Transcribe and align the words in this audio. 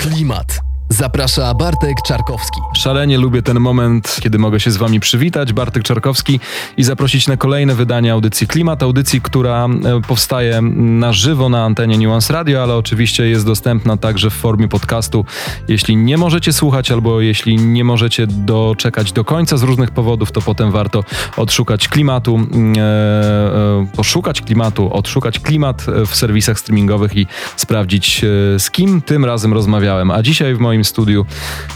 Klimat. 0.00 0.59
Zaprasza 0.92 1.54
Bartek 1.54 2.02
Czarkowski. 2.06 2.60
Szalenie 2.76 3.18
lubię 3.18 3.42
ten 3.42 3.60
moment, 3.60 4.16
kiedy 4.22 4.38
mogę 4.38 4.60
się 4.60 4.70
z 4.70 4.76
Wami 4.76 5.00
przywitać, 5.00 5.52
Bartek 5.52 5.82
Czarkowski, 5.82 6.40
i 6.76 6.82
zaprosić 6.82 7.28
na 7.28 7.36
kolejne 7.36 7.74
wydanie 7.74 8.12
audycji 8.12 8.46
Klimat. 8.46 8.82
Audycji, 8.82 9.20
która 9.20 9.66
e, 9.66 10.00
powstaje 10.08 10.62
na 10.72 11.12
żywo 11.12 11.48
na 11.48 11.64
antenie 11.64 11.98
Nuance 11.98 12.32
Radio, 12.32 12.62
ale 12.62 12.76
oczywiście 12.76 13.26
jest 13.26 13.46
dostępna 13.46 13.96
także 13.96 14.30
w 14.30 14.34
formie 14.34 14.68
podcastu. 14.68 15.24
Jeśli 15.68 15.96
nie 15.96 16.16
możecie 16.16 16.52
słuchać 16.52 16.90
albo 16.90 17.20
jeśli 17.20 17.56
nie 17.56 17.84
możecie 17.84 18.26
doczekać 18.26 19.12
do 19.12 19.24
końca 19.24 19.56
z 19.56 19.62
różnych 19.62 19.90
powodów, 19.90 20.32
to 20.32 20.42
potem 20.42 20.70
warto 20.70 21.04
odszukać 21.36 21.88
klimatu, 21.88 22.36
mm, 22.36 22.74
e, 22.78 22.80
e, 22.80 23.86
poszukać 23.96 24.42
klimatu, 24.42 24.92
odszukać 24.92 25.38
klimat 25.38 25.86
w 26.06 26.16
serwisach 26.16 26.58
streamingowych 26.58 27.16
i 27.16 27.26
sprawdzić 27.56 28.20
z 28.58 28.70
kim 28.70 29.02
tym 29.02 29.24
razem 29.24 29.52
rozmawiałem. 29.52 30.10
A 30.10 30.22
dzisiaj 30.22 30.54
w 30.54 30.58
moim 30.58 30.79
studiu 30.84 31.26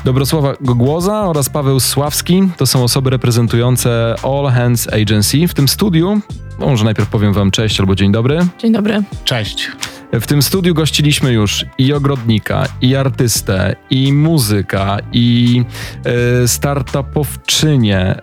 Dobrosława 0.04 0.54
Gogłoza 0.60 1.20
oraz 1.20 1.48
Paweł 1.48 1.80
Sławski. 1.80 2.42
To 2.56 2.66
są 2.66 2.84
osoby 2.84 3.10
reprezentujące 3.10 4.14
All 4.22 4.52
Hands 4.52 4.88
Agency. 4.88 5.48
W 5.48 5.54
tym 5.54 5.68
studiu, 5.68 6.20
może 6.58 6.84
najpierw 6.84 7.08
powiem 7.08 7.32
wam 7.32 7.50
cześć 7.50 7.80
albo 7.80 7.94
dzień 7.94 8.12
dobry. 8.12 8.38
Dzień 8.58 8.72
dobry. 8.72 9.02
Cześć. 9.24 9.70
W 10.20 10.26
tym 10.26 10.42
studiu 10.42 10.74
gościliśmy 10.74 11.32
już 11.32 11.64
i 11.78 11.92
ogrodnika, 11.92 12.66
i 12.80 12.96
artystę, 12.96 13.76
i 13.90 14.12
muzyka, 14.12 14.98
i 15.12 15.62
e, 16.04 16.48
startupowczynię, 16.48 17.98
e, 17.98 18.20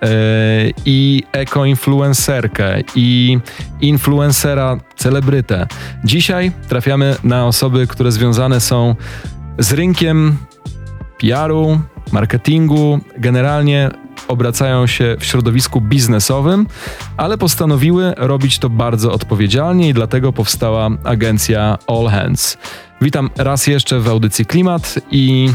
i 0.85 1.23
ekoinfluencerkę, 1.31 2.81
i 2.95 3.39
influencera 3.81 4.77
celebrytę. 4.97 5.67
Dzisiaj 6.03 6.51
trafiamy 6.69 7.15
na 7.23 7.45
osoby, 7.47 7.87
które 7.87 8.11
związane 8.11 8.59
są 8.59 8.95
z 9.59 9.73
rynkiem 9.73 10.37
PR-u, 11.19 11.79
marketingu, 12.11 12.99
generalnie 13.17 13.89
obracają 14.27 14.87
się 14.87 15.15
w 15.19 15.25
środowisku 15.25 15.81
biznesowym, 15.81 16.67
ale 17.17 17.37
postanowiły 17.37 18.13
robić 18.17 18.59
to 18.59 18.69
bardzo 18.69 19.11
odpowiedzialnie 19.11 19.89
i 19.89 19.93
dlatego 19.93 20.33
powstała 20.33 20.89
agencja 21.03 21.77
All 21.87 22.07
Hands. 22.07 22.57
Witam 23.01 23.29
raz 23.37 23.67
jeszcze 23.67 23.99
w 23.99 24.07
audycji 24.07 24.45
Klimat 24.45 24.99
i 25.11 25.49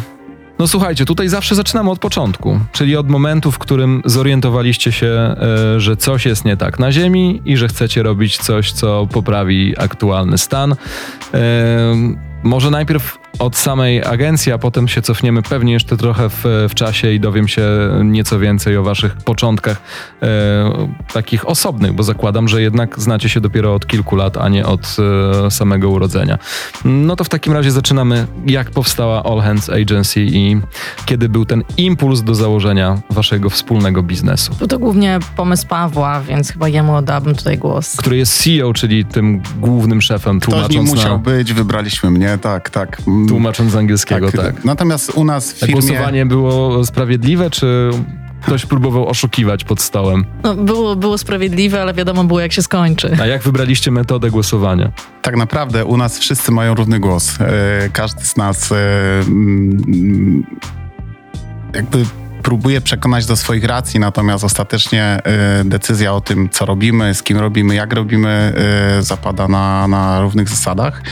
no 0.58 0.66
słuchajcie, 0.66 1.05
tutaj 1.05 1.28
zawsze 1.28 1.55
zaczynamy 1.55 1.91
od 1.91 1.98
początku, 1.98 2.60
czyli 2.72 2.97
od 2.97 3.08
momentu, 3.08 3.53
w 3.53 3.58
którym 3.58 4.03
zorientowaliście 4.05 4.92
się, 4.92 5.06
e, 5.06 5.81
że 5.81 5.97
coś 5.97 6.27
jest 6.27 6.44
nie 6.44 6.56
tak 6.56 6.78
na 6.78 6.92
Ziemi 6.92 7.42
i 7.44 7.56
że 7.56 7.69
chcecie 7.69 8.03
robić 8.03 8.36
coś, 8.36 8.72
co 8.72 9.06
poprawi 9.06 9.75
aktualny 9.78 10.38
stan. 10.38 10.72
E, 10.72 10.77
może 12.42 12.70
najpierw 12.70 13.19
od 13.39 13.56
samej 13.56 14.05
agencji, 14.05 14.53
a 14.53 14.59
potem 14.59 14.89
się 14.89 15.03
cofniemy 15.03 15.42
pewnie 15.42 15.73
jeszcze 15.73 15.97
trochę 15.97 16.29
w, 16.29 16.45
w 16.70 16.75
czasie 16.75 17.12
i 17.12 17.20
dowiem 17.20 17.48
się 17.48 17.62
nieco 18.05 18.39
więcej 18.39 18.77
o 18.77 18.83
waszych 18.83 19.17
początkach 19.17 19.83
e, 20.23 20.89
takich 21.12 21.48
osobnych, 21.48 21.93
bo 21.93 22.03
zakładam, 22.03 22.48
że 22.48 22.62
jednak 22.62 23.01
znacie 23.01 23.28
się 23.28 23.41
dopiero 23.41 23.75
od 23.75 23.87
kilku 23.87 24.17
lat, 24.17 24.37
a 24.37 24.48
nie 24.48 24.67
od 24.67 24.97
e, 25.47 25.51
samego 25.51 25.91
urodzenia. 25.91 26.39
No 26.84 27.17
to 27.17 27.25
w 27.25 27.28
takim 27.28 27.53
razie 27.53 27.70
zaczynamy, 27.70 28.27
jak 28.47 28.70
powstała 28.70 29.23
All 29.23 29.41
Hands 29.41 29.71
Agency 29.71 30.21
i 30.21 30.61
kiedy 31.06 31.28
był 31.28 31.45
ten 31.45 31.65
impuls 31.77 32.23
do 32.23 32.34
założenia 32.34 32.98
waszego 33.11 33.50
wspólnego 33.50 34.03
biznesu. 34.03 34.55
Był 34.59 34.69
to 34.69 34.78
głównie 34.78 35.19
pomysł 35.37 35.67
Pawła, 35.67 36.21
więc 36.21 36.53
chyba 36.53 36.69
jemu 36.69 36.95
oddałbym 36.95 37.34
tutaj 37.34 37.59
głos. 37.59 37.97
Który 37.97 38.17
jest 38.17 38.43
CEO, 38.43 38.73
czyli 38.73 39.05
tym 39.05 39.43
głównym 39.61 40.03
szefem, 40.03 40.41
Ktoś 40.41 40.55
tłumacząc 40.55 40.91
musiał 40.91 41.12
na, 41.12 41.19
być, 41.19 41.53
wybraliśmy 41.53 42.11
mnie, 42.11 42.39
tak, 42.43 42.71
tak. 42.71 43.03
Tłumacząc 43.28 43.72
z 43.72 43.77
angielskiego, 43.77 44.32
tak. 44.32 44.64
Natomiast 44.64 45.10
u 45.14 45.24
nas 45.24 45.52
w 45.52 45.62
A 45.62 45.66
firmie... 45.66 45.72
głosowanie 45.72 46.27
było 46.27 46.84
sprawiedliwe, 46.84 47.50
czy 47.50 47.91
ktoś 48.42 48.66
próbował 48.66 49.08
oszukiwać 49.08 49.64
pod 49.64 49.80
stołem? 49.80 50.24
No, 50.42 50.55
było, 50.55 50.97
było 50.97 51.19
sprawiedliwe, 51.19 51.82
ale 51.82 51.94
wiadomo 51.94 52.25
było, 52.25 52.41
jak 52.41 52.53
się 52.53 52.62
skończy. 52.62 53.16
A 53.20 53.26
jak 53.26 53.42
wybraliście 53.42 53.91
metodę 53.91 54.31
głosowania? 54.31 54.92
Tak 55.22 55.36
naprawdę 55.36 55.84
u 55.84 55.97
nas 55.97 56.19
wszyscy 56.19 56.53
mają 56.53 56.75
równy 56.75 57.00
głos. 57.00 57.41
E, 57.41 57.88
każdy 57.92 58.25
z 58.25 58.36
nas 58.36 58.72
e, 58.72 58.76
jakby 61.75 62.04
próbuje 62.47 62.81
przekonać 62.81 63.27
do 63.27 63.37
swoich 63.37 63.65
racji, 63.65 64.01
natomiast 64.01 64.45
ostatecznie 64.45 65.03
e, 65.03 65.21
decyzja 65.65 66.15
o 66.15 66.21
tym, 66.21 66.49
co 66.51 66.67
robimy, 66.67 67.15
z 67.15 67.23
kim 67.23 67.39
robimy, 67.39 67.75
jak 67.75 67.93
robimy, 67.93 68.53
e, 68.99 69.03
zapada 69.03 69.49
na, 69.49 69.89
na 69.89 70.21
równych 70.21 70.49
zasadach. 70.49 71.03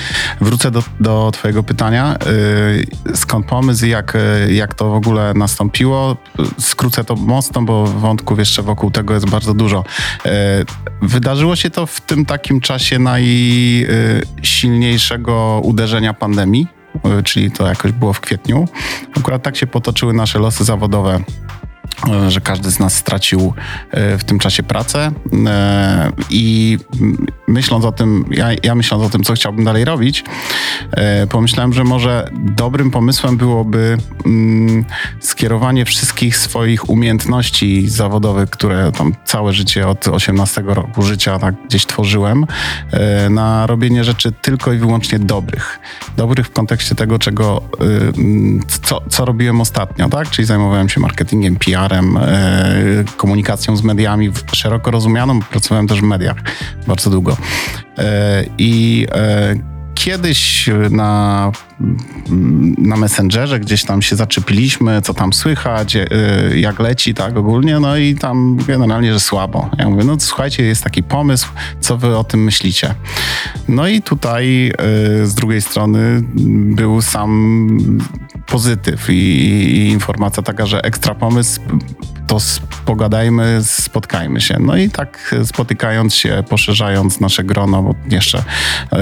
Wrócę 0.40 0.70
do, 0.70 0.82
do 1.00 1.30
Twojego 1.32 1.62
pytania. 1.62 2.16
E, 2.16 2.18
skąd 3.16 3.46
pomysł 3.46 3.86
i 3.86 3.88
jak, 3.88 4.16
jak 4.48 4.74
to 4.74 4.90
w 4.90 4.94
ogóle 4.94 5.34
nastąpiło? 5.34 6.16
Skrócę 6.58 7.04
to 7.04 7.16
mocno, 7.16 7.62
bo 7.62 7.86
wątków 7.86 8.38
jeszcze 8.38 8.62
wokół 8.62 8.90
tego 8.90 9.14
jest 9.14 9.30
bardzo 9.30 9.54
dużo. 9.54 9.84
Wydarzyło 11.02 11.56
się 11.56 11.70
to 11.70 11.86
w 11.86 12.00
tym 12.00 12.26
takim 12.26 12.60
czasie 12.60 12.98
najsilniejszego 12.98 15.60
uderzenia 15.64 16.14
pandemii 16.14 16.66
y, 16.70 16.73
czyli 17.24 17.50
to 17.50 17.66
jakoś 17.66 17.92
było 17.92 18.12
w 18.12 18.20
kwietniu. 18.20 18.68
Akurat 19.16 19.42
tak 19.42 19.56
się 19.56 19.66
potoczyły 19.66 20.12
nasze 20.12 20.38
losy 20.38 20.64
zawodowe, 20.64 21.16
y, 21.16 21.63
że 22.28 22.40
każdy 22.40 22.70
z 22.70 22.80
nas 22.80 22.94
stracił 22.94 23.52
y, 24.14 24.18
w 24.18 24.24
tym 24.24 24.38
czasie 24.38 24.62
pracę 24.62 25.12
y, 25.26 25.38
i 26.30 26.78
myśląc 27.48 27.84
o 27.84 27.92
tym, 27.92 28.24
ja, 28.30 28.48
ja 28.62 28.74
myśląc 28.74 29.04
o 29.04 29.10
tym, 29.10 29.24
co 29.24 29.32
chciałbym 29.32 29.64
dalej 29.64 29.84
robić, 29.84 30.24
y, 31.22 31.26
pomyślałem, 31.26 31.72
że 31.72 31.84
może 31.84 32.28
dobrym 32.32 32.90
pomysłem 32.90 33.36
byłoby 33.36 33.98
mm, 34.26 34.84
skierowanie 35.20 35.84
wszystkich 35.84 36.36
swoich 36.36 36.90
umiejętności 36.90 37.88
zawodowych, 37.88 38.50
które 38.50 38.92
tam 38.92 39.14
całe 39.24 39.52
życie 39.52 39.88
od 39.88 40.08
18 40.08 40.62
roku 40.66 41.02
życia 41.02 41.38
tak 41.38 41.54
gdzieś 41.66 41.86
tworzyłem, 41.86 42.46
na 43.30 43.66
robienie 43.66 44.04
rzeczy 44.04 44.32
tylko 44.32 44.72
i 44.72 44.78
wyłącznie 44.78 45.18
dobrych. 45.18 45.78
Dobrych 46.16 46.46
w 46.46 46.50
kontekście 46.50 46.94
tego, 46.94 47.18
czego, 47.18 47.62
co, 48.82 49.00
co 49.08 49.24
robiłem 49.24 49.60
ostatnio, 49.60 50.08
tak? 50.08 50.30
Czyli 50.30 50.46
zajmowałem 50.46 50.88
się 50.88 51.00
marketingiem, 51.00 51.56
PR-em, 51.74 52.16
y, 52.16 53.04
komunikacją 53.16 53.76
z 53.76 53.82
mediami 53.82 54.30
szeroko 54.52 54.90
rozumianą. 54.90 55.40
Pracowałem 55.40 55.88
też 55.88 56.00
w 56.00 56.04
mediach 56.04 56.36
bardzo 56.86 57.10
długo. 57.10 57.32
Y, 57.32 58.02
I 58.58 59.06
y, 59.52 59.74
kiedyś 59.94 60.70
na, 60.90 61.52
na 62.78 62.96
Messengerze 62.96 63.60
gdzieś 63.60 63.84
tam 63.84 64.02
się 64.02 64.16
zaczepiliśmy, 64.16 65.02
co 65.02 65.14
tam 65.14 65.32
słychać, 65.32 65.96
jak 66.54 66.78
leci, 66.78 67.14
tak 67.14 67.36
ogólnie, 67.36 67.80
no 67.80 67.96
i 67.96 68.14
tam 68.14 68.58
generalnie, 68.66 69.12
że 69.12 69.20
słabo. 69.20 69.70
Ja 69.78 69.88
mówię, 69.88 70.04
no 70.04 70.16
słuchajcie, 70.20 70.62
jest 70.62 70.84
taki 70.84 71.02
pomysł, 71.02 71.48
co 71.80 71.96
wy 71.96 72.16
o 72.16 72.24
tym 72.24 72.44
myślicie? 72.44 72.94
No 73.68 73.88
i 73.88 74.02
tutaj 74.02 74.72
z 75.22 75.34
drugiej 75.34 75.62
strony 75.62 76.22
był 76.74 77.02
sam 77.02 77.98
pozytyw 78.46 79.10
i, 79.10 79.12
i 79.12 79.88
informacja 79.88 80.42
taka, 80.42 80.66
że 80.66 80.82
ekstra 80.82 81.14
pomysł, 81.14 81.60
to 82.26 82.38
pogadajmy, 82.84 83.58
spotkajmy 83.62 84.40
się. 84.40 84.56
No 84.60 84.76
i 84.76 84.90
tak 84.90 85.34
spotykając 85.44 86.14
się, 86.14 86.44
poszerzając 86.48 87.20
nasze 87.20 87.44
grono, 87.44 87.82
bo 87.82 87.94
jeszcze 88.10 88.44
yy, 88.92 88.98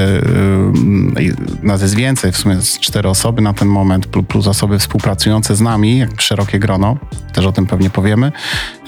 yy, 1.25 1.37
nas 1.63 1.83
jest 1.83 1.95
więcej, 1.95 2.33
w 2.33 2.37
sumie 2.37 2.55
jest 2.55 2.81
cztery 2.81 3.09
osoby 3.09 3.43
na 3.43 3.53
ten 3.53 3.69
moment, 3.69 4.07
plus, 4.07 4.27
plus 4.27 4.47
osoby 4.47 4.79
współpracujące 4.79 5.57
z 5.57 5.61
nami, 5.61 5.99
jak 5.99 6.21
szerokie 6.21 6.59
grono, 6.59 6.97
też 7.33 7.47
o 7.47 7.53
tym 7.53 7.67
pewnie 7.67 7.91
powiemy, 7.91 8.33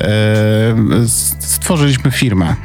yy, 0.01 0.07
stworzyliśmy 1.39 2.11
firmę 2.11 2.57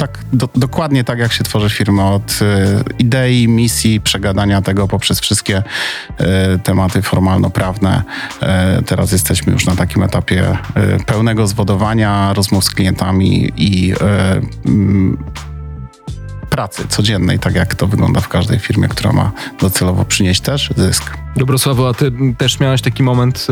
tak, 0.00 0.18
do, 0.32 0.48
dokładnie 0.54 1.04
tak, 1.04 1.18
jak 1.18 1.32
się 1.32 1.44
tworzy 1.44 1.70
firma 1.70 2.10
od 2.10 2.38
e, 2.42 2.80
idei, 2.98 3.48
misji, 3.48 4.00
przegadania 4.00 4.62
tego 4.62 4.88
poprzez 4.88 5.20
wszystkie 5.20 5.62
e, 6.18 6.58
tematy 6.58 7.02
formalno-prawne. 7.02 8.02
E, 8.42 8.82
teraz 8.82 9.12
jesteśmy 9.12 9.52
już 9.52 9.66
na 9.66 9.76
takim 9.76 10.02
etapie 10.02 10.56
e, 10.74 11.04
pełnego 11.04 11.46
zwodowania, 11.46 12.32
rozmów 12.32 12.64
z 12.64 12.70
klientami 12.70 13.52
i 13.56 13.92
e, 13.92 13.96
mm, 14.66 15.18
pracy 16.50 16.88
codziennej, 16.88 17.38
tak 17.38 17.54
jak 17.54 17.74
to 17.74 17.86
wygląda 17.86 18.20
w 18.20 18.28
każdej 18.28 18.58
firmie, 18.58 18.88
która 18.88 19.12
ma 19.12 19.32
docelowo 19.60 20.04
przynieść 20.04 20.40
też 20.40 20.70
zysk. 20.76 21.19
Dobrosławo, 21.36 21.88
a 21.88 21.94
ty 21.94 22.12
też 22.38 22.60
miałaś 22.60 22.82
taki 22.82 23.02
moment 23.02 23.38
e, 23.38 23.44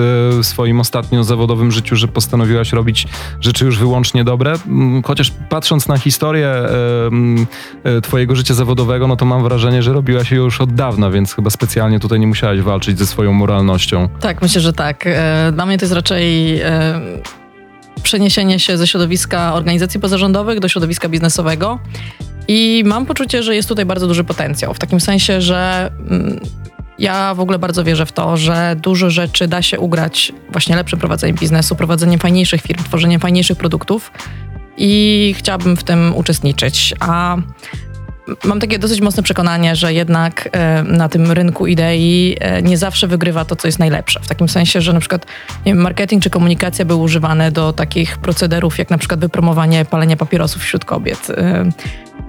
w 0.43 0.47
swoim 0.47 0.81
ostatnio 0.81 1.25
zawodowym 1.25 1.73
życiu, 1.73 1.97
że 1.97 2.09
postanowiłaś 2.09 2.73
robić 2.73 3.07
rzeczy 3.41 3.65
już 3.65 3.79
wyłącznie 3.79 4.25
dobre? 4.25 4.55
M, 4.67 5.03
Chociaż 5.05 5.33
patrząc 5.49 5.89
na 5.89 5.99
historię 5.99 6.49
e, 6.49 7.07
m, 7.07 7.47
e, 7.85 8.01
twojego 8.01 8.37
życia 8.37 8.55
zawodowego, 8.55 9.07
no 9.07 9.17
to 9.17 9.25
mam 9.25 9.43
wrażenie, 9.43 9.83
że 9.83 9.93
robiłaś 9.93 10.31
je 10.31 10.37
już 10.37 10.61
od 10.61 10.75
dawna, 10.75 11.11
więc 11.11 11.35
chyba 11.35 11.51
specjalnie 11.51 12.01
tutaj 12.01 12.21
nie 12.21 12.27
musiałaś 12.27 12.61
walczyć 12.61 12.99
ze 12.99 13.07
swoją 13.07 13.33
moralnością. 13.33 14.09
Tak, 14.21 14.43
myślę, 14.43 14.61
że 14.61 14.73
tak. 14.73 15.05
Dla 15.53 15.67
mnie 15.67 15.79
to 15.79 15.85
jest 15.85 15.95
raczej 15.95 16.61
przeniesienie 18.03 18.59
się 18.59 18.79
ze 18.79 18.87
środowiska 18.87 19.55
organizacji 19.55 20.01
pozarządowych 20.01 20.61
do 20.61 20.69
środowiska 20.69 21.09
biznesowego. 21.09 21.79
I 22.49 22.83
mam 22.87 23.07
poczucie, 23.07 23.43
że 23.43 23.57
jest 23.57 23.69
tutaj 23.69 23.85
bardzo 23.87 24.07
duży 24.07 24.25
potencjał. 24.25 24.75
W 24.75 24.79
takim 24.79 25.01
sensie, 25.01 25.41
że 25.41 25.91
mm, 26.11 26.41
ja 26.99 27.35
w 27.35 27.41
ogóle 27.41 27.59
bardzo 27.59 27.85
wierzę 27.85 28.07
w 28.07 28.13
to, 28.13 28.37
że 28.37 28.77
dużo 28.83 29.11
rzeczy 29.11 29.49
da 29.49 29.63
się 29.63 29.81
ugrać 29.81 30.33
właśnie 30.51 30.77
lepszym 30.77 30.99
prowadzeniem 30.99 31.37
biznesu, 31.37 31.77
prowadzeniem 31.77 32.21
fajniejszych 32.21 32.63
firm, 32.63 32.85
tworzeniem 32.85 33.21
fajniejszych 33.21 33.59
produktów 33.59 34.13
i 34.77 35.35
chciałabym 35.39 35.77
w 35.77 35.85
tym 35.85 36.17
uczestniczyć. 36.17 36.95
A 37.01 37.37
mam 38.45 38.61
takie 38.61 38.79
dosyć 38.79 39.01
mocne 39.01 39.23
przekonanie, 39.23 39.77
że 39.77 39.93
jednak 39.93 40.49
e, 40.53 40.83
na 40.83 41.09
tym 41.09 41.33
rynku 41.33 41.67
idei 41.67 42.37
e, 42.41 42.63
nie 42.63 42.79
zawsze 42.79 43.07
wygrywa 43.07 43.45
to, 43.45 43.57
co 43.57 43.69
jest 43.69 43.79
najlepsze. 43.79 44.21
W 44.21 44.29
takim 44.29 44.49
sensie, 44.49 44.81
że 44.81 44.93
na 44.93 45.01
przykład 45.01 45.27
wiem, 45.65 45.79
marketing 45.79 46.23
czy 46.23 46.31
komunikacja 46.31 46.85
były 46.85 47.03
używane 47.03 47.53
do 47.53 47.73
takich 47.73 48.19
procederów, 48.19 48.79
jak 48.79 48.91
na 48.91 48.99
przykład 48.99 49.21
wypromowanie 49.21 49.85
palenia 49.85 50.17
papierosów 50.17 50.63
wśród 50.63 50.85
kobiet. 50.85 51.31
E, 51.31 51.71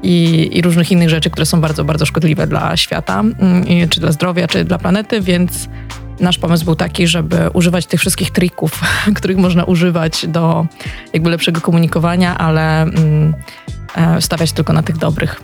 I, 0.03 0.49
i, 0.57 0.61
różnych 0.61 0.91
innych 0.91 1.09
rzeczy, 1.09 1.29
które 1.29 1.45
są 1.45 1.61
bardzo, 1.61 1.83
bardzo 1.83 2.05
szkodliwe 2.05 2.47
dla 2.47 2.77
świata, 2.77 3.19
mm, 3.19 3.89
czy 3.89 3.99
dla 3.99 4.11
zdrowia, 4.11 4.47
czy 4.47 4.65
dla 4.65 4.77
planety, 4.77 5.21
więc 5.21 5.69
nasz 6.19 6.37
pomysł 6.37 6.65
był 6.65 6.75
taki, 6.75 7.07
żeby 7.07 7.49
używać 7.53 7.85
tych 7.85 7.99
wszystkich 7.99 8.31
trików, 8.31 8.81
których 9.17 9.37
można 9.37 9.63
używać 9.63 10.27
do 10.27 10.65
jakby 11.13 11.29
lepszego 11.29 11.61
komunikowania, 11.61 12.37
ale 12.37 12.81
mm, 12.81 13.33
stawiać 14.19 14.51
tylko 14.51 14.73
na 14.73 14.83
tych 14.83 14.97
dobrych. 14.97 15.41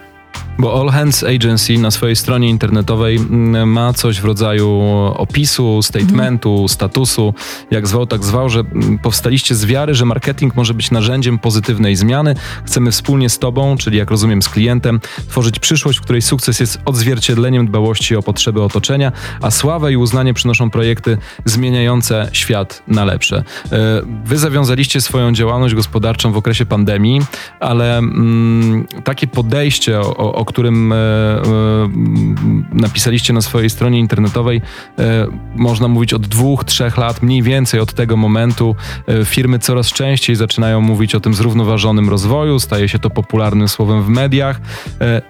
Bo 0.57 0.81
All 0.81 0.90
Hands 0.90 1.24
Agency 1.24 1.78
na 1.78 1.92
swojej 1.92 2.16
stronie 2.16 2.50
internetowej 2.50 3.16
mm, 3.16 3.72
ma 3.72 3.94
coś 3.94 4.22
w 4.22 4.25
rodzaju 4.25 4.81
opisu, 5.16 5.81
statementu, 5.81 6.52
mhm. 6.52 6.69
statusu, 6.69 7.34
jak 7.72 7.88
zwał, 7.88 8.06
tak 8.06 8.24
zwał, 8.24 8.50
że 8.50 8.60
mm, 8.60 9.00
powstaliście 9.00 9.56
z 9.56 9.66
wiary, 9.66 9.94
że 9.94 10.06
marketing 10.06 10.56
może 10.56 10.74
być 10.74 10.92
narzędziem 10.92 11.40
pozytywnej 11.40 11.96
zmiany. 11.96 12.36
Chcemy 12.66 12.92
wspólnie 12.92 13.30
z 13.30 13.40
Tobą, 13.40 13.78
czyli 13.78 13.98
jak 13.98 14.12
rozumiem 14.12 14.42
z 14.42 14.50
klientem, 14.50 15.00
tworzyć 15.30 15.60
przyszłość, 15.60 16.00
w 16.00 16.02
której 16.02 16.22
sukces 16.22 16.60
jest 16.60 16.80
odzwierciedleniem 16.86 17.68
dbałości 17.68 18.16
o 18.16 18.24
potrzeby 18.24 18.63
otoczenia, 18.63 19.12
a 19.42 19.52
sławę 19.52 19.94
i 19.94 19.98
uznanie 19.98 20.34
przynoszą 20.34 20.69
projekty 20.69 21.18
zmieniające 21.46 22.30
świat 22.31 22.84
na 22.88 23.06
lepsze. 23.06 23.44
E, 23.72 24.02
wy 24.25 24.38
zawiązaliście 24.38 25.02
swoją 25.02 25.34
działalność 25.34 25.75
gospodarczą 25.75 26.31
w 26.31 26.38
okresie 26.38 26.66
pandemii, 26.66 27.22
ale 27.60 27.98
mm, 27.98 28.88
takie 29.04 29.28
podejście 29.28 30.00
o, 30.00 30.34
o 30.34 30.44
o 30.45 30.47
którym 30.47 30.94
e, 30.94 30.95
e, 30.95 31.39
napisaliście 32.71 33.33
na 33.33 33.42
swojej 33.42 33.69
stronie 33.69 34.00
internetowej, 34.00 34.62
e, 35.00 35.27
można 35.56 35.88
mówić 35.88 36.13
od 36.13 36.27
dwóch, 36.27 36.63
trzech 36.63 36.97
lat, 36.97 37.21
mniej 37.21 37.42
więcej 37.42 37.80
od 37.80 37.94
tego 37.94 38.18
momentu. 38.18 38.75
Firmy 39.25 39.59
coraz 39.59 39.88
częściej 39.88 40.36
zaczynają 40.36 40.81
mówić 40.81 41.15
o 41.15 41.19
tym 41.19 41.33
zrównoważonym 41.33 42.09
rozwoju, 42.09 42.59
staje 42.59 42.89
się 42.89 43.00
to 43.00 43.09
popularnym 43.09 43.68
słowem 43.68 44.03
w 44.03 44.09
mediach. 44.09 44.62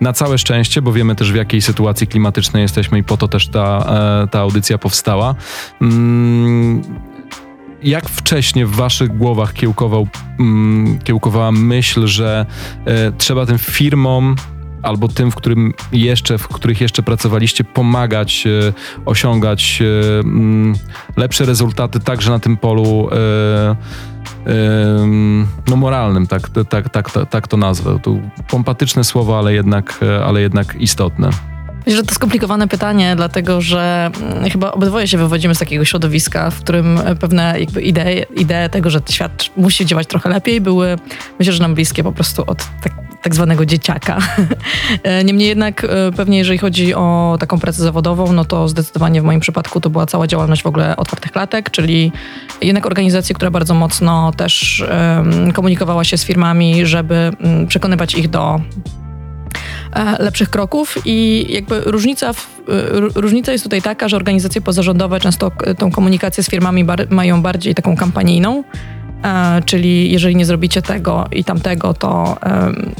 Na 0.02 0.14
całe 0.14 0.38
szczęście, 0.38 0.82
bo 0.82 0.92
wiemy 0.92 1.16
też 1.16 1.32
w 1.32 1.36
jakiej 1.36 1.62
sytuacji 1.62 2.08
klimatycznej 2.08 2.62
jesteśmy 2.62 3.00
i 3.00 3.04
po 3.04 3.18
to 3.18 3.28
też 3.28 3.48
ta, 3.48 3.86
ta 4.32 4.40
audycja 4.40 4.78
powstała 4.78 5.36
mm, 5.82 6.82
jak 7.84 8.10
wcześnie 8.10 8.66
w 8.66 8.76
waszych 8.76 9.18
głowach 9.18 9.54
kiełkował, 9.54 10.08
mm, 10.40 11.00
kiełkowała 11.00 11.52
myśl, 11.52 12.08
że 12.08 12.46
trzeba 13.18 13.46
tym 13.46 13.58
firmom 13.58 14.36
albo 14.86 15.08
tym, 15.08 15.32
w 15.32 15.36
którym 15.36 15.74
jeszcze, 15.92 16.38
w 16.38 16.48
których 16.48 16.82
jeszcze 16.82 17.04
pracowaliście, 17.04 17.64
pomagać 17.64 18.48
e, 18.48 18.74
osiągać 19.06 19.82
e, 19.82 20.20
mm, 20.20 20.76
lepsze 21.18 21.46
rezultaty 21.46 22.00
także 22.00 22.32
na 22.32 22.40
tym 22.40 22.58
polu 22.58 23.10
e, 23.12 23.76
no 25.68 25.76
moralnym, 25.76 26.28
tak, 26.28 26.50
tak, 26.70 26.90
tak, 26.90 27.12
tak, 27.30 27.48
to 27.48 27.58
nazwę. 27.58 28.00
To 28.04 28.16
pompatyczne 28.48 29.04
słowo, 29.04 29.40
ale 29.40 29.54
jednak, 29.54 30.00
ale 30.26 30.42
jednak 30.42 30.76
istotne. 30.76 31.30
Myślę, 31.86 31.98
że 31.98 32.04
to 32.04 32.16
skomplikowane 32.16 32.68
pytanie, 32.68 33.16
dlatego 33.16 33.62
że 33.62 34.12
mm, 34.22 34.50
chyba 34.50 34.72
obydwoje 34.72 35.08
się 35.08 35.18
wywodzimy 35.18 35.56
z 35.56 35.60
takiego 35.60 35.86
środowiska, 35.86 36.50
w 36.50 36.60
którym 36.60 37.00
pewne 37.20 37.60
jakby 37.60 37.82
idee, 37.82 38.26
idee 38.36 38.70
tego, 38.72 38.90
że 38.90 39.02
świat 39.10 39.50
musi 39.58 39.86
działać 39.86 40.08
trochę 40.08 40.30
lepiej, 40.30 40.62
były 40.62 40.96
myślę, 41.40 41.54
że 41.54 41.62
nam 41.62 41.76
bliskie 41.76 42.04
po 42.04 42.12
prostu 42.12 42.44
od 42.48 42.58
tak, 42.84 42.94
tak 43.22 43.36
zwanego 43.36 43.66
dzieciaka. 43.66 44.18
E, 45.04 45.24
niemniej 45.24 45.48
jednak 45.48 45.84
e, 45.84 45.88
pewnie 46.12 46.38
jeżeli 46.38 46.58
chodzi 46.58 46.94
o 46.94 47.38
taką 47.40 47.60
pracę 47.60 47.84
zawodową, 47.84 48.34
no 48.34 48.46
to 48.46 48.68
zdecydowanie 48.68 49.22
w 49.22 49.24
moim 49.24 49.40
przypadku 49.40 49.82
to 49.82 49.90
była 49.90 50.06
cała 50.06 50.28
działalność 50.28 50.64
w 50.64 50.66
ogóle 50.66 50.96
otwartych 50.96 51.32
klatek, 51.32 51.70
czyli 51.70 52.12
jednak 52.62 52.86
organizacja, 52.86 53.36
która 53.36 53.52
bardzo 53.52 53.74
mocno 53.74 54.32
też 54.32 54.84
um, 55.16 55.52
komunikowała 55.52 56.04
się 56.04 56.18
z 56.18 56.26
firmami, 56.26 56.86
żeby 56.86 57.32
um, 57.44 57.68
przekonywać 57.68 58.16
ich 58.16 58.30
do 58.30 58.56
e, 58.56 59.05
lepszych 60.20 60.50
kroków 60.50 60.98
i 61.06 61.46
jakby 61.50 61.82
różnica, 61.82 62.34
w, 62.34 62.48
różnica 63.16 63.52
jest 63.52 63.64
tutaj 63.64 63.82
taka, 63.82 64.08
że 64.10 64.16
organizacje 64.16 64.62
pozarządowe 64.62 65.20
często 65.20 65.52
tą 65.78 65.92
komunikację 65.92 66.44
z 66.44 66.50
firmami 66.50 66.84
bar 66.84 67.08
mają 67.10 67.42
bardziej 67.42 67.76
taką 67.76 67.96
kampanijną, 67.96 68.64
E, 69.26 69.62
czyli 69.66 70.12
jeżeli 70.12 70.36
nie 70.36 70.46
zrobicie 70.46 70.82
tego 70.82 71.28
i 71.32 71.44
tamtego, 71.44 71.94
to 71.94 72.38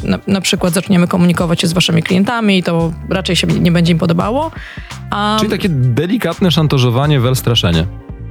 na, 0.04 0.20
na, 0.28 0.42
przykład 0.42 0.74
zaczniemy 0.74 1.08
komunikować 1.08 1.62
się 1.62 1.68
z 1.68 1.74
waszymi 1.74 2.04
klientami 2.04 2.58
i 2.58 2.64
to 2.64 2.94
raczej 3.10 3.36
się 3.36 3.48
nie 3.48 3.72
będzie 3.72 3.92
im 3.92 3.98
podobało. 3.98 4.52
Czyli 5.40 5.52
takie 5.52 5.70
delikatne 5.70 6.52
szantażowanie, 6.52 7.20
welstraszenie. 7.20 7.86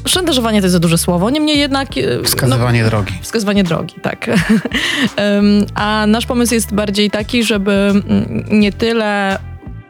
Szantażowanie 0.07 0.61
to 0.61 0.65
jest 0.65 0.73
za 0.73 0.79
duże 0.79 0.99
słowo, 0.99 1.31
niemniej 1.31 1.59
jednak. 1.59 1.89
E, 1.99 2.23
wskazywanie 2.23 2.83
no, 2.83 2.89
drogi. 2.89 3.15
Wskazywanie 3.23 3.65
drogi, 3.65 3.95
tak. 4.03 4.31
A 5.75 6.07
nasz 6.07 6.27
pomysł 6.27 6.55
jest 6.55 6.75
bardziej 6.75 7.11
taki, 7.11 7.45
żeby 7.45 7.93
nie 8.51 8.73
tyle 8.73 9.39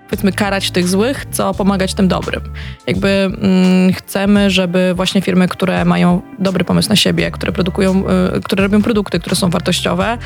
powiedzmy 0.08 0.32
karać 0.32 0.70
tych 0.70 0.88
złych, 0.88 1.26
co 1.30 1.54
pomagać 1.54 1.94
tym 1.94 2.08
dobrym. 2.08 2.42
Jakby 2.86 3.08
mm, 3.08 3.92
chcemy, 3.92 4.50
żeby 4.50 4.92
właśnie 4.94 5.20
firmy, 5.20 5.48
które 5.48 5.84
mają 5.84 6.22
dobry 6.38 6.64
pomysł 6.64 6.88
na 6.88 6.96
siebie, 6.96 7.30
które 7.30 7.52
produkują, 7.52 8.04
y, 8.36 8.40
które 8.40 8.62
robią 8.62 8.82
produkty, 8.82 9.20
które 9.20 9.36
są 9.36 9.50
wartościowe, 9.50 10.18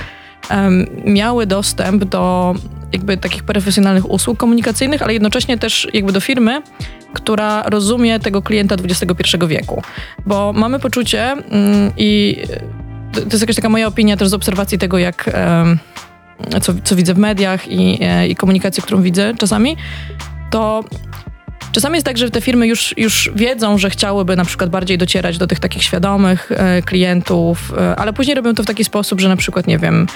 miały 1.05 1.47
dostęp 1.47 2.05
do 2.05 2.55
jakby 2.93 3.17
takich 3.17 3.43
profesjonalnych 3.43 4.11
usług 4.11 4.39
komunikacyjnych, 4.39 5.03
ale 5.03 5.13
jednocześnie 5.13 5.59
też 5.59 5.89
jakby 5.93 6.13
do 6.13 6.21
firmy, 6.21 6.63
która 7.13 7.63
rozumie 7.63 8.21
tego 8.21 8.43
klienta 8.43 8.77
XXI 8.85 9.37
wieku. 9.47 9.83
Bo 10.27 10.53
mamy 10.53 10.79
poczucie 10.79 11.33
y, 11.33 11.39
i 11.97 12.37
to 13.13 13.21
jest 13.21 13.41
jakaś 13.41 13.57
taka 13.57 13.69
moja 13.69 13.87
opinia 13.87 14.17
też 14.17 14.29
z 14.29 14.35
obserwacji 14.35 14.79
tego, 14.79 14.99
jak 14.99 15.31
co, 16.61 16.73
co 16.85 16.97
widzę 16.97 17.15
w 17.15 17.19
mediach 17.19 17.69
i, 17.69 17.99
e, 18.01 18.29
i 18.29 18.37
komunikacji, 18.37 18.83
którą 18.83 19.03
widzę 19.03 19.35
czasami, 19.39 19.77
to 20.51 20.85
Czasami 21.73 21.95
jest 21.95 22.07
tak, 22.07 22.19
że 22.19 22.31
te 22.31 22.41
firmy 22.41 22.67
już, 22.67 22.95
już 22.97 23.31
wiedzą, 23.35 23.79
że 23.79 23.91
chciałyby 23.91 24.37
na 24.37 24.45
przykład 24.45 24.71
bardziej 24.71 24.99
docierać 24.99 25.39
do 25.39 25.47
tych 25.47 25.61
takich 25.61 25.83
świadomych 25.83 26.53
e, 26.53 26.83
klientów, 26.83 27.73
e, 27.79 27.97
ale 27.97 28.13
później 28.13 28.35
robią 28.35 28.55
to 28.55 28.63
w 28.63 28.67
taki 28.67 28.85
sposób, 28.85 29.21
że 29.21 29.29
na 29.29 29.37
przykład, 29.37 29.67
nie 29.67 29.79
wiem, 29.79 30.07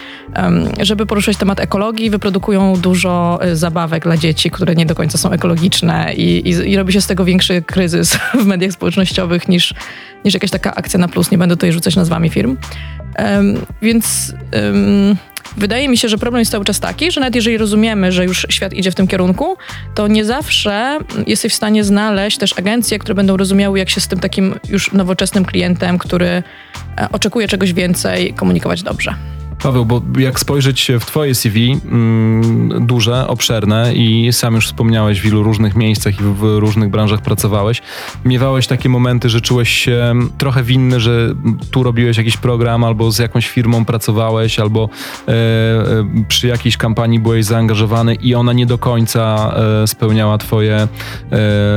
żeby 0.80 1.06
poruszać 1.06 1.36
temat 1.36 1.60
ekologii, 1.60 2.10
wyprodukują 2.10 2.76
dużo 2.76 3.38
e, 3.42 3.56
zabawek 3.56 4.02
dla 4.02 4.16
dzieci, 4.16 4.50
które 4.50 4.74
nie 4.74 4.86
do 4.86 4.94
końca 4.94 5.18
są 5.18 5.30
ekologiczne 5.30 6.14
i, 6.14 6.48
i, 6.48 6.70
i 6.70 6.76
robi 6.76 6.92
się 6.92 7.00
z 7.00 7.06
tego 7.06 7.24
większy 7.24 7.62
kryzys 7.62 8.18
w 8.42 8.46
mediach 8.46 8.72
społecznościowych 8.72 9.48
niż, 9.48 9.74
niż 10.24 10.34
jakaś 10.34 10.50
taka 10.50 10.74
akcja 10.74 10.98
na 10.98 11.08
plus. 11.08 11.30
Nie 11.30 11.38
będę 11.38 11.56
tutaj 11.56 11.72
rzucać 11.72 11.96
nazwami 11.96 12.30
firm. 12.30 12.56
więc 13.82 14.34
Wydaje 15.56 15.88
mi 15.88 15.98
się, 15.98 16.08
że 16.08 16.18
problem 16.18 16.38
jest 16.38 16.52
cały 16.52 16.64
czas 16.64 16.80
taki, 16.80 17.12
że 17.12 17.20
nawet 17.20 17.34
jeżeli 17.34 17.58
rozumiemy, 17.58 18.12
że 18.12 18.24
już 18.24 18.46
świat 18.50 18.72
idzie 18.72 18.90
w 18.90 18.94
tym 18.94 19.06
kierunku, 19.06 19.56
to 19.94 20.08
nie 20.08 20.24
zawsze 20.24 20.98
jesteś 21.26 21.52
w 21.52 21.56
stanie 21.56 21.84
znaleźć 21.84 22.38
też 22.38 22.58
agencje, 22.58 22.98
które 22.98 23.14
będą 23.14 23.36
rozumiały, 23.36 23.78
jak 23.78 23.90
się 23.90 24.00
z 24.00 24.08
tym 24.08 24.20
takim 24.20 24.54
już 24.68 24.92
nowoczesnym 24.92 25.44
klientem, 25.44 25.98
który 25.98 26.26
e, 26.26 26.42
oczekuje 27.12 27.48
czegoś 27.48 27.72
więcej, 27.72 28.34
komunikować 28.34 28.82
dobrze. 28.82 29.14
Paweł, 29.62 29.84
bo 29.84 30.02
jak 30.18 30.40
spojrzeć 30.40 30.90
w 31.00 31.04
twoje 31.04 31.34
CV, 31.34 31.80
mm, 31.84 32.86
duże, 32.86 33.28
obszerne 33.28 33.94
i 33.94 34.32
sam 34.32 34.54
już 34.54 34.66
wspomniałeś 34.66 35.20
w 35.20 35.24
wielu 35.24 35.42
różnych 35.42 35.76
miejscach 35.76 36.20
i 36.20 36.22
w 36.22 36.42
różnych 36.42 36.90
branżach 36.90 37.20
pracowałeś, 37.20 37.82
miewałeś 38.24 38.66
takie 38.66 38.88
momenty, 38.88 39.28
że 39.28 39.40
czułeś 39.40 39.68
się 39.68 40.14
trochę 40.38 40.62
winny, 40.62 41.00
że 41.00 41.34
tu 41.70 41.82
robiłeś 41.82 42.16
jakiś 42.16 42.36
program 42.36 42.84
albo 42.84 43.12
z 43.12 43.18
jakąś 43.18 43.48
firmą 43.48 43.84
pracowałeś, 43.84 44.58
albo 44.58 44.88
e, 45.28 45.32
e, 45.32 46.24
przy 46.28 46.46
jakiejś 46.46 46.76
kampanii 46.76 47.20
byłeś 47.20 47.44
zaangażowany 47.44 48.14
i 48.14 48.34
ona 48.34 48.52
nie 48.52 48.66
do 48.66 48.78
końca 48.78 49.54
e, 49.82 49.86
spełniała 49.86 50.38
twoje, 50.38 50.74
e, 50.76 50.88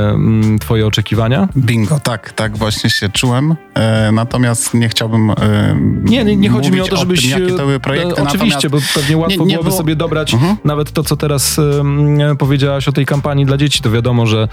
mm, 0.09 0.59
twoje 0.59 0.87
oczekiwania? 0.87 1.47
Bingo, 1.57 1.99
tak, 1.99 2.31
tak 2.31 2.57
właśnie 2.57 2.89
się 2.89 3.09
czułem. 3.09 3.55
E, 3.73 4.11
natomiast 4.11 4.73
nie 4.73 4.89
chciałbym 4.89 5.31
nie, 6.03 6.23
nie, 6.23 6.35
nie 6.35 6.49
chodzi 6.49 6.71
mi 6.71 6.81
o 6.81 6.87
to, 6.87 6.97
żebyś... 6.97 7.21
Tym, 7.21 7.41
jakie 7.41 7.53
to 7.53 7.65
były 7.65 7.74
były 7.79 7.79
projekty. 7.79 8.21
No, 8.23 8.29
oczywiście, 8.29 8.69
bo 8.69 8.77
pewnie 8.95 9.17
łatwo 9.17 9.39
nie- 9.39 9.45
nie 9.45 9.53
byłoby 9.53 9.69
było- 9.69 9.77
sobie 9.77 9.95
dobrać 9.95 10.33
Mhm. 10.33 10.55
nawet 10.65 10.91
to, 10.91 11.03
co 11.03 11.15
teraz 11.17 11.59
powiedziałaś 12.39 12.87
o 12.87 12.91
tej 12.91 13.05
kampanii 13.05 13.45
dla 13.45 13.57
dzieci. 13.57 13.81
To 13.81 13.91
wiadomo, 13.91 14.25
że 14.25 14.47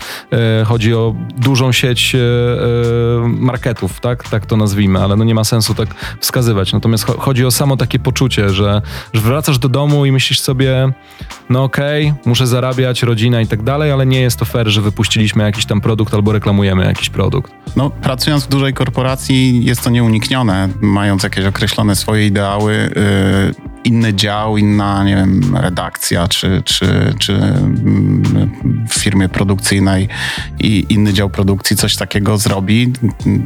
e, 0.61 0.65
chodzi 0.65 0.95
o 0.95 1.15
dużą 1.37 1.73
sieć 1.73 2.15
e, 2.15 2.19
e, 2.19 3.29
marketów, 3.29 4.01
tak? 4.01 4.29
tak 4.29 4.47
to 4.47 4.57
nazwijmy, 4.57 4.99
ale 4.99 5.17
no 5.17 5.25
nie 5.25 5.35
ma 5.35 5.45
sensu 5.45 5.75
tak 5.75 5.89
wskazywać. 6.21 6.73
Natomiast 6.73 7.07
cho- 7.07 7.19
chodzi 7.21 7.45
o 7.47 7.51
samo 7.51 7.77
takie 7.77 7.99
poczucie, 7.99 8.51
że, 8.51 8.83
że 9.13 9.21
wracasz 9.21 9.59
do 9.59 9.69
domu 9.69 10.07
i 10.07 10.13
myślisz 10.13 10.41
sobie, 10.41 10.93
no 11.51 11.65
okej, 11.65 12.15
muszę 12.27 12.47
zarabiać, 12.47 13.03
rodzina 13.03 13.41
i 13.41 13.47
tak 13.47 13.63
dalej, 13.63 13.93
ale 13.93 14.07
nie 14.07 14.21
jest 14.21 14.39
to 14.39 14.45
fair, 14.45 14.69
że 14.69 14.81
wypuściliśmy 14.81 15.45
jakiś 15.45 15.67
tam 15.67 15.81
produkt 15.81 16.15
albo 16.15 16.33
reklamujemy 16.33 16.85
jakiś 16.85 17.11
produkt. 17.11 17.53
No, 17.77 17.91
pracując 17.91 18.45
w 18.45 18.49
dużej 18.49 18.75
korporacji 18.75 19.65
jest 19.65 19.85
to 19.85 19.91
nieuniknione, 19.91 20.69
mając 20.81 21.23
jakieś 21.23 21.45
określone 21.45 21.97
swoje 21.97 22.27
ideały, 22.27 22.73
y, 22.75 22.91
inny 23.85 24.15
dział, 24.15 24.57
inna, 24.57 25.05
nie 25.05 25.17
wiem, 25.17 25.57
redakcja, 25.57 26.29
czy, 26.29 26.63
czy, 26.65 27.15
czy 27.19 27.33
mm, 27.35 28.87
w 28.89 28.95
firmie 28.95 29.29
produkcyjnej 29.29 30.09
i 30.59 30.87
inny 30.89 31.13
dział 31.13 31.31
produkcji 31.31 31.77
coś 31.77 31.97
takiego 31.97 32.39
zrobi, 32.39 32.93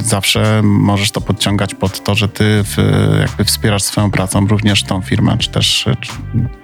zawsze 0.03 0.61
możesz 0.63 1.11
to 1.11 1.21
podciągać 1.21 1.75
pod 1.75 2.03
to, 2.03 2.15
że 2.15 2.29
ty 2.29 2.43
w, 2.63 2.77
jakby 3.19 3.43
wspierasz 3.43 3.83
swoją 3.83 4.11
pracą 4.11 4.47
również 4.47 4.83
tą 4.83 5.01
firmę, 5.01 5.37
czy 5.37 5.49
też 5.49 5.85
czy, 6.01 6.11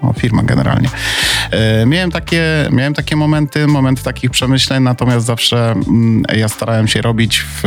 no, 0.04 0.14
firmę 0.14 0.44
generalnie. 0.44 0.90
E, 1.52 1.86
Miałem 1.86 2.12
takie, 2.12 2.44
miałem 2.72 2.94
takie 2.94 3.16
momenty, 3.16 3.68
momenty 3.68 4.04
takich 4.04 4.32
przemyśleń, 4.32 4.84
natomiast 4.84 5.26
zawsze 5.26 5.72
mm, 5.72 6.24
ja 6.36 6.50
starałem 6.50 6.88
się 6.88 7.02
robić 7.02 7.40
w, 7.40 7.64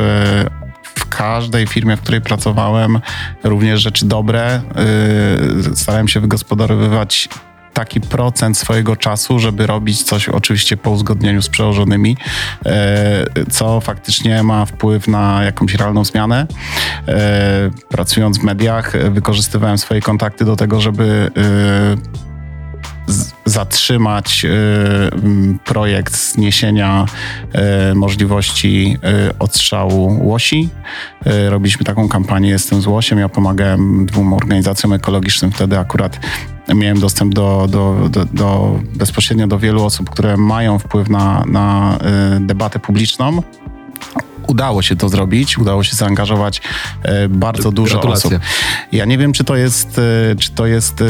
w 0.98 1.08
każdej 1.08 1.66
firmie, 1.66 1.96
w 1.96 2.00
której 2.00 2.20
pracowałem, 2.20 3.00
również 3.44 3.80
rzeczy 3.80 4.06
dobre. 4.06 4.60
Y, 5.72 5.76
Starałem 5.76 6.08
się 6.08 6.20
wygospodarowywać 6.20 7.28
taki 7.72 8.00
procent 8.00 8.58
swojego 8.58 8.96
czasu, 8.96 9.38
żeby 9.38 9.66
robić 9.66 10.02
coś 10.02 10.28
oczywiście 10.28 10.76
po 10.76 10.90
uzgodnieniu 10.90 11.42
z 11.42 11.48
przełożonymi, 11.48 12.16
e, 12.66 13.24
co 13.50 13.80
faktycznie 13.80 14.42
ma 14.42 14.64
wpływ 14.64 15.08
na 15.08 15.44
jakąś 15.44 15.74
realną 15.74 16.04
zmianę. 16.04 16.46
E, 17.08 17.70
Pracując 17.88 18.38
w 18.38 18.42
mediach, 18.42 18.92
wykorzystywałem 19.10 19.78
swoje 19.78 20.00
kontakty 20.00 20.44
do 20.44 20.56
tego, 20.56 20.80
żeby 20.80 21.30
z- 21.36 22.00
zatrzymać 23.46 24.46
m, 25.12 25.58
projekt 25.64 26.16
zniesienia 26.16 27.06
e, 27.52 27.94
możliwości 27.94 28.96
e, 29.02 29.38
odstrzału 29.38 30.28
łosi. 30.28 30.68
Robiliśmy 31.48 31.84
taką 31.84 32.08
kampanię 32.08 32.50
Jestem 32.50 32.82
z 32.82 32.86
łosiem. 32.86 33.18
Ja 33.18 33.28
pomagałem 33.28 34.06
dwóm 34.06 34.32
organizacjom 34.32 34.92
ekologicznym. 34.92 35.52
Wtedy 35.52 35.78
akurat 35.78 36.20
miałem 36.74 37.00
dostęp 37.00 37.34
do, 37.34 37.66
do, 37.70 38.08
do, 38.08 38.24
do 38.24 38.78
bezpośrednio 38.94 39.46
do 39.46 39.58
wielu 39.58 39.84
osób, 39.84 40.10
które 40.10 40.36
mają 40.36 40.78
wpływ 40.78 41.08
na, 41.08 41.44
na 41.46 41.98
debatę 42.40 42.78
publiczną. 42.78 43.42
Udało 44.46 44.82
się 44.82 44.96
to 44.96 45.08
zrobić, 45.08 45.58
udało 45.58 45.84
się 45.84 45.96
zaangażować 45.96 46.60
e, 47.02 47.28
bardzo 47.28 47.72
dużo 47.72 47.94
Gratulacje. 47.94 48.30
osób. 48.30 48.42
Ja 48.92 49.04
nie 49.04 49.18
wiem, 49.18 49.32
czy 49.32 49.44
to 49.44 49.56
jest, 49.56 50.00
e, 50.32 50.36
czy 50.36 50.50
to 50.50 50.66
jest 50.66 51.00
e, 51.02 51.04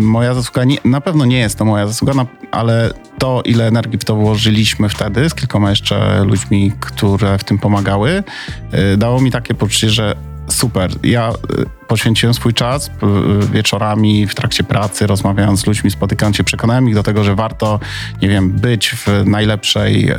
moja 0.00 0.34
zasługa. 0.34 0.64
Nie, 0.64 0.78
na 0.84 1.00
pewno 1.00 1.24
nie 1.24 1.38
jest 1.38 1.58
to 1.58 1.64
moja 1.64 1.86
zasługa, 1.86 2.12
ale 2.50 2.90
to, 3.18 3.42
ile 3.44 3.66
energii 3.66 3.98
w 3.98 4.04
to 4.04 4.16
włożyliśmy 4.16 4.88
wtedy 4.88 5.30
z 5.30 5.34
kilkoma 5.34 5.70
jeszcze 5.70 6.24
ludźmi, 6.24 6.72
które 6.80 7.38
w 7.38 7.44
tym 7.44 7.58
pomagały, 7.58 8.22
dało 8.98 9.20
mi 9.20 9.30
takie 9.30 9.54
poczucie, 9.54 9.90
że 9.90 10.16
super. 10.48 10.90
Ja 11.02 11.28
e, 11.28 11.32
poświęciłem 11.88 12.34
swój 12.34 12.54
czas 12.54 12.88
p- 12.88 13.06
wieczorami 13.52 14.26
w 14.26 14.34
trakcie 14.34 14.64
pracy, 14.64 15.06
rozmawiając 15.06 15.60
z 15.60 15.66
ludźmi, 15.66 15.90
spotykając 15.90 16.36
się, 16.36 16.44
przekonałem 16.44 16.88
ich 16.88 16.94
do 16.94 17.02
tego, 17.02 17.24
że 17.24 17.34
warto, 17.34 17.80
nie 18.22 18.28
wiem, 18.28 18.50
być 18.50 18.90
w 18.90 19.22
najlepszej, 19.26 20.12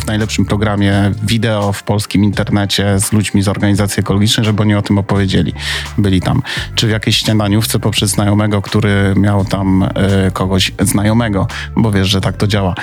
w 0.00 0.06
najlepszym 0.06 0.44
programie 0.44 1.12
wideo 1.22 1.72
w 1.72 1.82
polskim 1.82 2.24
internecie 2.24 3.00
z 3.00 3.12
ludźmi 3.12 3.42
z 3.42 3.48
organizacji 3.48 4.00
ekologicznej, 4.00 4.46
żeby 4.46 4.62
oni 4.62 4.74
o 4.74 4.82
tym 4.82 4.98
opowiedzieli. 4.98 5.52
Byli 5.98 6.20
tam. 6.20 6.42
Czy 6.74 6.86
w 6.86 6.90
jakiejś 6.90 7.16
śniadaniówce 7.16 7.78
poprzez 7.78 8.10
znajomego, 8.10 8.62
który 8.62 9.14
miał 9.16 9.44
tam 9.44 9.82
e, 9.82 10.30
kogoś 10.30 10.72
znajomego, 10.80 11.46
bo 11.76 11.90
wiesz, 11.90 12.08
że 12.08 12.20
tak 12.20 12.36
to 12.36 12.46
działa. 12.46 12.74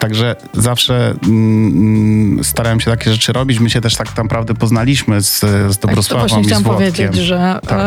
Także 0.00 0.36
zawsze 0.52 1.14
mm, 1.22 2.44
starałem 2.44 2.80
się 2.80 2.90
takie 2.90 3.12
rzeczy 3.12 3.32
robić. 3.32 3.60
My 3.60 3.70
się 3.70 3.80
też 3.80 3.96
tak 3.96 4.16
naprawdę 4.16 4.54
poznaliśmy 4.54 5.20
z, 5.22 5.40
z 5.40 5.42
Tak, 5.42 5.76
to 5.76 5.88
Dobrosławą 5.88 6.20
właśnie 6.20 6.40
i 6.40 6.44
z 6.44 6.46
chciałam 6.46 6.64
powiedzieć, 6.64 7.14
że 7.14 7.60
Tak. 7.66 7.78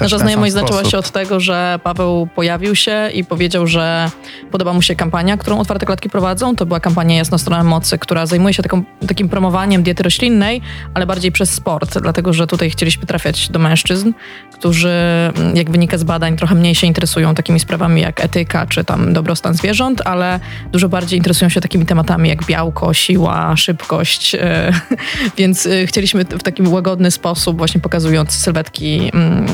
nasza 0.00 0.18
znajomość 0.18 0.52
zaczęła 0.52 0.84
się 0.84 0.98
od 0.98 1.10
tego, 1.10 1.40
że 1.40 1.80
Paweł 1.82 2.28
pojawił 2.34 2.76
się 2.76 3.10
i 3.14 3.24
powiedział, 3.24 3.66
że 3.66 4.10
podoba 4.50 4.72
mu 4.72 4.82
się 4.82 4.94
kampania, 4.94 5.36
którą 5.36 5.58
Otwarte 5.58 5.86
Klatki 5.86 6.10
prowadzą. 6.10 6.56
To 6.56 6.66
była 6.66 6.80
kampania 6.80 7.16
Jasna 7.16 7.38
Strona 7.38 7.64
Mocy, 7.64 7.98
która 7.98 8.26
zajmuje 8.26 8.54
się 8.54 8.62
taką, 8.62 8.82
takim 9.06 9.28
promowaniem 9.28 9.82
diety 9.82 10.02
roślinnej, 10.02 10.60
ale 10.94 11.06
bardziej 11.06 11.32
przez 11.32 11.50
sport, 11.50 11.98
dlatego 11.98 12.32
że 12.32 12.46
tutaj 12.46 12.70
chcieliśmy 12.70 13.06
trafiać 13.06 13.48
do 13.48 13.58
mężczyzn, 13.58 14.12
którzy, 14.52 14.92
mm, 15.36 15.56
jak 15.56 15.70
wynika 15.70 15.98
z 15.98 16.04
badań, 16.04 16.36
trochę 16.36 16.54
mniej 16.54 16.74
się 16.74 16.86
interesują 16.86 17.34
takimi 17.34 17.60
sprawami 17.60 18.00
jak 18.00 18.24
etyka 18.24 18.66
czy 18.66 18.84
tam 18.84 19.12
dobrostan 19.12 19.54
zwierząt, 19.54 20.02
ale 20.04 20.40
dużo 20.72 20.88
bardziej 20.88 21.18
interesują 21.18 21.39
się 21.48 21.60
takimi 21.60 21.86
tematami 21.86 22.28
jak 22.28 22.46
białko, 22.46 22.94
siła, 22.94 23.56
szybkość, 23.56 24.34
e, 24.34 24.72
więc 25.38 25.66
e, 25.66 25.86
chcieliśmy 25.86 26.24
w 26.24 26.42
takim 26.42 26.72
łagodny 26.72 27.10
sposób, 27.10 27.56
właśnie 27.58 27.80
pokazując 27.80 28.32
sylwetki 28.32 29.10
mm, 29.14 29.46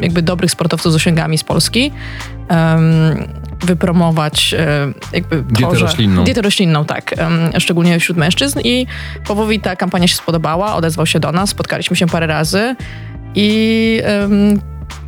jakby 0.00 0.22
dobrych 0.22 0.50
sportowców 0.50 0.92
z 0.92 0.94
osiągami 0.94 1.38
z 1.38 1.44
Polski, 1.44 1.92
wypromować 3.60 4.54
e, 4.58 4.92
jakby 5.12 5.36
to, 5.36 5.42
Dietę 5.42 5.76
że- 5.76 5.86
roślinną. 5.86 6.24
Dietę 6.24 6.42
roślinną, 6.42 6.84
tak. 6.84 7.14
szczególnie 7.58 8.00
wśród 8.00 8.18
mężczyzn 8.18 8.60
i 8.64 8.86
Powowi 9.26 9.60
ta 9.60 9.76
kampania 9.76 10.08
się 10.08 10.16
spodobała, 10.16 10.74
odezwał 10.74 11.06
się 11.06 11.20
do 11.20 11.32
nas, 11.32 11.50
spotkaliśmy 11.50 11.96
się 11.96 12.06
parę 12.06 12.26
razy 12.26 12.76
i 13.34 14.02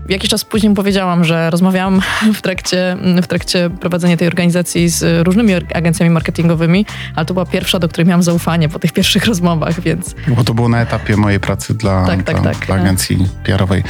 jakiś 0.08 0.30
czas 0.30 0.44
później 0.44 0.74
powiedziałam, 0.74 1.24
że 1.24 1.50
rozmawiałam 1.50 2.00
w 2.34 2.42
trakcie, 2.42 2.96
w 3.22 3.26
trakcie 3.26 3.70
prowadzenia 3.80 4.16
tej 4.16 4.28
organizacji 4.28 4.88
z 4.88 5.26
różnymi 5.26 5.54
agencjami 5.74 6.10
marketingowymi, 6.10 6.86
ale 7.14 7.26
to 7.26 7.34
była 7.34 7.46
pierwsza, 7.46 7.78
do 7.78 7.88
której 7.88 8.06
miałam 8.06 8.22
zaufanie 8.22 8.68
po 8.68 8.78
tych 8.78 8.92
pierwszych 8.92 9.26
rozmowach, 9.32 9.80
więc 9.80 10.14
Bo 10.28 10.44
to 10.44 10.54
było 10.54 10.68
na 10.68 10.80
etapie 10.80 11.16
mojej 11.16 11.40
pracy 11.40 11.74
dla, 11.74 12.06
Tak, 12.06 12.22
tak, 12.22 12.40
dla, 12.42 12.52
tak. 12.54 12.66
dla 12.66 12.74
agencji 12.74 13.28
PR-owej. 13.44 13.84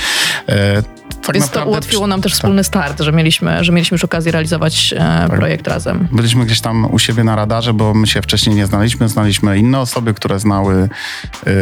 E, 0.48 0.82
tak 1.22 1.34
więc 1.34 1.50
to 1.50 1.64
ułatwiło 1.64 2.06
nam 2.06 2.22
też 2.22 2.32
tak. 2.32 2.36
wspólny 2.36 2.64
start, 2.64 3.00
że 3.00 3.12
mieliśmy, 3.12 3.64
że 3.64 3.72
mieliśmy 3.72 3.94
już 3.94 4.04
okazję 4.04 4.32
realizować 4.32 4.94
e, 4.96 5.28
projekt 5.28 5.68
razem. 5.68 6.08
Byliśmy 6.12 6.46
gdzieś 6.46 6.60
tam 6.60 6.84
u 6.90 6.98
siebie 6.98 7.24
na 7.24 7.36
radarze, 7.36 7.74
bo 7.74 7.94
my 7.94 8.06
się 8.06 8.22
wcześniej 8.22 8.56
nie 8.56 8.66
znaliśmy. 8.66 9.08
Znaliśmy 9.08 9.58
inne 9.58 9.80
osoby, 9.80 10.14
które 10.14 10.38
znały 10.38 10.88
yy, 11.46 11.52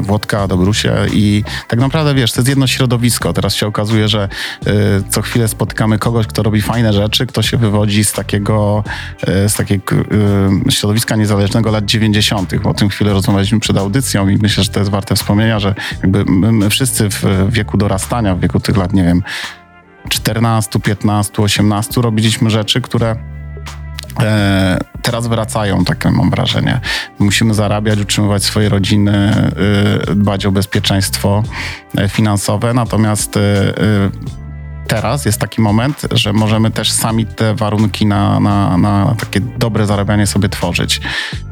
Włodka, 0.00 0.48
Dobrusie 0.48 0.94
i 1.12 1.44
tak 1.68 1.80
naprawdę, 1.80 2.14
wiesz, 2.14 2.32
to 2.32 2.40
jest 2.40 2.48
jedno 2.48 2.66
środowisko. 2.66 3.32
Teraz 3.32 3.54
się 3.54 3.66
okazuje, 3.66 4.08
że 4.08 4.28
yy, 4.66 4.72
co 5.10 5.22
chwilę 5.22 5.48
spotykamy 5.48 5.98
kogoś, 5.98 6.26
kto 6.26 6.42
robi 6.42 6.62
fajne 6.62 6.92
rzeczy, 6.92 7.26
kto 7.26 7.42
się 7.42 7.56
wywodzi 7.56 8.04
z 8.04 8.12
takiego, 8.12 8.84
yy, 9.26 9.48
z 9.48 9.54
takiego 9.54 9.96
środowiska 10.70 11.16
niezależnego 11.16 11.70
lat 11.70 11.84
90. 11.84 12.52
O 12.64 12.74
tym 12.74 12.88
chwilę 12.88 13.12
rozmawialiśmy 13.12 13.60
przed 13.60 13.76
audycją 13.76 14.28
i 14.28 14.36
myślę, 14.36 14.64
że 14.64 14.70
to 14.70 14.80
jest 14.80 14.90
warte 14.90 15.14
wspomnienia, 15.16 15.58
że 15.58 15.74
jakby 16.02 16.24
my, 16.24 16.52
my 16.52 16.70
wszyscy 16.70 17.08
w 17.10 17.24
wieku 17.48 17.76
dorastania, 17.76 18.03
w 18.06 18.40
wieku 18.40 18.60
tych 18.60 18.76
lat, 18.76 18.92
nie 18.92 19.04
wiem, 19.04 19.22
14, 20.08 20.80
15, 20.80 21.42
18 21.42 22.00
robiliśmy 22.00 22.50
rzeczy, 22.50 22.80
które 22.80 23.16
e, 24.20 24.78
teraz 25.02 25.26
wracają, 25.26 25.84
takie 25.84 26.10
mam 26.10 26.30
wrażenie. 26.30 26.80
Musimy 27.18 27.54
zarabiać, 27.54 28.00
utrzymywać 28.00 28.44
swoje 28.44 28.68
rodziny, 28.68 29.34
y, 30.10 30.14
dbać 30.14 30.46
o 30.46 30.52
bezpieczeństwo 30.52 31.42
e, 31.96 32.08
finansowe, 32.08 32.74
natomiast 32.74 33.36
y, 33.36 33.40
y, 33.40 34.43
teraz 34.86 35.24
jest 35.24 35.40
taki 35.40 35.60
moment, 35.60 36.02
że 36.12 36.32
możemy 36.32 36.70
też 36.70 36.92
sami 36.92 37.26
te 37.26 37.54
warunki 37.54 38.06
na, 38.06 38.40
na, 38.40 38.78
na 38.78 39.14
takie 39.20 39.40
dobre 39.40 39.86
zarabianie 39.86 40.26
sobie 40.26 40.48
tworzyć. 40.48 41.00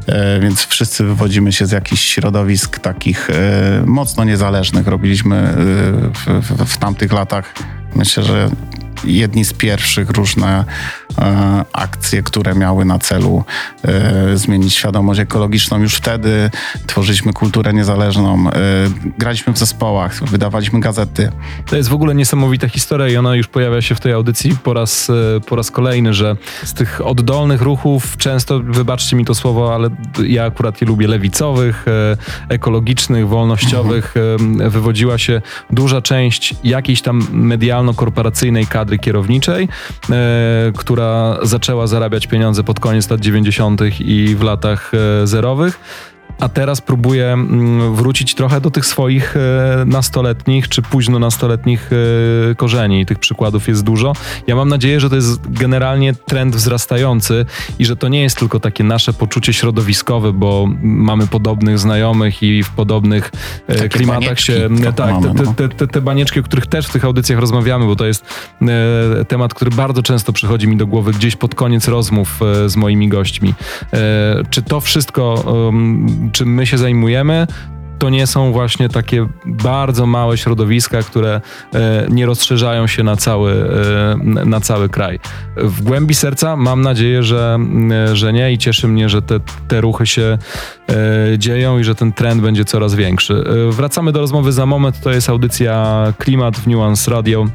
E, 0.06 0.40
Więc 0.40 0.66
wszyscy 0.66 1.04
wywodzimy 1.04 1.52
się 1.52 1.66
z 1.66 1.70
jakichś 1.70 2.02
środowisk 2.02 2.78
takich 2.78 3.30
e, 3.30 3.34
mocno 3.86 4.24
niezależnych. 4.24 4.86
Robiliśmy 4.86 5.36
e, 5.36 5.54
w, 6.12 6.46
w, 6.46 6.72
w 6.72 6.76
tamtych 6.76 7.12
latach, 7.12 7.54
myślę, 7.94 8.22
że 8.22 8.50
jedni 9.04 9.44
z 9.44 9.52
pierwszych 9.52 10.10
różne 10.10 10.64
e, 11.18 11.64
akcje, 11.72 12.22
które 12.22 12.54
miały 12.54 12.84
na 12.84 12.98
celu 12.98 13.44
e, 13.84 14.36
zmienić 14.36 14.74
świadomość 14.74 15.20
ekologiczną. 15.20 15.78
Już 15.78 15.94
wtedy 15.94 16.50
tworzyliśmy 16.86 17.32
kulturę 17.32 17.72
niezależną, 17.72 18.50
e, 18.50 18.52
graliśmy 19.18 19.52
w 19.52 19.58
zespołach, 19.58 20.24
wydawaliśmy 20.24 20.80
gazety. 20.80 21.32
To 21.66 21.76
jest 21.76 21.88
w 21.88 21.94
ogóle 21.94 22.14
niesamowita 22.14 22.68
historia 22.68 23.08
i 23.08 23.16
ona 23.16 23.36
już 23.36 23.48
pojawia 23.48 23.82
się 23.82 23.94
w 23.94 24.00
tej 24.00 24.12
audycji 24.12 24.56
po 24.62 24.74
raz, 24.74 25.10
e, 25.10 25.40
po 25.40 25.56
raz 25.56 25.70
kolejny, 25.70 26.14
że 26.14 26.36
z 26.64 26.74
tych 26.74 27.06
oddolnych 27.06 27.62
ruchów 27.62 28.16
często, 28.16 28.60
wybaczcie 28.60 29.16
mi 29.16 29.24
to 29.24 29.34
słowo, 29.34 29.74
ale 29.74 29.90
ja 30.26 30.44
akurat 30.44 30.80
je 30.80 30.86
lubię, 30.86 31.08
lewicowych, 31.08 31.84
e, 31.88 32.16
ekologicznych, 32.54 33.28
wolnościowych, 33.28 34.14
e, 34.60 34.70
wywodziła 34.70 35.18
się 35.18 35.42
duża 35.70 36.02
część 36.02 36.54
jakiejś 36.64 37.02
tam 37.02 37.26
medialno-korporacyjnej 37.32 38.66
kadry 38.66 38.91
kierowniczej, 38.98 39.68
e, 40.10 40.72
która 40.76 41.38
zaczęła 41.42 41.86
zarabiać 41.86 42.26
pieniądze 42.26 42.64
pod 42.64 42.80
koniec 42.80 43.10
lat 43.10 43.20
90. 43.20 43.80
i 44.00 44.36
w 44.38 44.42
latach 44.42 44.92
e, 44.94 45.26
zerowych 45.26 45.80
a 46.42 46.48
teraz 46.48 46.80
próbuję 46.80 47.32
mm, 47.32 47.94
wrócić 47.94 48.34
trochę 48.34 48.60
do 48.60 48.70
tych 48.70 48.86
swoich 48.86 49.36
e, 49.36 49.84
nastoletnich 49.86 50.68
czy 50.68 50.82
późno 50.82 51.18
nastoletnich 51.18 51.90
e, 52.50 52.54
korzeni. 52.54 53.06
Tych 53.06 53.18
przykładów 53.18 53.68
jest 53.68 53.84
dużo. 53.84 54.12
Ja 54.46 54.56
mam 54.56 54.68
nadzieję, 54.68 55.00
że 55.00 55.10
to 55.10 55.16
jest 55.16 55.50
generalnie 55.50 56.14
trend 56.14 56.56
wzrastający 56.56 57.46
i 57.78 57.84
że 57.84 57.96
to 57.96 58.08
nie 58.08 58.22
jest 58.22 58.36
tylko 58.38 58.60
takie 58.60 58.84
nasze 58.84 59.12
poczucie 59.12 59.52
środowiskowe, 59.52 60.32
bo 60.32 60.68
mamy 60.82 61.26
podobnych 61.26 61.78
znajomych 61.78 62.42
i 62.42 62.62
w 62.62 62.70
podobnych 62.70 63.30
e, 63.66 63.74
Takie 63.74 63.88
klimatach 63.88 64.22
banieczki 64.22 64.46
się. 64.46 64.68
Tak, 64.96 65.10
mamy, 65.10 65.34
te, 65.34 65.42
no. 65.42 65.54
te, 65.54 65.68
te, 65.68 65.86
te 65.86 66.00
banieczki, 66.00 66.40
o 66.40 66.42
których 66.42 66.66
też 66.66 66.86
w 66.86 66.92
tych 66.92 67.04
audycjach 67.04 67.38
rozmawiamy, 67.38 67.86
bo 67.86 67.96
to 67.96 68.06
jest 68.06 68.24
temat, 69.28 69.54
który 69.54 69.70
bardzo 69.70 70.02
często 70.02 70.32
przychodzi 70.32 70.68
mi 70.68 70.76
do 70.76 70.86
głowy 70.86 71.12
gdzieś 71.12 71.36
pod 71.36 71.54
koniec 71.54 71.88
rozmów 71.88 72.40
z 72.66 72.76
moimi 72.76 73.08
gośćmi. 73.08 73.54
Czy 74.50 74.62
to 74.62 74.80
wszystko, 74.80 75.44
czym 76.32 76.54
my 76.54 76.66
się 76.66 76.78
zajmujemy, 76.78 77.46
to 78.02 78.10
nie 78.10 78.26
są 78.26 78.52
właśnie 78.52 78.88
takie 78.88 79.26
bardzo 79.46 80.06
małe 80.06 80.38
środowiska, 80.38 81.02
które 81.02 81.40
e, 81.74 82.06
nie 82.10 82.26
rozszerzają 82.26 82.86
się 82.86 83.02
na 83.02 83.16
cały, 83.16 83.52
e, 83.52 84.44
na 84.44 84.60
cały 84.60 84.88
kraj. 84.88 85.18
W 85.56 85.82
głębi 85.82 86.14
serca 86.14 86.56
mam 86.56 86.82
nadzieję, 86.82 87.22
że, 87.22 87.54
m, 87.54 87.92
że 88.12 88.32
nie 88.32 88.52
i 88.52 88.58
cieszy 88.58 88.88
mnie, 88.88 89.08
że 89.08 89.22
te, 89.22 89.40
te 89.68 89.80
ruchy 89.80 90.06
się 90.06 90.38
e, 90.88 91.38
dzieją 91.38 91.78
i 91.78 91.84
że 91.84 91.94
ten 91.94 92.12
trend 92.12 92.42
będzie 92.42 92.64
coraz 92.64 92.94
większy. 92.94 93.44
E, 93.68 93.72
wracamy 93.72 94.12
do 94.12 94.20
rozmowy 94.20 94.52
za 94.52 94.66
moment. 94.66 95.00
To 95.00 95.10
jest 95.10 95.28
audycja 95.28 96.04
Klimat 96.18 96.56
w 96.56 96.66
Nuance 96.66 97.10
Radio. 97.10 97.46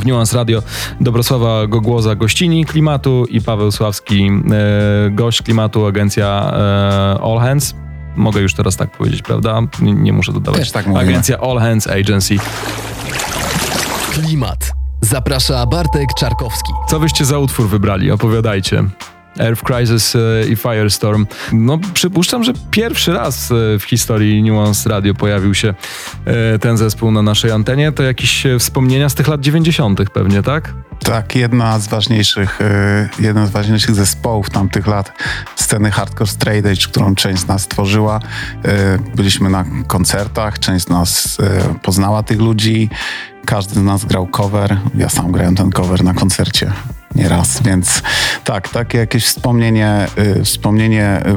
W 0.00 0.06
Nuance 0.06 0.36
Radio 0.36 0.62
Dobrosława 1.00 1.66
Gogłoza 1.66 2.14
gościni 2.14 2.64
klimatu 2.64 3.24
i 3.30 3.40
Paweł 3.40 3.70
Sławski 3.72 4.30
e, 4.50 5.10
gość 5.10 5.42
klimatu, 5.42 5.86
agencja 5.86 6.52
e, 6.54 7.22
All 7.22 7.38
Hands. 7.38 7.81
Mogę 8.16 8.40
już 8.40 8.54
teraz 8.54 8.76
tak 8.76 8.90
powiedzieć, 8.90 9.22
prawda? 9.22 9.60
Nie, 9.80 10.12
muszę 10.12 10.32
dodawać. 10.32 10.60
Też 10.60 10.70
tak 10.70 10.86
mówimy. 10.86 11.10
Agencja 11.10 11.38
All 11.38 11.58
Hands 11.58 11.86
Agency. 11.86 12.36
Klimat. 14.12 14.72
Zaprasza 15.00 15.66
Bartek 15.66 16.08
Czarkowski. 16.18 16.72
Co 16.88 17.00
wyście 17.00 17.24
za 17.24 17.38
utwór 17.38 17.68
wybrali? 17.68 18.10
Opowiadajcie. 18.10 18.84
Earth 19.38 19.62
Crisis 19.62 20.16
e, 20.16 20.18
i 20.48 20.56
Firestorm. 20.56 21.26
No, 21.52 21.78
przypuszczam, 21.94 22.44
że 22.44 22.52
pierwszy 22.70 23.12
raz 23.12 23.50
e, 23.50 23.78
w 23.78 23.82
historii 23.84 24.42
Nuance 24.42 24.90
Radio 24.90 25.14
pojawił 25.14 25.54
się 25.54 25.74
e, 26.24 26.58
ten 26.58 26.76
zespół 26.76 27.10
na 27.10 27.22
naszej 27.22 27.50
antenie. 27.50 27.92
To 27.92 28.02
jakieś 28.02 28.44
wspomnienia 28.58 29.08
z 29.08 29.14
tych 29.14 29.28
lat 29.28 29.40
90. 29.40 30.10
pewnie, 30.10 30.42
tak? 30.42 30.74
Tak, 31.04 31.36
jedna 31.36 31.78
z 31.78 31.88
ważniejszych, 31.88 32.60
e, 32.60 33.08
jeden 33.18 33.46
z 33.46 33.50
ważniejszych 33.50 33.94
zespołów 33.94 34.50
tamtych 34.50 34.86
lat 34.86 35.12
sceny 35.56 35.90
hardcore 35.90 36.30
straight 36.30 36.86
którą 36.86 37.14
część 37.14 37.42
z 37.42 37.46
nas 37.46 37.68
tworzyła. 37.68 38.20
E, 38.64 38.98
Byliśmy 39.16 39.50
na 39.50 39.64
koncertach, 39.86 40.58
część 40.58 40.86
z 40.86 40.88
nas 40.88 41.38
e, 41.40 41.74
poznała 41.82 42.22
tych 42.22 42.38
ludzi. 42.38 42.90
Każdy 43.44 43.74
z 43.80 43.82
nas 43.82 44.04
grał 44.04 44.26
cover. 44.26 44.76
Ja 44.94 45.08
sam 45.08 45.32
grałem 45.32 45.54
ten 45.54 45.70
cover 45.70 46.04
na 46.04 46.14
koncercie 46.14 46.72
nieraz, 47.14 47.62
więc 47.62 48.02
tak, 48.44 48.68
takie 48.68 48.98
jakieś 48.98 49.24
wspomnienie, 49.24 50.06
y, 50.38 50.44
wspomnienie 50.44 51.22
y, 51.26 51.36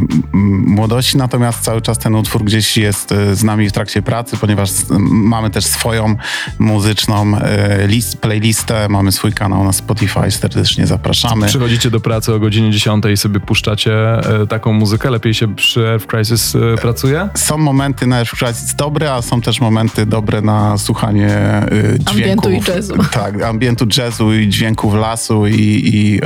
młodości, 0.67 1.17
natomiast 1.17 1.60
cały 1.62 1.82
czas 1.82 1.98
ten 1.98 2.15
utwór 2.15 2.44
gdzieś 2.44 2.77
jest 2.77 3.12
y, 3.12 3.36
z 3.36 3.44
nami 3.44 3.70
w 3.70 3.72
trakcie 3.72 4.01
pracy, 4.01 4.38
ponieważ 4.38 4.70
s- 4.70 4.86
mamy 5.10 5.50
też 5.50 5.65
swoją 5.65 6.15
muzyczną 6.60 7.38
y, 7.38 7.41
list, 7.88 8.17
playlistę, 8.17 8.89
mamy 8.89 9.12
swój 9.12 9.34
kanał 9.34 9.63
na 9.63 9.74
Spotify, 9.74 10.32
serdecznie 10.32 10.88
zapraszamy. 10.88 11.48
Przychodzicie 11.48 11.89
do 11.91 12.00
pracy 12.00 12.34
o 12.34 12.39
godzinie 12.39 12.72
10 12.72 13.05
i 13.13 13.17
sobie 13.17 13.39
puszczacie 13.39 13.94
e, 14.41 14.48
taką 14.48 14.74
muzykę. 14.74 15.10
Lepiej 15.10 15.34
się 15.34 15.55
przy 15.55 15.88
Earth 15.88 16.08
Crisis 16.08 16.55
e, 16.55 16.60
pracuje? 16.82 17.29
Są 17.36 17.58
momenty 17.58 18.08
na 18.08 18.17
Earth 18.20 18.32
Crisis 18.36 18.75
dobre, 18.75 19.13
a 19.13 19.22
są 19.22 19.41
też 19.41 19.62
momenty 19.62 20.05
dobre 20.05 20.41
na 20.41 20.77
słuchanie 20.77 21.29
y, 21.72 22.00
dźwięków. 22.00 22.46
Ambientu 22.46 22.50
i 22.50 22.62
jazzu. 22.75 22.94
Tak, 23.12 23.41
ambientu 23.44 23.86
jazzu 23.98 24.34
i 24.34 24.50
dźwięków 24.50 24.94
lasu 24.94 25.48
i, 25.48 25.65
i 25.66 26.22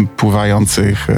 y, 0.00 0.06
pływających 0.16 1.10
y, 1.10 1.14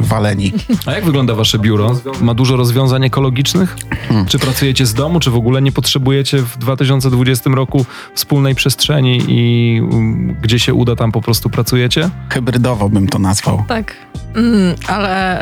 waleni. 0.00 0.52
A 0.86 0.92
jak 0.92 1.04
wygląda 1.04 1.34
wasze 1.34 1.58
biuro? 1.58 2.00
Ma 2.20 2.34
dużo 2.34 2.56
rozwiązań 2.56 3.04
ekologicznych? 3.04 3.76
Hmm. 4.08 4.26
Czy 4.26 4.38
pracujecie 4.38 4.86
z 4.86 4.94
domu, 4.94 5.20
czy 5.20 5.30
w 5.30 5.36
ogóle 5.36 5.62
nie 5.62 5.72
potrzebujecie 5.72 6.38
w 6.38 6.58
2020 6.58 7.50
roku 7.50 7.86
wspólnej 8.14 8.54
przestrzeni 8.54 9.22
i 9.28 9.80
um, 9.80 10.36
gdzie 10.42 10.58
się 10.58 10.74
uda, 10.74 10.96
tam 10.96 11.12
po 11.12 11.20
prostu 11.20 11.50
pracujecie? 11.50 12.10
Hybrydowo 12.28 12.88
bym 12.88 13.08
to 13.08 13.18
nazwał. 13.18 13.64
Tak, 13.68 13.96
mm, 14.34 14.74
ale 14.86 15.40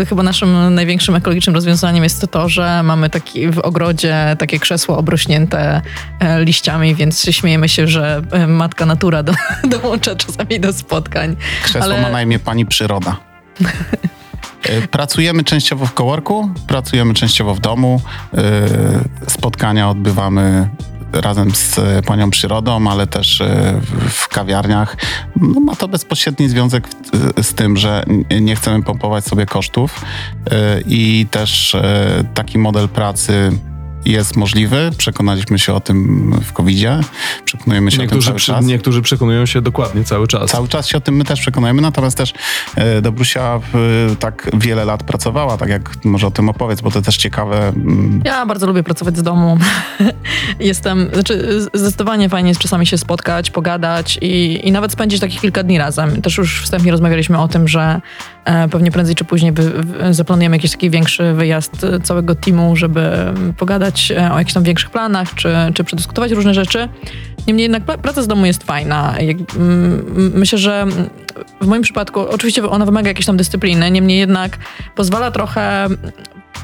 e, 0.00 0.06
chyba 0.06 0.22
naszym 0.22 0.74
największym 0.74 1.14
ekologicznym 1.14 1.54
rozwiązaniem 1.54 2.04
jest 2.04 2.26
to, 2.30 2.48
że 2.48 2.82
mamy 2.82 3.10
taki 3.10 3.50
w 3.50 3.58
ogrodzie 3.58 4.36
takie 4.38 4.58
krzesło 4.58 4.98
obrośnięte 4.98 5.82
e, 6.20 6.44
liściami, 6.44 6.94
więc 6.94 7.24
śmiejemy 7.30 7.68
się, 7.68 7.86
że 7.86 8.22
e, 8.30 8.46
matka 8.46 8.86
natura 8.86 9.22
do, 9.22 9.32
dołącza 9.80 10.16
czasami 10.16 10.60
do 10.60 10.72
spotkań. 10.72 11.36
Krzesło 11.62 11.82
Ale- 11.82 12.02
ma 12.02 12.10
na 12.10 12.22
imię 12.22 12.38
pani 12.38 12.66
przyroda. 12.66 13.16
Y, 14.68 14.88
Pracujemy 14.90 15.44
częściowo 15.44 15.86
w 15.86 15.94
coworku, 15.94 16.50
pracujemy 16.66 17.14
częściowo 17.14 17.54
w 17.54 17.60
domu. 17.60 18.00
Y, 19.24 19.30
Spotkania 19.30 19.90
odbywamy 19.90 20.68
razem 21.12 21.54
z 21.54 21.78
e, 21.78 22.02
panią 22.02 22.30
przyrodą, 22.30 22.90
ale 22.90 23.06
też 23.06 23.40
e, 23.40 23.80
w- 24.08 24.28
kawiarniach. 24.28 24.96
No, 25.36 25.60
ma 25.60 25.76
to 25.76 25.88
bezpośredni 25.88 26.48
związek 26.48 26.88
e, 27.36 27.42
z 27.42 27.54
tym, 27.54 27.76
że 27.76 28.04
nie 28.40 28.56
chcemy 28.56 28.82
pompować 28.82 29.24
sobie 29.24 29.46
kosztów 29.46 30.00
i 30.86 31.26
też 31.30 31.76
taki 32.34 32.58
model 32.58 32.88
pracy 32.88 33.52
jest 34.04 34.36
możliwy. 34.36 34.90
Przekonaliśmy 34.98 35.58
się 35.58 35.74
o 35.74 35.80
tym 35.80 36.30
w 36.44 36.52
COVID-zie. 36.52 37.00
Przekonujemy 37.44 37.90
się 37.90 37.96
o 37.96 37.98
tym 37.98 38.04
Niektórzy, 38.04 38.26
cały 38.26 38.36
przy, 38.38 38.46
czas. 38.52 38.64
niektórzy 38.64 39.02
przekonują 39.02 39.46
się 39.46 39.60
dokładnie 39.62 40.04
cały 40.04 40.26
czas. 40.28 40.50
Cały 40.50 40.68
czas 40.68 40.86
się 40.88 40.98
o 40.98 41.00
tym 41.00 41.16
my 41.16 41.24
też 41.24 41.40
przekonujemy, 41.40 41.82
natomiast 41.82 42.16
też 42.18 42.32
e, 42.76 43.02
Dobrusia 43.02 43.60
w, 43.72 44.16
tak 44.18 44.50
wiele 44.54 44.84
lat 44.84 45.02
pracowała, 45.02 45.56
tak 45.56 45.68
jak 45.68 46.04
może 46.04 46.26
o 46.26 46.30
tym 46.30 46.48
opowiedz, 46.48 46.80
bo 46.80 46.90
to 46.90 47.02
też 47.02 47.16
ciekawe. 47.16 47.68
mm, 47.68 48.22
Ja 48.24 48.46
bardzo 48.46 48.66
lubię 48.66 48.82
pracować 48.82 49.16
z 49.16 49.22
domu. 49.22 49.58
Jestem, 50.60 51.08
znaczy 51.12 51.60
zdecydowanie 51.74 52.28
fajnie 52.28 52.48
jest 52.48 52.60
czasami 52.60 52.86
się 52.86 52.98
spotkać, 52.98 53.50
pogadać 53.50 54.18
i, 54.22 54.60
i 54.68 54.72
nawet 54.72 54.92
spędzić 54.92 55.20
takie 55.20 55.38
kilka 55.38 55.62
dni 55.62 55.78
razem. 55.78 56.22
Też 56.22 56.38
już 56.38 56.62
wstępnie 56.62 56.90
rozmawialiśmy 56.92 57.38
o 57.38 57.48
tym, 57.48 57.68
że 57.68 58.00
e, 58.44 58.68
pewnie 58.68 58.90
prędzej 58.90 59.14
czy 59.14 59.24
później 59.24 59.52
w, 59.52 59.82
zaplanujemy 60.10 60.56
jakiś 60.56 60.70
taki 60.70 60.90
większy 60.90 61.32
wyjazd 61.34 61.84
e, 61.84 62.00
całego 62.00 62.34
teamu, 62.34 62.76
żeby 62.76 63.00
mm, 63.00 63.54
pogadać 63.88 64.10
e, 64.10 64.32
o 64.32 64.38
jakichś 64.38 64.54
tam 64.54 64.62
większych 64.62 64.90
planach, 64.90 65.34
czy, 65.34 65.54
czy 65.74 65.84
przedyskutować 65.84 66.32
różne 66.32 66.54
rzeczy. 66.54 66.88
Niemniej 67.46 67.62
jednak 67.62 67.84
pra- 67.84 67.98
praca 67.98 68.22
z 68.22 68.26
domu 68.26 68.46
jest 68.46 68.64
fajna. 68.64 69.14
Myślę, 70.34 70.58
że 70.58 70.86
w 71.60 71.66
moim 71.66 71.82
przypadku 71.82 72.20
oczywiście 72.20 72.68
ona 72.68 72.84
wymaga 72.84 73.08
jakiejś 73.08 73.26
tam 73.26 73.36
dyscypliny, 73.36 73.90
niemniej 73.90 74.18
jednak 74.18 74.58
pozwala 74.94 75.30
trochę 75.30 75.86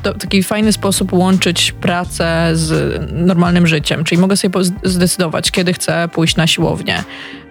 w 0.05 0.19
taki 0.19 0.43
fajny 0.43 0.73
sposób 0.73 1.13
łączyć 1.13 1.73
pracę 1.73 2.51
z 2.53 3.01
normalnym 3.13 3.67
życiem. 3.67 4.05
Czyli 4.05 4.21
mogę 4.21 4.37
sobie 4.37 4.61
zdecydować, 4.83 5.51
kiedy 5.51 5.73
chcę 5.73 6.09
pójść 6.09 6.37
na 6.37 6.47
siłownię. 6.47 7.05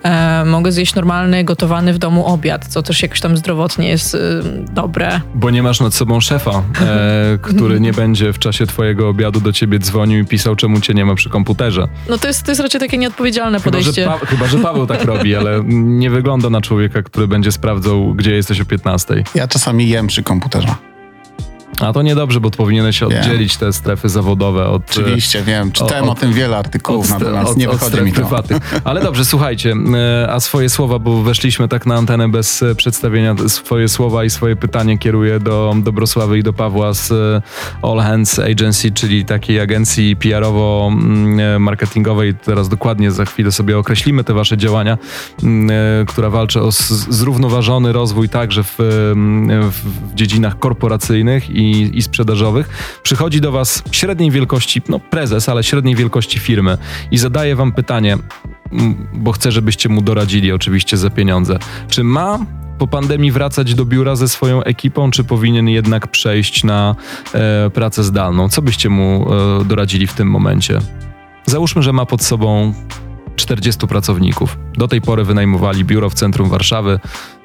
E, 0.03 0.45
mogę 0.45 0.71
zjeść 0.71 0.95
normalny, 0.95 1.43
gotowany 1.43 1.93
w 1.93 1.97
domu 1.97 2.25
obiad, 2.25 2.67
co 2.67 2.83
też 2.83 3.01
jakoś 3.01 3.19
tam 3.21 3.37
zdrowotnie 3.37 3.89
jest 3.89 4.15
y, 4.15 4.19
dobre. 4.71 5.21
Bo 5.35 5.49
nie 5.49 5.63
masz 5.63 5.79
nad 5.79 5.93
sobą 5.93 6.21
szefa, 6.21 6.51
e, 6.81 7.37
który 7.49 7.79
nie 7.79 7.93
będzie 7.93 8.33
w 8.33 8.39
czasie 8.39 8.65
twojego 8.65 9.09
obiadu 9.09 9.41
do 9.41 9.53
ciebie 9.53 9.79
dzwonił 9.79 10.19
i 10.19 10.25
pisał, 10.25 10.55
czemu 10.55 10.81
cię 10.81 10.93
nie 10.93 11.05
ma 11.05 11.15
przy 11.15 11.29
komputerze. 11.29 11.87
No 12.09 12.17
to 12.17 12.27
jest, 12.27 12.43
to 12.45 12.51
jest 12.51 12.61
raczej 12.61 12.79
takie 12.81 12.97
nieodpowiedzialne 12.97 13.59
Chyba 13.59 13.77
że, 13.77 13.83
podejście. 13.85 14.05
pa- 14.05 14.25
chyba, 14.25 14.47
że 14.47 14.57
Paweł 14.59 14.87
tak 14.87 15.03
robi, 15.05 15.35
ale 15.35 15.61
nie 15.73 16.09
wygląda 16.09 16.49
na 16.49 16.61
człowieka, 16.61 17.01
który 17.03 17.27
będzie 17.27 17.51
sprawdzał, 17.51 18.13
gdzie 18.13 18.31
jesteś 18.31 18.61
o 18.61 18.65
15. 18.65 19.23
Ja 19.35 19.47
czasami 19.47 19.89
jem 19.89 20.07
przy 20.07 20.23
komputerze. 20.23 20.75
A 21.79 21.93
to 21.93 22.01
niedobrze, 22.01 22.39
bo 22.39 22.51
powinieneś 22.51 22.99
Wiem. 22.99 23.09
oddzielić 23.09 23.57
te 23.57 23.73
strefy 23.73 24.09
zawodowe 24.09 24.67
od... 24.67 24.83
Oczywiście, 24.91 25.43
wiem, 25.43 25.71
czytałem 25.71 26.03
od- 26.03 26.17
o, 26.17 26.21
tym 26.21 26.33
wiele 26.33 26.57
artykułów, 26.57 27.11
od, 27.13 27.19
natomiast 27.19 27.51
od, 27.51 27.57
nie 27.57 27.69
od 27.69 27.75
wychodzi 27.77 28.01
mi 28.01 28.11
to. 28.11 28.15
prywatnych. 28.15 28.81
Ale 28.83 29.01
dobrze, 29.01 29.25
słuchajcie, 29.25 29.73
e, 30.23 30.31
a 30.31 30.39
swoje 30.39 30.69
słowa, 30.69 30.99
bo 30.99 31.21
weszliśmy 31.21 31.67
tak 31.67 31.85
na 31.85 31.95
antenę 31.95 32.29
bez 32.29 32.63
e, 32.63 32.75
przedstawienia, 32.75 33.35
swoje 33.47 33.89
słowa 33.89 34.23
i 34.23 34.29
swoje 34.29 34.55
pytanie 34.55 34.97
kieruję 34.97 35.39
do 35.39 35.73
Dobrosławy 35.83 36.39
i 36.39 36.43
do 36.43 36.53
Pawła 36.53 36.93
z 36.93 37.11
e, 37.11 37.41
All 37.81 37.99
Hands 37.99 38.39
Agency, 38.39 38.91
czyli 38.91 39.25
takiej 39.25 39.59
agencji 39.59 40.15
PR-owo-marketingowej. 40.15 42.33
Teraz 42.45 42.69
dokładnie 42.69 43.11
za 43.11 43.25
chwilę 43.25 43.51
sobie 43.51 43.77
określimy 43.77 44.23
te 44.23 44.33
wasze 44.33 44.57
działania, 44.57 44.97
m, 45.43 45.69
e, 45.71 45.73
która 46.07 46.29
walczy 46.29 46.61
o 46.61 46.71
zrównoważony 47.09 47.93
rozwój 47.93 48.29
także 48.29 48.63
w, 48.63 48.77
em, 49.11 49.49
w, 49.71 49.75
w 50.11 50.15
dziedzinach 50.15 50.59
korporacyjnych 50.59 51.49
i, 51.49 51.62
i 51.71 52.01
sprzedażowych. 52.01 52.69
Przychodzi 53.03 53.41
do 53.41 53.51
was 53.51 53.83
średniej 53.91 54.31
wielkości, 54.31 54.81
no 54.89 54.99
prezes, 54.99 55.49
ale 55.49 55.63
średniej 55.63 55.95
wielkości 55.95 56.39
firmy 56.39 56.77
i 57.11 57.17
zadaje 57.17 57.55
wam 57.55 57.71
pytanie, 57.71 58.17
bo 59.13 59.31
chcę, 59.31 59.51
żebyście 59.51 59.89
mu 59.89 60.01
doradzili 60.01 60.51
oczywiście 60.51 60.97
za 60.97 61.09
pieniądze. 61.09 61.59
Czy 61.89 62.03
ma 62.03 62.39
po 62.77 62.87
pandemii 62.87 63.31
wracać 63.31 63.75
do 63.75 63.85
biura 63.85 64.15
ze 64.15 64.27
swoją 64.27 64.63
ekipą, 64.63 65.11
czy 65.11 65.23
powinien 65.23 65.69
jednak 65.69 66.07
przejść 66.07 66.63
na 66.63 66.95
e, 67.33 67.69
pracę 67.69 68.03
zdalną? 68.03 68.49
Co 68.49 68.61
byście 68.61 68.89
mu 68.89 69.33
e, 69.61 69.65
doradzili 69.65 70.07
w 70.07 70.13
tym 70.13 70.29
momencie? 70.29 70.79
Załóżmy, 71.45 71.83
że 71.83 71.93
ma 71.93 72.05
pod 72.05 72.23
sobą 72.23 72.73
40 73.35 73.87
pracowników. 73.87 74.57
Do 74.77 74.87
tej 74.87 75.01
pory 75.01 75.23
wynajmowali 75.23 75.85
biuro 75.85 76.09
w 76.09 76.13
centrum 76.13 76.49
Warszawy, 76.49 76.99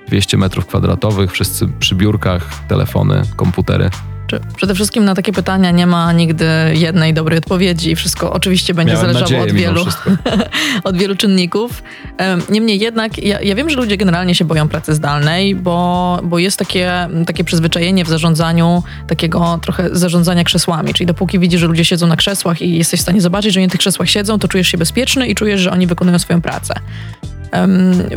200 0.08 0.36
metrów 0.36 0.66
kwadratowych, 0.66 1.32
wszyscy 1.32 1.68
przy 1.80 1.94
biurkach, 1.94 2.66
telefony, 2.68 3.22
komputery. 3.36 3.90
Przede 4.56 4.74
wszystkim 4.74 5.04
na 5.04 5.14
takie 5.14 5.32
pytania 5.32 5.70
nie 5.70 5.86
ma 5.86 6.12
nigdy 6.12 6.46
jednej 6.72 7.14
dobrej 7.14 7.38
odpowiedzi. 7.38 7.96
Wszystko 7.96 8.32
oczywiście 8.32 8.74
będzie 8.74 8.94
Miałem 8.94 9.12
zależało 9.12 9.42
nadzieję 9.42 9.42
od 9.42 9.58
wielu, 9.58 9.86
od 10.84 10.96
wielu 10.96 11.16
czynników. 11.16 11.82
Em, 12.18 12.42
Niemniej 12.50 12.78
jednak, 12.78 13.18
ja, 13.18 13.40
ja 13.40 13.54
wiem, 13.54 13.70
że 13.70 13.76
ludzie 13.76 13.96
generalnie 13.96 14.34
się 14.34 14.44
boją 14.44 14.68
pracy 14.68 14.94
zdalnej, 14.94 15.54
bo, 15.54 16.18
bo 16.22 16.38
jest 16.38 16.58
takie, 16.58 17.08
takie 17.26 17.44
przyzwyczajenie 17.44 18.04
w 18.04 18.08
zarządzaniu, 18.08 18.82
takiego 19.06 19.58
trochę 19.62 19.88
zarządzania 19.92 20.44
krzesłami. 20.44 20.94
Czyli 20.94 21.06
dopóki 21.06 21.38
widzisz, 21.38 21.60
że 21.60 21.66
ludzie 21.66 21.84
siedzą 21.84 22.06
na 22.06 22.16
krzesłach 22.16 22.62
i 22.62 22.78
jesteś 22.78 23.00
w 23.00 23.02
stanie 23.02 23.20
zobaczyć, 23.20 23.54
że 23.54 23.60
oni 23.60 23.66
na 23.66 23.70
tych 23.70 23.80
krzesłach 23.80 24.10
siedzą, 24.10 24.38
to 24.38 24.48
czujesz 24.48 24.68
się 24.68 24.78
bezpieczny 24.78 25.26
i 25.26 25.34
czujesz, 25.34 25.60
że 25.60 25.70
oni 25.70 25.86
wykonują 25.86 26.18
swoją 26.18 26.40
pracę. 26.40 26.74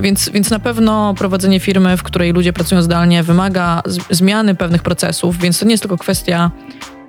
Więc, 0.02 0.30
więc 0.30 0.50
na 0.50 0.60
pewno 0.60 1.14
prowadzenie 1.14 1.60
firmy, 1.60 1.98
w 1.98 2.04
której 2.04 2.34
ludzie 2.34 2.54
pracują 2.54 2.82
zdalnie, 2.82 3.24
wymaga 3.24 3.82
zmiany 4.10 4.56
pewnych 4.56 4.82
procesów, 4.84 5.38
więc 5.38 5.60
to 5.60 5.66
nie 5.66 5.72
jest 5.72 5.84
tylko 5.84 5.98
kwestia 5.98 6.52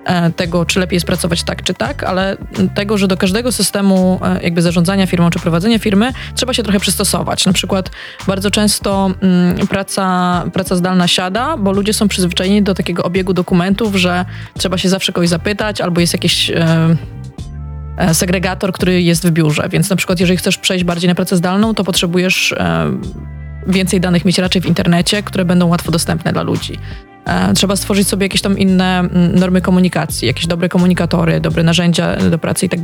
e, 0.04 0.30
tego, 0.30 0.66
czy 0.66 0.80
lepiej 0.80 0.96
jest 0.96 1.06
pracować 1.06 1.42
tak, 1.42 1.62
czy 1.62 1.74
tak, 1.74 2.04
ale 2.04 2.36
tego, 2.74 2.98
że 2.98 3.08
do 3.08 3.16
każdego 3.16 3.52
systemu 3.52 4.20
e, 4.24 4.42
jakby 4.42 4.62
zarządzania 4.62 5.06
firmą, 5.06 5.30
czy 5.30 5.38
prowadzenia 5.38 5.78
firmy 5.78 6.12
trzeba 6.34 6.52
się 6.52 6.62
trochę 6.62 6.80
przystosować. 6.80 7.46
Na 7.46 7.52
przykład 7.52 7.90
bardzo 8.26 8.50
często 8.50 9.10
mm, 9.20 9.66
praca, 9.66 10.44
praca 10.52 10.76
zdalna 10.76 11.08
siada, 11.08 11.56
bo 11.56 11.72
ludzie 11.72 11.92
są 11.92 12.08
przyzwyczajeni 12.08 12.62
do 12.62 12.74
takiego 12.74 13.02
obiegu 13.02 13.32
dokumentów, 13.32 13.96
że 13.96 14.24
trzeba 14.58 14.78
się 14.78 14.88
zawsze 14.88 15.12
kogoś 15.12 15.28
zapytać, 15.28 15.80
albo 15.80 16.00
jest 16.00 16.12
jakieś... 16.12 16.50
E, 17.96 18.14
segregator, 18.14 18.72
który 18.72 19.02
jest 19.02 19.28
w 19.28 19.30
biurze. 19.30 19.68
Więc 19.70 19.90
na 19.90 19.96
przykład, 19.96 20.20
jeżeli 20.20 20.36
chcesz 20.36 20.58
przejść 20.58 20.84
bardziej 20.84 21.08
na 21.08 21.14
pracę 21.14 21.36
zdalną, 21.36 21.74
to 21.74 21.84
potrzebujesz 21.84 22.52
e, 22.52 22.90
więcej 23.66 24.00
danych 24.00 24.24
mieć 24.24 24.38
raczej 24.38 24.62
w 24.62 24.66
internecie, 24.66 25.22
które 25.22 25.44
będą 25.44 25.66
łatwo 25.66 25.92
dostępne 25.92 26.32
dla 26.32 26.42
ludzi. 26.42 26.78
E, 27.24 27.54
Trzeba 27.54 27.76
stworzyć 27.76 28.08
sobie 28.08 28.24
jakieś 28.24 28.42
tam 28.42 28.58
inne 28.58 29.08
normy 29.34 29.60
komunikacji, 29.60 30.26
jakieś 30.28 30.46
dobre 30.46 30.68
komunikatory, 30.68 31.40
dobre 31.40 31.62
narzędzia 31.62 32.16
do 32.16 32.38
pracy 32.38 32.66
i 32.66 32.68
tak. 32.68 32.80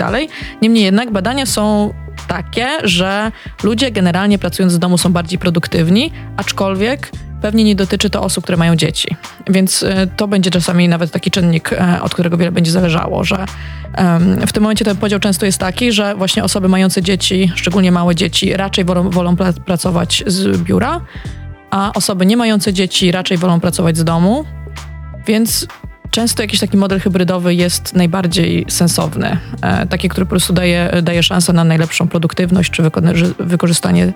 Niemniej 0.62 0.85
jednak 0.85 1.11
badania 1.11 1.47
są 1.47 1.94
takie, 2.29 2.68
że 2.85 3.33
ludzie 3.62 3.90
generalnie 3.90 4.38
pracując 4.38 4.73
z 4.73 4.79
domu 4.79 4.99
są 4.99 5.12
bardziej 5.12 5.38
produktywni, 5.38 6.12
aczkolwiek 6.37 7.11
pewnie 7.42 7.64
nie 7.64 7.74
dotyczy 7.74 8.11
to 8.11 8.22
osób, 8.22 8.44
które 8.44 8.59
mają 8.59 8.77
dzieci. 8.77 9.16
Więc 9.51 9.83
e, 9.83 10.07
to 10.07 10.29
będzie 10.29 10.51
czasami 10.51 10.88
nawet 10.88 11.11
taki 11.11 11.31
czynnik, 11.31 11.72
e, 11.72 12.03
od 12.03 12.14
którego 12.14 12.37
wiele 12.37 12.53
będzie 12.53 12.70
zależało, 12.70 13.24
że 13.24 13.46
w 14.46 14.53
tym 14.53 14.62
momencie 14.62 14.85
ten 14.85 14.96
podział 14.96 15.20
często 15.20 15.46
jest 15.46 15.59
taki, 15.59 15.92
że 15.92 16.14
właśnie 16.14 16.44
osoby 16.44 16.68
mające 16.68 17.03
dzieci, 17.03 17.53
szczególnie 17.55 17.92
małe 17.92 18.14
dzieci, 18.14 18.57
raczej 18.57 18.85
wolą, 18.85 19.11
wolą 19.11 19.35
pra- 19.35 19.61
pracować 19.61 20.24
z 20.27 20.59
biura, 20.59 21.01
a 21.70 21.92
osoby 21.94 22.27
nie 22.27 22.37
mające 22.37 22.72
dzieci 22.72 23.12
raczej 23.12 23.38
wolą 23.38 23.61
pracować 23.61 23.96
z 23.96 24.05
domu, 24.05 24.44
więc 25.27 25.66
często 26.11 26.42
jakiś 26.42 26.61
taki 26.61 26.77
model 26.77 27.01
hybrydowy 27.01 27.55
jest 27.55 27.94
najbardziej 27.94 28.64
sensowny. 28.68 29.38
E, 29.62 29.87
taki, 29.87 30.09
który 30.09 30.27
po 30.27 30.31
prostu 30.31 30.53
daje, 30.53 30.90
daje 31.03 31.23
szansę 31.23 31.53
na 31.53 31.64
najlepszą 31.64 32.09
produktywność 32.09 32.71
czy 32.71 32.83
wyko- 32.83 33.35
wykorzystanie 33.38 34.12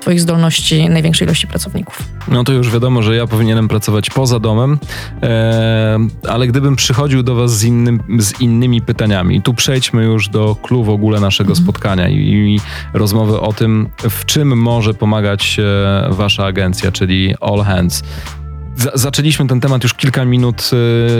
Twoich 0.00 0.20
zdolności 0.20 0.88
największej 0.88 1.26
ilości 1.26 1.46
pracowników. 1.46 2.02
No 2.28 2.44
to 2.44 2.52
już 2.52 2.70
wiadomo, 2.70 3.02
że 3.02 3.16
ja 3.16 3.26
powinienem 3.26 3.68
pracować 3.68 4.10
poza 4.10 4.40
domem, 4.40 4.78
e, 5.22 5.98
ale 6.28 6.46
gdybym 6.46 6.76
przychodził 6.76 7.22
do 7.22 7.34
Was 7.34 7.58
z, 7.58 7.64
innym, 7.64 8.00
z 8.18 8.40
innymi 8.40 8.82
pytaniami, 8.82 9.42
tu 9.42 9.54
przejdźmy 9.54 10.04
już 10.04 10.28
do 10.28 10.56
clue 10.62 10.84
w 10.84 10.88
ogóle 10.88 11.20
naszego 11.20 11.56
spotkania 11.56 12.08
i, 12.08 12.16
i 12.16 12.60
rozmowy 12.92 13.40
o 13.40 13.52
tym, 13.52 13.88
w 14.10 14.24
czym 14.24 14.58
może 14.58 14.94
pomagać 14.94 15.56
e, 15.58 16.14
Wasza 16.14 16.44
agencja, 16.44 16.92
czyli 16.92 17.34
All 17.40 17.60
Hands. 17.64 18.02
Za- 18.76 18.90
Zaczęliśmy 18.94 19.46
ten 19.46 19.60
temat 19.60 19.82
już 19.82 19.94
kilka 19.94 20.24
minut, 20.24 20.70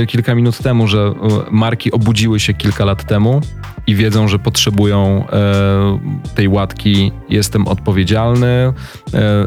e, 0.02 0.06
kilka 0.06 0.34
minut 0.34 0.58
temu, 0.58 0.88
że 0.88 0.98
e, 0.98 1.12
marki 1.50 1.92
obudziły 1.92 2.40
się 2.40 2.54
kilka 2.54 2.84
lat 2.84 3.04
temu 3.04 3.40
i 3.86 3.94
wiedzą, 3.94 4.28
że 4.28 4.38
potrzebują 4.38 5.24
e, 5.28 5.98
tej 6.34 6.48
łatki. 6.48 7.12
Jestem 7.28 7.68
odpowiedzialny, 7.68 8.46
e, 8.46 8.72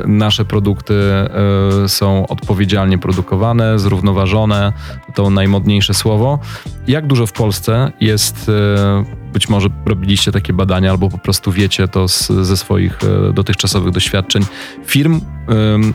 nasze 0.07 0.45
produkty 0.45 0.93
e, 0.93 1.89
są 1.89 2.27
odpowiedzialnie 2.27 2.97
produkowane, 2.97 3.79
zrównoważone, 3.79 4.73
to 5.15 5.29
najmodniejsze 5.29 5.93
słowo. 5.93 6.39
Jak 6.87 7.07
dużo 7.07 7.25
w 7.25 7.31
Polsce 7.31 7.91
jest, 7.99 8.49
e, 8.49 9.03
być 9.33 9.49
może 9.49 9.69
robiliście 9.85 10.31
takie 10.31 10.53
badania, 10.53 10.91
albo 10.91 11.09
po 11.09 11.17
prostu 11.17 11.51
wiecie 11.51 11.87
to 11.87 12.07
z, 12.07 12.27
ze 12.27 12.57
swoich 12.57 12.99
e, 13.03 13.33
dotychczasowych 13.33 13.93
doświadczeń, 13.93 14.43
firm 14.85 15.21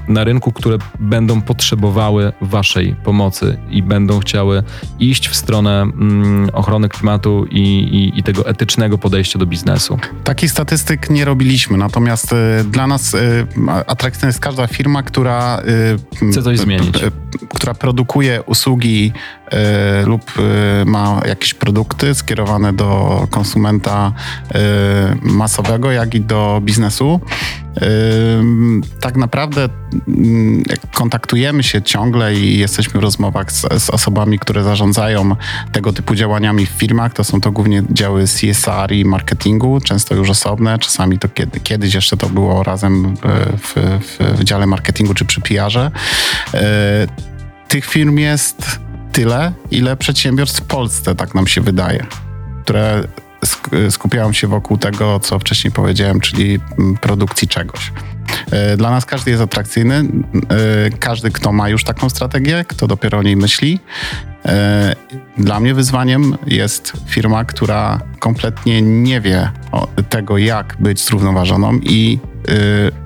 na 0.09 0.25
rynku, 0.25 0.53
które 0.53 0.79
będą 1.01 1.43
potrzebowały 1.43 2.33
waszej 2.41 2.97
pomocy 3.05 3.59
i 3.71 3.83
będą 3.83 4.21
chciały 4.21 4.63
iść 5.01 5.29
w 5.29 5.37
stronę 5.37 5.81
mm, 5.83 6.51
ochrony 6.53 6.89
klimatu 6.89 7.47
i, 7.51 7.61
i, 7.61 8.19
i 8.19 8.23
tego 8.23 8.38
etycznego 8.47 8.99
podejścia 8.99 9.39
do 9.39 9.47
biznesu. 9.47 9.99
Takich 10.25 10.51
statystyk 10.51 11.11
nie 11.11 11.25
robiliśmy, 11.25 11.79
natomiast 11.79 12.33
y, 12.33 12.65
dla 12.65 12.87
nas 12.87 13.15
y, 13.15 13.47
atrakcyjna 13.87 14.27
jest 14.29 14.41
każda 14.41 14.67
firma, 14.67 15.03
która 15.03 15.63
y, 16.23 16.31
Chce 16.31 16.43
coś 16.43 16.59
zmienić. 16.59 16.97
która 17.55 17.75
produkuje 17.75 18.43
usługi 18.43 19.13
lub 20.07 20.23
y, 20.39 20.85
ma 20.85 21.21
jakieś 21.27 21.55
produkty 21.55 22.15
skierowane 22.15 22.73
do 22.73 23.27
konsumenta 23.31 24.13
y, 24.13 24.55
masowego, 25.23 25.93
jak 25.93 26.15
i 26.15 26.21
do 26.21 26.61
biznesu. 26.65 27.21
Tak 29.01 29.17
naprawdę 29.17 29.69
jak 30.71 30.91
kontaktujemy 30.95 31.63
się 31.63 31.83
ciągle 31.83 32.35
i 32.35 32.59
jesteśmy 32.59 33.01
w 33.01 33.03
rozmowach 33.03 33.53
z, 33.53 33.83
z 33.83 33.91
osobami, 33.91 34.39
które 34.39 34.63
zarządzają 34.63 35.37
tego 35.73 35.93
typu 35.93 36.15
działaniami 36.15 36.67
w 36.67 36.71
firmach. 36.71 37.13
To 37.13 37.25
są 37.25 37.41
to 37.41 37.53
głównie 37.53 37.83
działy 37.91 38.25
CSR 38.25 38.93
i 38.93 39.05
marketingu, 39.05 39.81
często 39.81 40.15
już 40.15 40.31
osobne. 40.31 40.79
Czasami 40.79 41.19
to 41.19 41.29
kiedy, 41.29 41.61
kiedyś 41.61 41.95
jeszcze 41.95 42.17
to 42.17 42.29
było 42.29 42.63
razem 42.63 43.17
w, 43.63 43.75
w, 44.01 44.39
w 44.39 44.45
dziale 44.45 44.67
marketingu 44.67 45.15
czy 45.15 45.25
przy 45.25 45.41
PR-ze. 45.41 45.91
Tych 47.69 47.85
firm 47.85 48.19
jest 48.19 48.81
tyle, 49.19 49.53
ile 49.71 49.97
przedsiębiorstw 49.97 50.61
w 50.61 50.67
Polsce, 50.67 51.15
tak 51.15 51.35
nam 51.35 51.47
się 51.47 51.61
wydaje, 51.61 52.07
które 52.65 53.03
sk- 53.45 53.91
skupiają 53.91 54.33
się 54.33 54.47
wokół 54.49 54.79
tego, 54.79 55.21
co 55.21 55.39
wcześniej 55.39 55.73
powiedziałem, 55.73 56.21
czyli 56.21 56.61
mm, 56.79 56.97
produkcji 56.97 57.49
czegoś. 57.49 57.93
E, 58.51 58.77
Dla 58.77 58.91
nas 58.91 59.05
każdy 59.07 59.31
jest 59.31 59.43
atrakcyjny. 59.43 59.95
E, 59.95 60.05
Każdy, 60.99 61.31
kto 61.31 61.53
ma 61.53 61.69
już 61.69 61.85
taką 61.85 62.09
strategię, 62.09 62.65
kto 62.69 62.87
dopiero 62.87 63.19
o 63.19 63.23
niej 63.23 63.37
myśli. 63.37 63.81
E, 64.47 64.97
Dla 65.39 65.61
mnie 65.61 65.75
wyzwaniem 65.75 66.37
jest 66.47 66.93
firma, 67.07 67.45
która 67.45 68.01
kompletnie 68.19 68.83
nie 68.83 69.21
wie 69.21 69.51
tego, 70.09 70.39
jak 70.39 70.77
być 70.81 71.01
zrównoważoną 71.05 71.73
i 71.83 72.19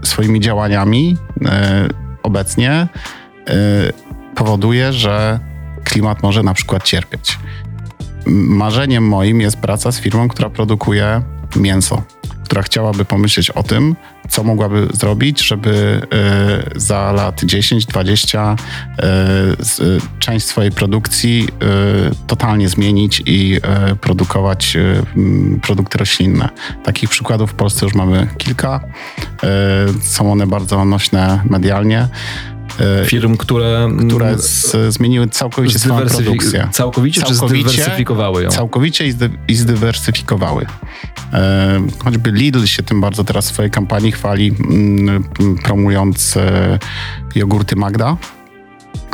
swoimi 0.03 0.41
działaniami 0.41 1.17
obecnie 2.23 2.89
powoduje, 4.35 4.93
że 4.93 5.41
klimat 5.85 6.23
może 6.23 6.43
na 6.43 6.55
przykład 6.55 6.83
cierpieć. 6.83 7.39
Marzeniem 8.27 9.09
moim 9.09 9.41
jest 9.41 9.57
praca 9.57 9.93
z 9.93 10.01
firmą, 10.01 10.29
która 10.29 10.51
produkuje 10.51 11.23
mięso, 11.57 12.03
która 12.45 12.63
chciałaby 12.63 13.05
pomyśleć 13.05 13.51
o 13.51 13.63
tym, 13.63 13.97
co 14.29 14.45
mogłaby 14.45 14.89
zrobić, 14.93 15.47
żeby 15.47 16.01
e, 16.13 16.81
za 16.81 17.13
lat 17.13 17.43
10-20 17.43 18.57
część 20.19 20.47
swojej 20.47 20.73
produkcji 20.73 21.49
totalnie 22.27 22.69
zmienić 22.69 23.23
i 23.27 23.61
produkować 24.01 24.77
produkty 25.63 25.99
roślinne. 25.99 26.49
Takich 26.85 27.11
przykładów 27.11 27.51
w 27.51 27.55
Polsce 27.55 27.87
już 27.87 27.95
mamy 27.95 28.29
kilka. 28.39 28.81
Są 30.03 30.33
one 30.33 30.47
bardzo 30.47 30.85
nośne 30.85 31.43
medialnie. 31.51 32.09
E, 32.81 33.05
firm, 33.05 33.37
które, 33.37 33.89
które 34.09 34.27
mm, 34.27 34.41
z, 34.41 34.77
zmieniły 34.95 35.29
całkowicie 35.29 35.79
swoją 35.79 36.09
produkcję. 36.09 36.69
Całkowicie, 36.73 37.21
całkowicie 37.23 37.69
czy 37.69 37.75
zdywersyfikowały 37.75 38.43
ją? 38.43 38.51
Całkowicie 38.51 39.07
i, 39.07 39.13
zdy, 39.13 39.31
i 39.49 39.55
zdywersyfikowały. 39.55 40.67
E, 41.33 41.81
choćby 42.05 42.33
Lidl 42.33 42.65
się 42.65 42.83
tym 42.83 43.01
bardzo 43.01 43.25
teraz 43.25 43.51
w 43.51 43.53
swojej 43.53 43.71
kampanii 43.71 44.13
chwali, 44.13 44.55
mm, 44.71 45.25
promując 45.63 46.37
e, 46.37 46.79
jogurty 47.35 47.77
Magda 47.77 48.17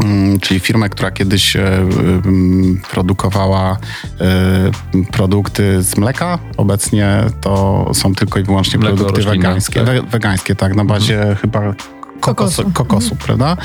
mm, 0.04 0.40
czyli 0.40 0.60
firmę, 0.60 0.88
która 0.88 1.10
kiedyś 1.10 1.56
e, 1.56 1.76
mm, 1.78 2.80
produkowała 2.90 3.78
e, 4.20 5.06
produkty 5.12 5.82
z 5.82 5.96
mleka. 5.96 6.38
Obecnie 6.56 7.24
to 7.40 7.90
są 7.94 8.14
tylko 8.14 8.40
i 8.40 8.42
wyłącznie 8.42 8.78
Mleko 8.78 8.96
produkty 8.96 9.22
wegańskie, 9.22 9.84
tak? 9.84 10.06
wegańskie, 10.06 10.54
tak, 10.54 10.76
na 10.76 10.84
bazie 10.84 11.18
mhm. 11.18 11.36
chyba 11.36 11.74
kokosu, 12.20 12.70
kokosu 12.72 13.12
mhm. 13.12 13.26
prawda? 13.26 13.56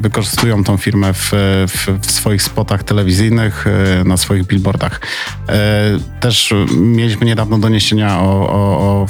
Wykorzystują 0.00 0.64
tą 0.64 0.76
firmę 0.76 1.14
w, 1.14 1.30
w, 1.68 2.06
w, 2.06 2.10
swoich 2.10 2.42
spotach 2.42 2.84
telewizyjnych, 2.84 3.66
e, 3.66 4.04
na 4.04 4.16
swoich 4.16 4.46
billboardach. 4.46 5.00
E, 5.48 5.98
też 6.20 6.54
mieliśmy 6.76 7.26
niedawno 7.26 7.58
doniesienia 7.58 8.20
o, 8.20 8.48
o, 8.50 9.02
o 9.02 9.06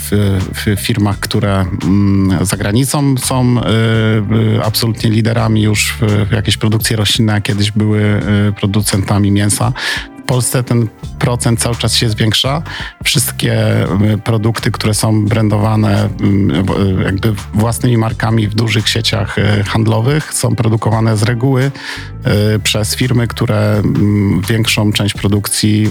firmach, 0.76 1.18
które 1.20 1.66
mm, 1.84 2.44
za 2.46 2.56
granicą 2.56 3.14
są 3.16 3.56
e, 3.60 4.64
absolutnie 4.64 5.10
liderami 5.10 5.62
już 5.62 5.98
w 6.28 6.32
jakiejś 6.32 6.56
produkcji 6.56 6.96
roślinnej, 6.96 7.36
a 7.36 7.40
kiedyś 7.40 7.70
były 7.70 8.22
producentami 8.60 9.30
mięsa. 9.30 9.72
Polsce 10.28 10.62
ten 10.62 10.88
procent 11.18 11.60
cały 11.60 11.76
czas 11.76 11.94
się 11.94 12.10
zwiększa. 12.10 12.62
Wszystkie 13.04 13.82
y, 14.14 14.18
produkty, 14.24 14.70
które 14.70 14.94
są 14.94 15.24
brandowane 15.26 16.04
y, 16.06 16.08
y, 17.00 17.04
jakby 17.04 17.34
własnymi 17.54 17.98
markami 17.98 18.48
w 18.48 18.54
dużych 18.54 18.88
sieciach 18.88 19.36
handlowych 19.66 20.34
są 20.34 20.56
produkowane 20.56 21.16
z 21.16 21.22
reguły 21.22 21.70
przez 22.62 22.96
firmy, 22.96 23.28
które 23.28 23.76
mm, 23.78 24.42
większą 24.48 24.92
część 24.92 25.14
produkcji 25.14 25.90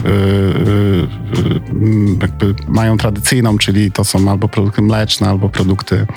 mają 2.67 2.97
tradycyjną, 2.97 3.57
czyli 3.57 3.91
to 3.91 4.03
są 4.03 4.31
albo 4.31 4.47
produkty 4.47 4.81
mleczne, 4.81 5.29
albo 5.29 5.49
produkty 5.49 6.07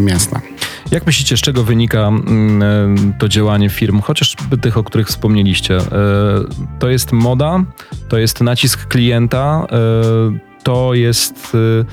mięsne. 0.00 0.40
Jak 0.90 1.06
myślicie, 1.06 1.36
z 1.36 1.40
czego 1.40 1.64
wynika 1.64 2.08
mm, 2.08 3.12
to 3.18 3.28
działanie 3.28 3.68
firm, 3.68 4.00
chociażby 4.00 4.58
tych, 4.58 4.78
o 4.78 4.84
których 4.84 5.08
wspomnieliście? 5.08 5.78
To 6.78 6.88
jest 6.88 7.12
moda, 7.12 7.64
to 8.08 8.18
jest 8.18 8.40
nacisk 8.40 8.88
klienta, 8.88 9.66
to 10.62 10.94
jest 10.94 11.54
y, 11.54 11.84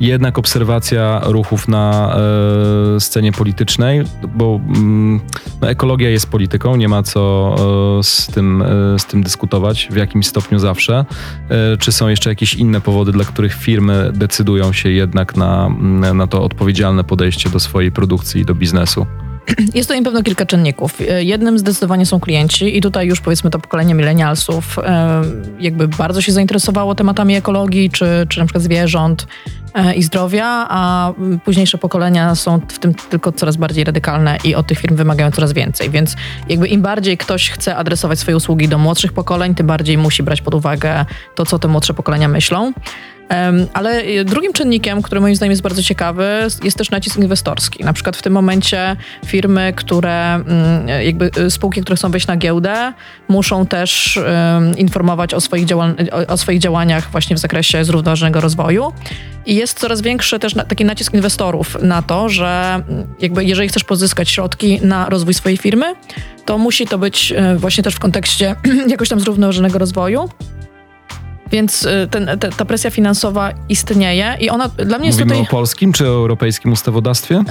jednak 0.00 0.38
obserwacja 0.38 1.20
ruchów 1.24 1.68
na 1.68 2.16
y, 2.96 3.00
scenie 3.00 3.32
politycznej, 3.32 4.02
bo 4.34 4.60
mm, 4.66 5.20
no, 5.60 5.70
ekologia 5.70 6.10
jest 6.10 6.30
polityką, 6.30 6.76
nie 6.76 6.88
ma 6.88 7.02
co 7.02 7.54
y, 7.98 8.02
z 8.02 8.26
tym, 8.26 8.64
z 8.98 9.04
tym 9.04 9.22
dyskutować 9.22 9.88
w 9.90 9.96
jakimś 9.96 10.26
stopniu 10.26 10.58
zawsze. 10.58 11.04
Czy 11.78 11.92
są 11.92 12.08
jeszcze 12.08 12.30
jakieś 12.30 12.54
inne 12.54 12.80
powody, 12.80 13.12
dla 13.12 13.24
których 13.24 13.54
firmy 13.54 14.10
decydują 14.14 14.72
się 14.72 14.90
jednak 14.90 15.36
na, 15.36 15.68
na 16.14 16.26
to 16.26 16.42
odpowiedzialne 16.42 17.04
podejście 17.04 17.50
do 17.50 17.60
swojej 17.60 17.92
produkcji 17.92 18.40
i 18.40 18.44
do 18.44 18.54
biznesu? 18.54 19.06
Jest 19.74 19.88
to 19.88 19.96
na 19.96 20.02
pewno 20.02 20.22
kilka 20.22 20.46
czynników. 20.46 20.98
Jednym 21.18 21.58
zdecydowanie 21.58 22.06
są 22.06 22.20
klienci 22.20 22.76
i 22.76 22.80
tutaj 22.80 23.06
już 23.06 23.20
powiedzmy 23.20 23.50
to 23.50 23.58
pokolenie 23.58 23.94
milenialsów 23.94 24.78
e, 24.78 25.22
jakby 25.60 25.88
bardzo 25.88 26.20
się 26.20 26.32
zainteresowało 26.32 26.94
tematami 26.94 27.34
ekologii, 27.34 27.90
czy, 27.90 28.26
czy 28.28 28.38
na 28.38 28.44
przykład 28.44 28.64
zwierząt 28.64 29.26
e, 29.74 29.94
i 29.94 30.02
zdrowia, 30.02 30.66
a 30.68 31.12
późniejsze 31.44 31.78
pokolenia 31.78 32.34
są 32.34 32.60
w 32.68 32.78
tym 32.78 32.94
tylko 32.94 33.32
coraz 33.32 33.56
bardziej 33.56 33.84
radykalne 33.84 34.38
i 34.44 34.54
od 34.54 34.66
tych 34.66 34.78
firm 34.78 34.96
wymagają 34.96 35.30
coraz 35.30 35.52
więcej. 35.52 35.90
Więc 35.90 36.16
jakby 36.48 36.68
im 36.68 36.82
bardziej 36.82 37.18
ktoś 37.18 37.50
chce 37.50 37.76
adresować 37.76 38.18
swoje 38.18 38.36
usługi 38.36 38.68
do 38.68 38.78
młodszych 38.78 39.12
pokoleń, 39.12 39.54
tym 39.54 39.66
bardziej 39.66 39.98
musi 39.98 40.22
brać 40.22 40.42
pod 40.42 40.54
uwagę 40.54 41.04
to, 41.34 41.46
co 41.46 41.58
te 41.58 41.68
młodsze 41.68 41.94
pokolenia 41.94 42.28
myślą. 42.28 42.72
Ale 43.72 44.02
y, 44.04 44.24
drugim 44.24 44.52
czynnikiem, 44.52 45.02
który 45.02 45.20
moim 45.20 45.36
zdaniem 45.36 45.50
jest 45.50 45.62
bardzo 45.62 45.82
ciekawy, 45.82 46.28
jest 46.62 46.78
też 46.78 46.90
nacisk 46.90 47.18
inwestorski. 47.18 47.84
Na 47.84 47.92
przykład 47.92 48.16
w 48.16 48.22
tym 48.22 48.32
momencie 48.32 48.96
firmy, 49.26 49.72
które, 49.76 50.34
mm, 50.34 50.88
jakby 51.04 51.30
y, 51.38 51.50
spółki, 51.50 51.80
które 51.80 51.96
chcą 51.96 52.10
wejść 52.10 52.26
na 52.26 52.36
giełdę, 52.36 52.92
muszą 53.28 53.66
też 53.66 54.18
informować 54.76 55.34
o 55.34 55.40
swoich, 55.40 55.66
o 56.28 56.36
swoich 56.36 56.58
działaniach 56.58 57.10
właśnie 57.10 57.36
w 57.36 57.38
zakresie 57.38 57.84
zrównoważonego 57.84 58.40
rozwoju. 58.40 58.92
I 59.46 59.54
jest 59.54 59.78
coraz 59.78 60.00
większy 60.00 60.38
też 60.38 60.54
taki 60.68 60.84
nacisk 60.84 61.14
inwestorów 61.14 61.76
na 61.82 62.02
to, 62.02 62.28
że 62.28 62.82
mm, 62.88 63.06
jakby 63.20 63.44
jeżeli 63.44 63.68
chcesz 63.68 63.84
pozyskać 63.84 64.30
środki 64.30 64.80
na 64.82 65.08
rozwój 65.08 65.34
swojej 65.34 65.58
firmy, 65.58 65.94
to 66.44 66.58
musi 66.58 66.86
to 66.86 66.98
być 66.98 67.34
właśnie 67.56 67.84
też 67.84 67.94
w 67.94 67.98
kontekście 67.98 68.56
jakoś 68.88 69.08
tam 69.08 69.20
zrównoważonego 69.20 69.78
rozwoju. 69.78 70.28
Więc 71.50 71.82
y, 71.82 72.08
ten, 72.10 72.26
te, 72.26 72.50
ta 72.50 72.64
presja 72.64 72.90
finansowa 72.90 73.52
istnieje 73.68 74.36
i 74.40 74.50
ona 74.50 74.68
dla 74.68 74.98
mnie 74.98 75.06
jest 75.06 75.18
Mówimy 75.18 75.34
tutaj... 75.34 75.48
o 75.48 75.50
polskim 75.50 75.92
czy 75.92 76.04
o 76.04 76.08
europejskim 76.08 76.72
ustawodawstwie? 76.72 77.42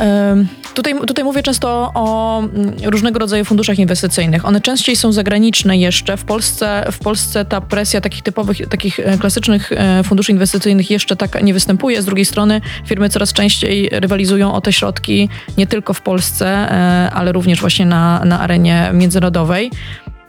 tutaj, 0.73 0.93
tutaj 1.07 1.23
mówię 1.23 1.43
często 1.43 1.91
o 1.93 2.39
mm, 2.39 2.73
różnego 2.83 3.19
rodzaju 3.19 3.45
funduszach 3.45 3.79
inwestycyjnych. 3.79 4.45
One 4.45 4.61
częściej 4.61 4.95
są 4.95 5.11
zagraniczne 5.11 5.77
jeszcze. 5.77 6.17
W 6.17 6.23
Polsce, 6.23 6.85
w 6.91 6.99
Polsce 6.99 7.45
ta 7.45 7.61
presja 7.61 8.01
takich 8.01 8.23
typowych, 8.23 8.67
takich 8.67 8.99
e, 8.99 9.17
klasycznych 9.17 9.71
e, 9.71 10.03
funduszy 10.03 10.31
inwestycyjnych 10.31 10.91
jeszcze 10.91 11.15
tak 11.15 11.43
nie 11.43 11.53
występuje. 11.53 12.01
Z 12.01 12.05
drugiej 12.05 12.25
strony 12.25 12.61
firmy 12.85 13.09
coraz 13.09 13.33
częściej 13.33 13.89
rywalizują 13.91 14.53
o 14.53 14.61
te 14.61 14.73
środki 14.73 15.29
nie 15.57 15.67
tylko 15.67 15.93
w 15.93 16.01
Polsce, 16.01 16.47
e, 16.47 17.11
ale 17.13 17.31
również 17.31 17.61
właśnie 17.61 17.85
na, 17.85 18.25
na 18.25 18.39
arenie 18.39 18.89
międzynarodowej. 18.93 19.71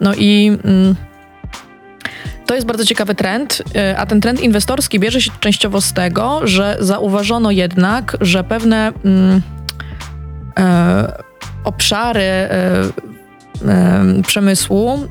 No 0.01 0.15
i... 0.15 0.59
Mm, 0.65 0.95
to 2.47 2.55
jest 2.55 2.67
bardzo 2.67 2.85
ciekawy 2.85 3.15
trend, 3.15 3.63
y, 3.77 3.99
a 3.99 4.07
ten 4.07 4.21
trend 4.21 4.41
inwestorski 4.41 5.01
bierze 5.01 5.21
się 5.21 5.31
częściowo 5.41 5.81
z 5.81 5.93
tego, 5.93 6.41
że 6.45 6.77
zauważono 6.81 7.51
jednak, 7.51 8.17
że 8.21 8.45
pewne 8.45 8.93
mm, 9.05 9.43
e, 10.59 11.13
obszary 11.65 12.21
e, 12.21 12.51
e, 13.69 14.23
przemysłu 14.27 15.09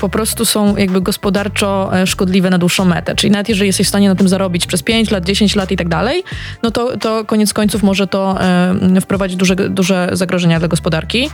po 0.00 0.08
prostu 0.08 0.44
są 0.44 0.76
jakby 0.76 1.00
gospodarczo 1.00 1.90
e, 2.00 2.06
szkodliwe 2.06 2.50
na 2.50 2.58
dłuższą 2.58 2.84
metę. 2.84 3.14
Czyli 3.14 3.30
nawet 3.30 3.48
jeżeli 3.48 3.66
jesteś 3.66 3.86
w 3.86 3.88
stanie 3.88 4.08
na 4.08 4.14
tym 4.14 4.28
zarobić 4.28 4.66
przez 4.66 4.82
5 4.82 5.10
lat, 5.10 5.24
10 5.24 5.56
lat 5.56 5.70
i 5.70 5.76
tak 5.76 5.88
dalej, 5.88 6.24
no 6.62 6.70
to, 6.70 6.96
to 6.96 7.24
koniec 7.24 7.52
końców 7.52 7.82
może 7.82 8.06
to 8.06 8.40
e, 8.40 9.00
wprowadzić 9.00 9.36
duże, 9.36 9.56
duże 9.56 10.08
zagrożenia 10.12 10.58
dla 10.58 10.68
gospodarki. 10.68 11.30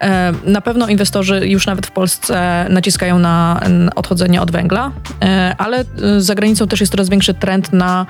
E, 0.00 0.32
na 0.46 0.60
pewno 0.60 0.88
inwestorzy 0.88 1.48
już 1.48 1.66
nawet 1.66 1.86
w 1.86 1.90
Polsce 1.90 2.66
naciskają 2.70 3.18
na 3.18 3.60
odchodzenie 3.96 4.42
od 4.42 4.50
węgla, 4.50 4.92
e, 5.22 5.54
ale 5.58 5.80
e, 5.80 6.20
za 6.20 6.34
granicą 6.34 6.66
też 6.66 6.80
jest 6.80 6.92
coraz 6.92 7.08
większy 7.08 7.34
trend 7.34 7.72
na 7.72 8.06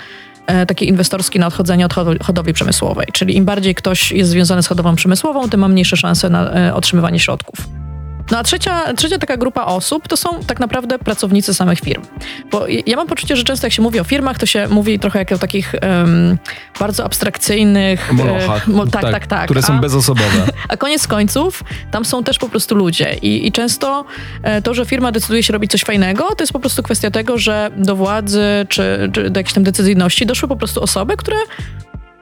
e, 0.47 0.67
taki 0.67 0.89
inwestorski 0.89 1.39
na 1.39 1.47
odchodzenie 1.47 1.87
od 1.87 1.95
hodowli 2.23 2.53
przemysłowej. 2.53 3.07
Czyli 3.13 3.37
im 3.37 3.45
bardziej 3.45 3.75
ktoś 3.75 4.13
jest 4.13 4.31
związany 4.31 4.63
z 4.63 4.67
hodowlą 4.67 4.97
przemysłową, 4.97 5.49
tym 5.49 5.61
ma 5.61 5.69
mniejsze 5.69 5.97
szanse 5.97 6.31
na 6.31 6.75
otrzymywanie 6.75 7.19
środków. 7.19 7.84
No 8.31 8.39
a 8.39 8.43
trzecia, 8.43 8.95
trzecia 8.95 9.19
taka 9.19 9.37
grupa 9.37 9.65
osób 9.65 10.09
to 10.09 10.17
są 10.17 10.41
tak 10.47 10.61
naprawdę 10.61 10.99
pracownicy 10.99 11.55
samych 11.55 11.81
firm. 11.81 12.03
Bo 12.51 12.67
ja 12.87 12.97
mam 12.97 13.07
poczucie, 13.07 13.37
że 13.37 13.45
często 13.45 13.67
jak 13.67 13.73
się 13.73 13.83
mówi 13.83 14.01
o 14.01 14.05
firmach, 14.05 14.39
to 14.39 14.47
się 14.47 14.69
mówi 14.69 14.99
trochę 14.99 15.19
jak 15.19 15.33
o 15.33 15.39
takich 15.39 15.75
um, 15.83 16.39
bardzo 16.81 17.05
abstrakcyjnych... 17.05 18.11
E, 18.11 18.13
Molochach. 18.13 18.67
mo, 18.67 18.87
tak, 18.87 19.03
tak, 19.03 19.13
tak, 19.13 19.27
tak, 19.27 19.45
Które 19.45 19.63
są 19.63 19.73
a, 19.73 19.79
bezosobowe. 19.79 20.47
A 20.69 20.77
koniec 20.77 21.07
końców 21.07 21.65
tam 21.91 22.05
są 22.05 22.25
też 22.25 22.39
po 22.39 22.49
prostu 22.49 22.75
ludzie. 22.75 23.15
I, 23.23 23.47
i 23.47 23.53
często 23.53 24.05
e, 24.43 24.63
to, 24.63 24.75
że 24.75 24.87
firma 24.87 25.13
decyduje 25.13 25.43
się 25.43 25.53
robić 25.53 25.71
coś 25.71 25.85
fajnego, 25.85 26.35
to 26.35 26.43
jest 26.43 26.53
po 26.53 26.61
prostu 26.61 26.83
kwestia 26.83 27.11
tego, 27.11 27.39
że 27.39 27.71
do 27.77 27.97
władzy 27.97 28.67
czy, 28.69 29.11
czy 29.13 29.31
do 29.31 29.41
jakiejś 29.41 29.55
tam 29.55 29.65
decyzyjności 29.65 30.27
doszły 30.27 30.49
po 30.49 30.57
prostu 30.57 30.83
osoby, 30.83 31.17
które 31.17 31.37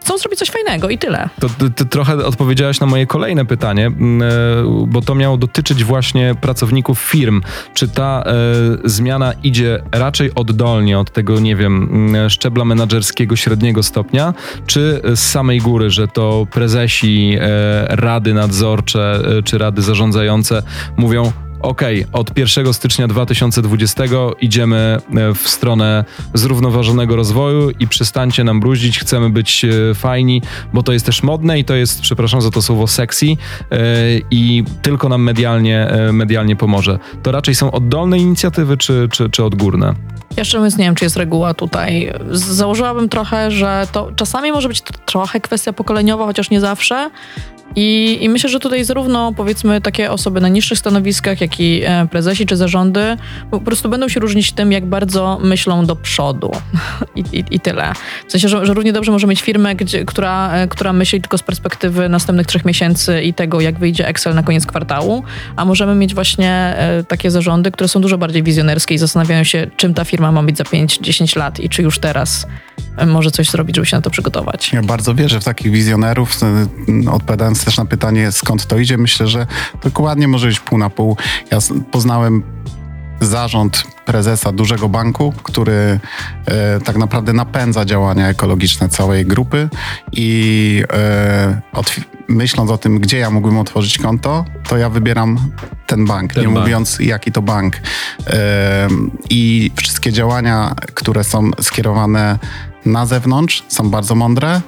chcą 0.04 0.18
zrobić 0.18 0.38
coś 0.38 0.50
fajnego 0.50 0.88
i 0.88 0.98
tyle. 0.98 1.28
To 1.40 1.48
ty 1.76 1.86
trochę 1.86 2.24
odpowiedziałaś 2.24 2.80
na 2.80 2.86
moje 2.86 3.06
kolejne 3.06 3.44
pytanie, 3.44 3.86
e, 3.86 3.92
bo 4.86 5.00
to 5.00 5.14
miało 5.14 5.36
dotyczyć 5.36 5.84
właśnie 5.84 6.34
pracowników 6.40 6.98
firm. 7.00 7.40
Czy 7.74 7.88
ta 7.88 8.24
e, 8.26 8.32
zmiana 8.84 9.32
idzie 9.42 9.82
raczej 9.92 10.34
oddolnie 10.34 10.98
od 10.98 11.12
tego, 11.12 11.40
nie 11.40 11.56
wiem, 11.56 12.12
szczebla 12.28 12.64
menedżerskiego 12.64 13.36
średniego 13.36 13.82
stopnia, 13.82 14.34
czy 14.66 15.00
z 15.14 15.20
samej 15.20 15.60
góry, 15.60 15.90
że 15.90 16.08
to 16.08 16.46
prezesi, 16.50 17.36
e, 17.40 17.96
rady 17.96 18.34
nadzorcze 18.34 19.22
e, 19.38 19.42
czy 19.42 19.58
rady 19.58 19.82
zarządzające 19.82 20.62
mówią, 20.96 21.32
okej, 21.62 22.06
od 22.12 22.38
1 22.38 22.74
stycznia 22.74 23.08
2020 23.08 24.04
idziemy 24.40 24.76
e, 24.76 25.34
w 25.34 25.48
stronę 25.48 26.04
zrównoważonego 26.34 27.16
rozwoju 27.16 27.70
i 27.70 27.88
przestańcie 27.88 28.44
nam 28.44 28.60
bruździć, 28.60 28.98
chcemy 28.98 29.30
być 29.30 29.64
e, 29.64 29.94
fajni, 29.94 30.42
bo 30.72 30.82
to 30.82 30.92
jest 30.92 31.06
też 31.06 31.22
modne 31.22 31.58
i 31.58 31.64
to 31.64 31.74
jest, 31.74 32.00
przepraszam 32.00 32.42
za 32.42 32.50
to 32.50 32.62
słowo, 32.62 32.86
sexy 32.86 33.26
e, 33.26 33.36
i 34.30 34.64
tylko 34.82 35.08
nam 35.08 35.22
medialnie, 35.22 35.90
medialnie 36.12 36.56
pomoże. 36.56 36.98
To 37.22 37.32
raczej 37.32 37.54
są 37.54 37.70
oddolne 37.70 38.18
inicjatywy 38.18 38.76
czy, 38.76 39.08
czy, 39.12 39.30
czy 39.30 39.44
odgórne? 39.44 39.94
Ja 40.36 40.44
szczerze 40.44 40.58
mówiąc 40.58 40.78
nie 40.78 40.84
wiem, 40.84 40.94
czy 40.94 41.04
jest 41.04 41.16
reguła 41.16 41.54
tutaj. 41.54 42.12
Założyłabym 42.30 43.08
trochę, 43.08 43.50
że 43.50 43.86
to 43.92 44.12
czasami 44.16 44.52
może 44.52 44.68
być 44.68 44.82
trochę 45.06 45.40
kwestia 45.40 45.72
pokoleniowa, 45.72 46.26
chociaż 46.26 46.50
nie 46.50 46.60
zawsze. 46.60 47.10
I, 47.76 48.18
I 48.20 48.28
myślę, 48.28 48.50
że 48.50 48.60
tutaj 48.60 48.84
zarówno 48.84 49.32
powiedzmy 49.36 49.80
takie 49.80 50.10
osoby 50.10 50.40
na 50.40 50.48
niższych 50.48 50.78
stanowiskach, 50.78 51.40
jak 51.40 51.60
i 51.60 51.82
e, 51.84 52.06
prezesi 52.10 52.46
czy 52.46 52.56
zarządy 52.56 53.16
po 53.50 53.60
prostu 53.60 53.88
będą 53.88 54.08
się 54.08 54.20
różnić 54.20 54.52
tym, 54.52 54.72
jak 54.72 54.86
bardzo 54.86 55.38
myślą 55.42 55.86
do 55.86 55.96
przodu. 55.96 56.52
I, 57.16 57.24
i, 57.32 57.44
i 57.50 57.60
tyle. 57.60 57.92
W 58.28 58.32
sensie, 58.32 58.48
że, 58.48 58.66
że 58.66 58.74
równie 58.74 58.92
dobrze 58.92 59.12
może 59.12 59.26
mieć 59.26 59.42
firmę, 59.42 59.74
gdzie, 59.74 60.04
która, 60.04 60.52
e, 60.52 60.68
która 60.68 60.92
myśli 60.92 61.20
tylko 61.20 61.38
z 61.38 61.42
perspektywy 61.42 62.08
następnych 62.08 62.46
trzech 62.46 62.64
miesięcy 62.64 63.22
i 63.22 63.34
tego, 63.34 63.60
jak 63.60 63.78
wyjdzie 63.78 64.08
Excel 64.08 64.34
na 64.34 64.42
koniec 64.42 64.66
kwartału, 64.66 65.22
a 65.56 65.64
możemy 65.64 65.94
mieć 65.94 66.14
właśnie 66.14 66.50
e, 66.50 67.04
takie 67.04 67.30
zarządy, 67.30 67.70
które 67.70 67.88
są 67.88 68.00
dużo 68.00 68.18
bardziej 68.18 68.42
wizjonerskie 68.42 68.94
i 68.94 68.98
zastanawiają 68.98 69.44
się, 69.44 69.66
czym 69.76 69.94
ta 69.94 70.04
firma 70.04 70.32
ma 70.32 70.42
być 70.42 70.56
za 70.56 70.64
5-10 70.64 71.38
lat 71.38 71.60
i 71.60 71.68
czy 71.68 71.82
już 71.82 71.98
teraz 71.98 72.46
może 73.06 73.30
coś 73.30 73.50
zrobić, 73.50 73.76
żeby 73.76 73.86
się 73.86 73.96
na 73.96 74.02
to 74.02 74.10
przygotować. 74.10 74.72
Ja 74.72 74.82
bardzo 74.82 75.14
wierzę 75.14 75.40
w 75.40 75.44
takich 75.44 75.72
wizjonerów. 75.72 76.40
y, 77.06 77.10
Odpowiadając 77.10 77.64
też 77.64 77.76
na 77.78 77.84
pytanie, 77.84 78.32
skąd 78.32 78.66
to 78.66 78.78
idzie, 78.78 78.98
myślę, 78.98 79.28
że 79.28 79.46
dokładnie 79.84 80.28
może 80.28 80.46
być 80.46 80.60
pół 80.60 80.78
na 80.78 80.90
pół. 80.90 81.16
Ja 81.50 81.58
poznałem 81.92 82.42
zarząd 83.22 83.84
prezesa 84.04 84.52
dużego 84.52 84.88
banku, 84.88 85.34
który 85.42 86.00
e, 86.46 86.80
tak 86.80 86.96
naprawdę 86.96 87.32
napędza 87.32 87.84
działania 87.84 88.28
ekologiczne 88.28 88.88
całej 88.88 89.26
grupy 89.26 89.68
i 90.12 90.84
e, 90.92 91.60
myśląc 92.28 92.70
o 92.70 92.78
tym, 92.78 92.98
gdzie 92.98 93.18
ja 93.18 93.30
mógłbym 93.30 93.58
otworzyć 93.58 93.98
konto, 93.98 94.44
to 94.68 94.76
ja 94.76 94.90
wybieram 94.90 95.38
ten 95.86 96.06
bank, 96.06 96.34
Ten 96.34 96.42
nie 96.42 96.48
bank. 96.48 96.60
mówiąc 96.60 96.98
jaki 97.00 97.32
to 97.32 97.42
bank. 97.42 97.76
E, 98.26 98.88
I 99.30 99.70
wszystkie 99.76 100.12
działania, 100.12 100.74
które 100.94 101.24
są 101.24 101.50
skierowane 101.60 102.38
na 102.86 103.06
zewnątrz, 103.06 103.64
są 103.68 103.90
bardzo 103.90 104.14
mądre, 104.14 104.60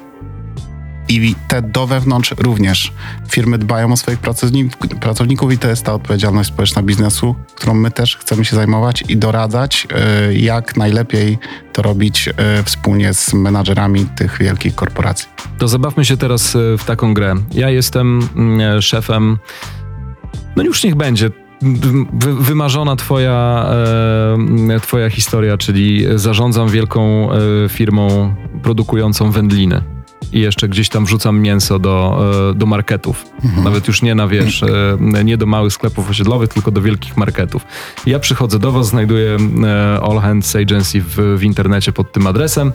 i 1.08 1.34
te 1.48 1.62
do 1.62 1.86
wewnątrz 1.86 2.34
również. 2.38 2.92
Firmy 3.28 3.58
dbają 3.58 3.92
o 3.92 3.96
swoich 3.96 4.20
pracownik- 4.20 4.98
pracowników 5.00 5.52
i 5.52 5.58
to 5.58 5.68
jest 5.68 5.84
ta 5.84 5.94
odpowiedzialność 5.94 6.48
społeczna 6.48 6.82
biznesu, 6.82 7.34
którą 7.54 7.74
my 7.74 7.90
też 7.90 8.16
chcemy 8.16 8.44
się 8.44 8.56
zajmować 8.56 9.04
i 9.08 9.16
doradzać, 9.16 9.88
y, 10.30 10.34
jak 10.34 10.76
najlepiej 10.76 11.38
to 11.72 11.82
robić 11.82 12.28
y, 12.28 12.32
wspólnie 12.64 13.14
z 13.14 13.34
menadżerami 13.34 14.06
tych 14.16 14.38
wielkich 14.38 14.74
korporacji. 14.74 15.28
To 15.58 15.68
zabawmy 15.68 16.04
się 16.04 16.16
teraz 16.16 16.56
e, 16.56 16.78
w 16.78 16.84
taką 16.84 17.14
grę. 17.14 17.34
Ja 17.54 17.70
jestem 17.70 18.28
mm, 18.36 18.82
szefem, 18.82 19.38
no 20.56 20.62
już 20.62 20.84
niech 20.84 20.94
będzie. 20.94 21.30
Wy, 22.12 22.34
wymarzona 22.34 22.96
twoja, 22.96 23.66
e, 24.70 24.80
twoja 24.80 25.10
historia, 25.10 25.58
czyli 25.58 26.04
zarządzam 26.14 26.68
wielką 26.68 27.32
e, 27.32 27.36
firmą 27.68 28.34
produkującą 28.62 29.30
wędliny. 29.30 29.82
I 30.34 30.40
jeszcze 30.40 30.68
gdzieś 30.68 30.88
tam 30.88 31.04
wrzucam 31.04 31.40
mięso 31.40 31.78
do, 31.78 32.24
e, 32.50 32.54
do 32.54 32.66
marketów. 32.66 33.26
Nawet 33.64 33.88
już 33.88 34.02
nie 34.02 34.14
na 34.14 34.28
wiesz, 34.28 34.62
e, 34.62 35.24
nie 35.24 35.36
do 35.36 35.46
małych 35.46 35.72
sklepów 35.72 36.10
osiedlowych, 36.10 36.48
tylko 36.48 36.70
do 36.70 36.82
wielkich 36.82 37.16
marketów. 37.16 37.66
Ja 38.06 38.18
przychodzę 38.18 38.58
do 38.58 38.72
Was, 38.72 38.86
znajduję 38.86 39.36
e, 39.64 40.00
All 40.00 40.18
Hands 40.18 40.56
Agency 40.56 41.00
w, 41.00 41.16
w 41.38 41.42
internecie 41.42 41.92
pod 41.92 42.12
tym 42.12 42.26
adresem. 42.26 42.72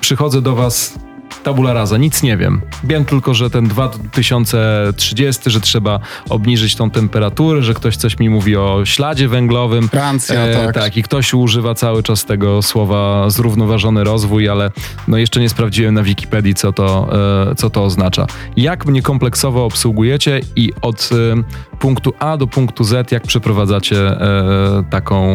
Przychodzę 0.00 0.42
do 0.42 0.54
Was 0.54 0.98
tabula 1.42 1.72
rasa, 1.72 1.96
nic 1.96 2.22
nie 2.22 2.36
wiem. 2.36 2.60
Wiem 2.84 3.04
tylko, 3.04 3.34
że 3.34 3.50
ten 3.50 3.68
2030, 3.68 5.50
że 5.50 5.60
trzeba 5.60 6.00
obniżyć 6.28 6.76
tą 6.76 6.90
temperaturę, 6.90 7.62
że 7.62 7.74
ktoś 7.74 7.96
coś 7.96 8.18
mi 8.18 8.30
mówi 8.30 8.56
o 8.56 8.84
śladzie 8.84 9.28
węglowym. 9.28 9.88
Francja, 9.88 10.40
E, 10.40 10.72
tak. 10.72 10.96
i 10.96 11.02
ktoś 11.02 11.34
używa 11.34 11.74
cały 11.74 12.02
czas 12.02 12.24
tego 12.24 12.62
słowa 12.62 13.30
zrównoważony 13.30 14.04
rozwój, 14.04 14.48
ale 14.48 14.70
no 15.08 15.18
jeszcze 15.18 15.40
nie 15.40 15.48
sprawdziłem 15.48 15.94
na 15.94 16.02
Wikipedii, 16.02 16.54
co 16.54 16.72
to, 16.72 17.08
e, 17.50 17.54
co 17.54 17.70
to 17.70 17.84
oznacza. 17.84 18.26
Jak 18.56 18.86
mnie 18.86 19.02
kompleksowo 19.02 19.64
obsługujecie 19.64 20.40
i 20.56 20.72
od 20.82 21.10
e, 21.12 21.78
punktu 21.78 22.12
A 22.18 22.36
do 22.36 22.46
punktu 22.46 22.84
Z, 22.84 23.12
jak 23.12 23.22
przeprowadzacie 23.22 23.96
e, 23.96 24.84
taką 24.90 25.34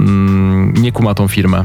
mm, 0.00 0.74
niekumatą 0.76 1.28
firmę? 1.28 1.64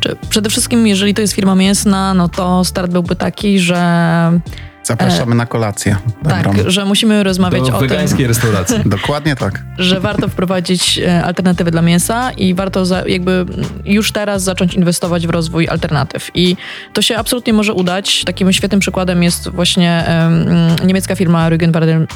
Czy 0.00 0.16
przede 0.28 0.50
wszystkim, 0.50 0.86
jeżeli 0.86 1.14
to 1.14 1.20
jest 1.22 1.34
firma 1.34 1.54
mięsna, 1.54 2.14
no 2.14 2.28
to 2.28 2.64
start 2.64 2.90
byłby 2.90 3.16
taki, 3.16 3.58
że 3.60 4.40
Zapraszamy 4.86 5.34
na 5.34 5.46
kolację. 5.46 5.96
tak, 6.28 6.44
Dobrą. 6.44 6.70
że 6.70 6.84
musimy 6.84 7.22
rozmawiać 7.22 7.60
Do 7.68 7.76
o 7.76 7.78
tym, 7.78 7.88
wegańskiej 7.88 8.26
restauracji. 8.26 8.76
Dokładnie 8.96 9.36
tak. 9.36 9.62
że 9.78 10.00
warto 10.00 10.28
wprowadzić 10.28 10.98
e, 10.98 11.24
alternatywy 11.24 11.70
dla 11.70 11.82
mięsa 11.82 12.30
i 12.30 12.54
warto 12.54 12.86
za, 12.86 13.02
jakby 13.06 13.46
już 13.84 14.12
teraz 14.12 14.42
zacząć 14.42 14.74
inwestować 14.74 15.26
w 15.26 15.30
rozwój 15.30 15.68
alternatyw. 15.68 16.30
I 16.34 16.56
to 16.92 17.02
się 17.02 17.16
absolutnie 17.16 17.52
może 17.52 17.72
udać. 17.74 18.24
Takim 18.24 18.52
świetnym 18.52 18.80
przykładem 18.80 19.22
jest 19.22 19.48
właśnie 19.48 20.04
em, 20.06 20.76
niemiecka 20.86 21.16
firma 21.16 21.50
Rügenwalder, 21.50 22.06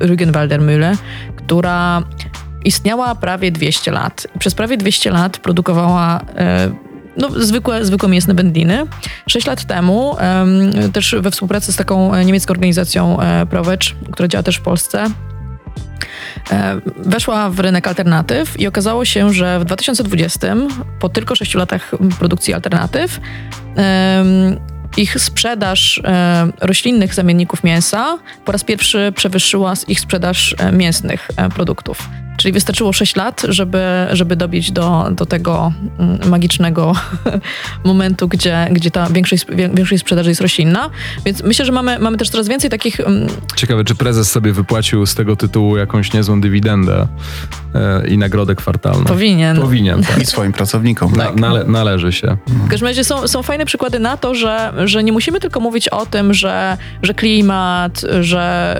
Rügenwalder 0.00 0.60
Mühle, 0.60 0.96
która 1.36 2.02
istniała 2.64 3.14
prawie 3.14 3.52
200 3.52 3.90
lat. 3.90 4.26
Przez 4.38 4.54
prawie 4.54 4.76
200 4.76 5.10
lat 5.10 5.38
produkowała 5.38 6.20
e, 6.36 6.70
no, 7.18 7.30
zwykłe, 7.36 7.84
zwykłe 7.84 8.08
mięsne 8.08 8.34
wędliny. 8.34 8.86
Sześć 9.26 9.46
lat 9.46 9.64
temu, 9.64 10.16
em, 10.18 10.92
też 10.92 11.14
we 11.20 11.30
współpracy 11.30 11.72
z 11.72 11.76
taką 11.76 12.14
e, 12.14 12.24
niemiecką 12.24 12.52
organizacją 12.52 13.20
e, 13.20 13.46
Prowecz, 13.46 13.96
która 14.12 14.28
działa 14.28 14.42
też 14.42 14.56
w 14.56 14.60
Polsce, 14.60 15.06
weszła 16.96 17.50
w 17.50 17.60
rynek 17.60 17.88
alternatyw 17.88 18.60
i 18.60 18.66
okazało 18.66 19.04
się, 19.04 19.32
że 19.32 19.60
w 19.60 19.64
2020, 19.64 20.56
po 21.00 21.08
tylko 21.08 21.34
6 21.34 21.54
latach 21.54 21.90
produkcji 22.18 22.54
alternatyw, 22.54 23.20
ich 24.96 25.20
sprzedaż 25.20 26.02
roślinnych 26.60 27.14
zamienników 27.14 27.64
mięsa 27.64 28.18
po 28.44 28.52
raz 28.52 28.64
pierwszy 28.64 29.12
przewyższyła 29.16 29.72
ich 29.88 30.00
sprzedaż 30.00 30.54
mięsnych 30.72 31.28
produktów. 31.54 32.08
Czyli 32.38 32.52
wystarczyło 32.52 32.92
6 32.92 33.16
lat, 33.16 33.42
żeby, 33.48 33.82
żeby 34.12 34.36
dobić 34.36 34.72
do, 34.72 35.06
do 35.10 35.26
tego 35.26 35.72
mm, 35.98 36.28
magicznego 36.28 36.92
momentu, 37.84 38.28
gdzie, 38.28 38.68
gdzie 38.70 38.90
ta 38.90 39.06
większość, 39.06 39.46
większość 39.74 40.00
sprzedaży 40.00 40.28
jest 40.28 40.40
roślinna. 40.40 40.90
Więc 41.24 41.42
myślę, 41.42 41.64
że 41.64 41.72
mamy, 41.72 41.98
mamy 41.98 42.16
też 42.16 42.30
coraz 42.30 42.48
więcej 42.48 42.70
takich 42.70 43.00
mm, 43.00 43.28
Ciekawe, 43.56 43.84
czy 43.84 43.94
prezes 43.94 44.30
sobie 44.30 44.52
wypłacił 44.52 45.06
z 45.06 45.14
tego 45.14 45.36
tytułu 45.36 45.76
jakąś 45.76 46.12
niezłą 46.12 46.40
dywidendę 46.40 47.08
e, 47.74 48.08
i 48.08 48.18
nagrodę 48.18 48.54
kwartalną. 48.54 49.04
powinien. 49.04 49.60
Powinien, 49.60 50.02
tak. 50.02 50.22
I 50.22 50.26
swoim 50.26 50.52
pracownikom. 50.52 51.12
Na, 51.16 51.32
nale, 51.32 51.64
należy 51.64 52.12
się. 52.12 52.36
W 52.46 52.68
każdym 52.68 52.88
razie 52.88 53.04
są, 53.04 53.28
są 53.28 53.42
fajne 53.42 53.66
przykłady 53.66 53.98
na 53.98 54.16
to, 54.16 54.34
że, 54.34 54.72
że 54.84 55.04
nie 55.04 55.12
musimy 55.12 55.40
tylko 55.40 55.60
mówić 55.60 55.88
o 55.88 56.06
tym, 56.06 56.34
że, 56.34 56.76
że 57.02 57.14
klimat, 57.14 58.00
że 58.20 58.76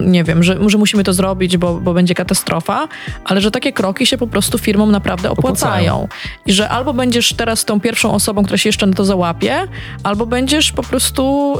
nie 0.00 0.24
wiem, 0.24 0.42
że, 0.42 0.58
że 0.66 0.78
musimy 0.78 1.04
to 1.04 1.12
zrobić, 1.12 1.56
bo, 1.56 1.80
bo 1.80 1.94
będzie 1.94 2.14
katastrofa, 2.14 2.88
ale 3.24 3.40
że 3.40 3.50
takie 3.50 3.72
kroki 3.72 4.06
się 4.06 4.18
po 4.18 4.26
prostu 4.26 4.58
firmom 4.58 4.90
naprawdę 4.90 5.30
opłacają. 5.30 5.94
Opłacają. 5.94 6.08
I 6.46 6.52
że 6.52 6.68
albo 6.68 6.94
będziesz 6.94 7.32
teraz 7.32 7.64
tą 7.64 7.80
pierwszą 7.80 8.14
osobą, 8.14 8.42
która 8.42 8.58
się 8.58 8.68
jeszcze 8.68 8.86
na 8.86 8.92
to 8.92 9.04
załapie, 9.04 9.68
albo 10.02 10.26
będziesz 10.26 10.72
po 10.72 10.82
prostu 10.82 11.56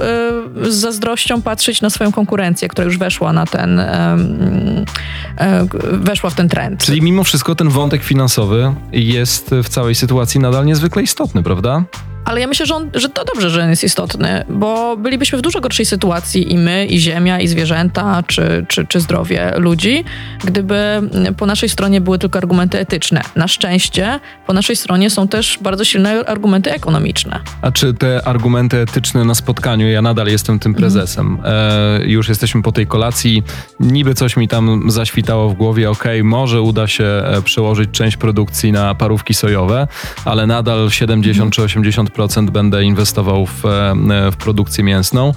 y, 0.66 0.72
z 0.72 0.74
zazdrością 0.74 1.42
patrzeć 1.42 1.83
na 1.83 1.90
swoją 1.90 2.12
konkurencję, 2.12 2.68
która 2.68 2.85
już 2.85 2.98
weszła 2.98 3.33
na 3.33 3.46
ten, 3.46 3.79
ym, 3.79 4.85
y, 5.40 5.98
weszła 5.98 6.31
w 6.31 6.35
ten 6.35 6.48
trend. 6.48 6.85
Czyli 6.85 7.03
mimo 7.03 7.24
wszystko 7.24 7.55
ten 7.55 7.68
wątek 7.68 8.03
finansowy 8.03 8.74
jest 8.92 9.50
w 9.64 9.68
całej 9.68 9.94
sytuacji 9.94 10.40
nadal 10.40 10.66
niezwykle 10.66 11.03
istotny, 11.03 11.42
prawda? 11.42 11.85
Ale 12.31 12.40
ja 12.40 12.47
myślę, 12.47 12.66
że, 12.66 12.75
on, 12.75 12.90
że 12.95 13.09
to 13.09 13.25
dobrze, 13.25 13.51
że 13.51 13.62
on 13.62 13.71
jest 13.71 13.85
istotny, 13.85 14.45
bo 14.49 14.97
bylibyśmy 14.97 15.38
w 15.38 15.43
dużo 15.43 15.61
gorszej 15.61 15.87
sytuacji 15.87 16.53
i 16.53 16.59
my, 16.59 16.87
i 16.87 16.99
ziemia, 16.99 17.40
i 17.40 17.49
zwierzęta, 17.49 18.23
czy, 18.27 18.66
czy, 18.69 18.87
czy 18.87 19.01
zdrowie 19.01 19.53
ludzi, 19.57 20.05
gdyby 20.45 21.01
po 21.37 21.47
naszej 21.47 21.69
stronie 21.69 22.01
były 22.01 22.19
tylko 22.19 22.38
argumenty 22.38 22.79
etyczne. 22.79 23.23
Na 23.37 23.49
szczęście 23.49 24.21
po 24.47 24.53
naszej 24.53 24.77
stronie 24.77 25.11
są 25.11 25.29
też 25.29 25.59
bardzo 25.62 25.85
silne 25.85 26.25
argumenty 26.27 26.73
ekonomiczne. 26.73 27.40
A 27.62 27.73
czy 27.73 27.95
te 27.95 28.29
argumenty 28.29 28.79
etyczne 28.79 29.25
na 29.25 29.35
spotkaniu, 29.35 29.88
ja 29.88 30.03
nadal 30.03 30.27
jestem 30.27 30.59
tym 30.59 30.75
prezesem, 30.75 31.38
e, 31.45 32.01
już 32.05 32.29
jesteśmy 32.29 32.62
po 32.62 32.73
tej 32.73 32.87
kolacji, 32.87 33.43
niby 33.81 34.14
coś 34.14 34.37
mi 34.37 34.49
tam 34.49 34.90
zaświtało 34.90 35.49
w 35.49 35.55
głowie, 35.55 35.90
okej, 35.90 36.25
może 36.25 36.62
uda 36.62 36.87
się 36.87 37.05
e, 37.05 37.43
przełożyć 37.43 37.90
część 37.90 38.16
produkcji 38.16 38.73
na 38.73 38.95
parówki 38.95 39.35
sojowe, 39.35 39.88
ale 40.25 40.47
nadal 40.47 40.90
70 40.90 41.55
czy 41.55 41.62
80% 41.62 42.20
10% 42.21 42.51
będę 42.51 42.85
inwestował 42.85 43.47
w, 43.47 43.65
e, 43.65 44.31
w 44.31 44.37
produkcję 44.37 44.85
mięsną. 44.85 45.33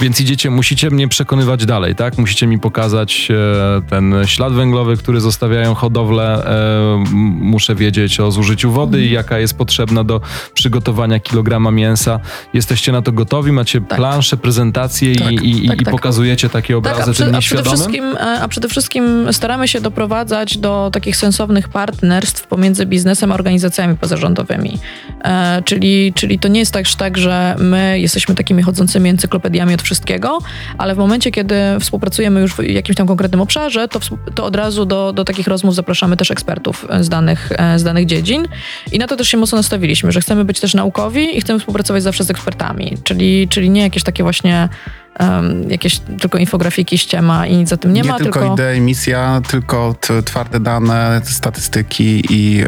Więc 0.00 0.20
idziecie, 0.20 0.50
musicie 0.50 0.90
mnie 0.90 1.08
przekonywać 1.08 1.66
dalej, 1.66 1.94
tak? 1.94 2.18
Musicie 2.18 2.46
mi 2.46 2.58
pokazać 2.58 3.28
e, 3.30 3.82
ten 3.90 4.14
ślad 4.26 4.52
węglowy, 4.52 4.96
który 4.96 5.20
zostawiają 5.20 5.74
hodowle. 5.74 6.46
E, 6.46 7.04
muszę 7.40 7.74
wiedzieć 7.74 8.20
o 8.20 8.30
zużyciu 8.30 8.70
wody 8.70 9.02
i 9.02 9.10
jaka 9.10 9.38
jest 9.38 9.58
potrzebna 9.58 10.04
do 10.04 10.20
przygotowania 10.54 11.20
kilograma 11.20 11.70
mięsa. 11.70 12.20
Jesteście 12.54 12.92
na 12.92 13.02
to 13.02 13.12
gotowi? 13.12 13.52
Macie 13.52 13.80
Tak. 13.80 13.98
plansze, 13.98 14.36
prezentacje 14.36 15.16
Tak, 15.16 15.32
i, 15.32 15.64
i, 15.64 15.68
tak, 15.68 15.80
i 15.80 15.84
tak. 15.84 15.94
pokazujecie 15.94 16.48
takie 16.48 16.74
Tak, 16.74 16.78
obrazy 16.78 17.10
a, 17.10 17.14
przy, 17.14 17.36
a, 17.36 17.40
przede 17.40 17.62
wszystkim, 17.62 18.04
a 18.40 18.48
przede 18.48 18.68
wszystkim 18.68 19.32
staramy 19.32 19.68
się 19.68 19.80
doprowadzać 19.80 20.58
do 20.58 20.90
takich 20.92 21.16
sensownych 21.16 21.68
partnerstw 21.68 22.46
pomiędzy 22.46 22.86
biznesem 22.86 23.32
a 23.32 23.34
organizacjami 23.34 23.96
pozarządowymi. 23.96 24.78
E, 25.24 25.62
czyli, 25.64 26.12
czyli 26.18 26.38
to 26.38 26.48
nie 26.48 26.60
jest 26.60 26.72
też 26.72 26.94
tak, 26.94 27.18
że 27.18 27.56
my 27.58 28.00
jesteśmy 28.00 28.34
takimi 28.34 28.62
chodzącymi 28.62 29.10
encyklopediami 29.10 29.74
od 29.74 29.82
wszystkiego, 29.82 30.38
ale 30.78 30.94
w 30.94 30.98
momencie, 30.98 31.30
kiedy 31.30 31.54
współpracujemy 31.80 32.40
już 32.40 32.54
w 32.54 32.62
jakimś 32.62 32.96
tam 32.96 33.06
konkretnym 33.06 33.40
obszarze, 33.40 33.88
to, 33.88 34.00
to 34.34 34.44
od 34.44 34.56
razu 34.56 34.84
do, 34.84 35.12
do 35.12 35.24
takich 35.24 35.46
rozmów 35.46 35.74
zapraszamy 35.74 36.16
też 36.16 36.30
ekspertów 36.30 36.86
e, 36.90 37.04
z 37.04 37.08
danych, 37.08 37.52
e, 37.52 37.78
z 37.78 37.84
danych 37.84 38.06
dziedzin. 38.06 38.48
I 38.92 38.98
na 38.98 39.06
to 39.06 39.16
też 39.16 39.28
się 39.28 39.36
mocno 39.36 39.58
nastawiliśmy, 39.58 40.12
że 40.12 40.20
chcemy 40.20 40.44
być 40.44 40.60
też 40.60 40.74
naukowi 40.74 41.38
i 41.38 41.40
chcemy 41.40 41.58
współpracować 41.58 42.02
zawsze 42.02 42.24
z 42.24 42.30
ekspertami. 42.30 42.96
Czyli, 43.04 43.48
czyli 43.48 43.70
nie 43.70 43.82
jakieś 43.82 44.02
takie 44.02 44.22
właśnie 44.22 44.68
em, 45.14 45.70
jakieś 45.70 45.98
tylko 45.98 46.38
infografiki, 46.38 46.98
ściema 46.98 47.46
i 47.46 47.56
nic 47.56 47.68
za 47.68 47.76
tym 47.76 47.92
nie, 47.92 48.04
ma, 48.04 48.18
tylko, 48.18 48.40
tylko... 48.40 48.54
idea, 48.54 48.80
misja, 48.80 49.40
tylko 49.48 49.94
twarde 50.24 50.60
dane, 50.60 51.20
statystyki 51.24 52.22
i 52.30 52.62
y, 52.64 52.66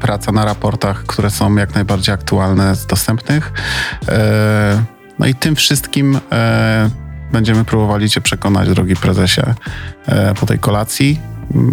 praca 0.00 0.32
na 0.32 0.44
raportach, 0.44 1.04
które 1.04 1.30
są 1.30 1.56
jak 1.56 1.74
najbardziej 1.74 2.14
aktualne 2.14 2.76
z 2.76 2.86
dostępnych. 2.86 3.52
E, 4.08 4.82
no 5.18 5.26
i 5.26 5.34
tym 5.34 5.56
wszystkim 5.56 6.20
e, 6.32 6.90
będziemy 7.32 7.64
próbowali 7.64 8.10
Cię 8.10 8.20
przekonać, 8.20 8.68
drogi 8.68 8.96
prezesie, 8.96 9.42
e, 10.06 10.34
po 10.34 10.46
tej 10.46 10.58
kolacji. 10.58 11.20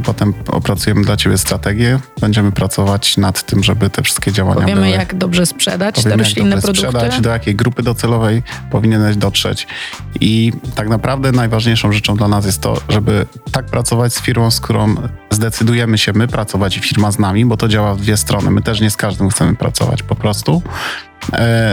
Potem 0.04 0.34
opracujemy 0.48 1.02
dla 1.02 1.18
Ciebie 1.18 1.38
strategię. 1.38 2.00
Będziemy 2.22 2.52
pracować 2.52 3.18
nad 3.18 3.44
tym, 3.44 3.64
żeby 3.64 3.90
te 3.90 4.04
wszystkie 4.04 4.32
działania 4.32 4.62
Powiemy, 4.62 4.82
były... 4.82 4.94
jak 4.94 5.16
dobrze 5.16 5.46
sprzedać 5.46 5.96
te 5.96 6.04
Powiemy, 6.04 6.24
jak 6.24 6.28
roślinne 6.28 6.62
produkty. 6.62 6.82
sprzedać, 6.82 7.22
do 7.22 7.30
jakiej 7.30 7.56
grupy 7.56 7.84
docelowej 7.84 8.44
powinieneś 8.72 9.18
dotrzeć. 9.18 9.68
I 10.22 10.54
tak 10.76 10.90
naprawdę 10.90 11.32
najważniejszą 11.32 11.92
rzeczą 11.92 12.16
dla 12.16 12.28
nas 12.28 12.46
jest 12.46 12.62
to, 12.62 12.82
żeby 12.90 13.26
tak 13.52 13.66
pracować 13.66 14.14
z 14.14 14.22
firmą, 14.22 14.52
z 14.52 14.60
którą 14.60 14.96
zdecydujemy 15.32 15.98
się 15.98 16.14
my 16.14 16.28
pracować 16.28 16.78
i 16.78 16.80
firma 16.80 17.12
z 17.12 17.20
nami, 17.20 17.46
bo 17.46 17.58
to 17.58 17.68
działa 17.68 17.96
w 17.96 18.02
dwie 18.02 18.18
strony. 18.18 18.52
My 18.52 18.62
też 18.62 18.82
nie 18.82 18.90
z 18.90 18.98
każdym 18.98 19.30
chcemy 19.30 19.56
pracować 19.56 20.04
po 20.04 20.16
prostu, 20.16 20.62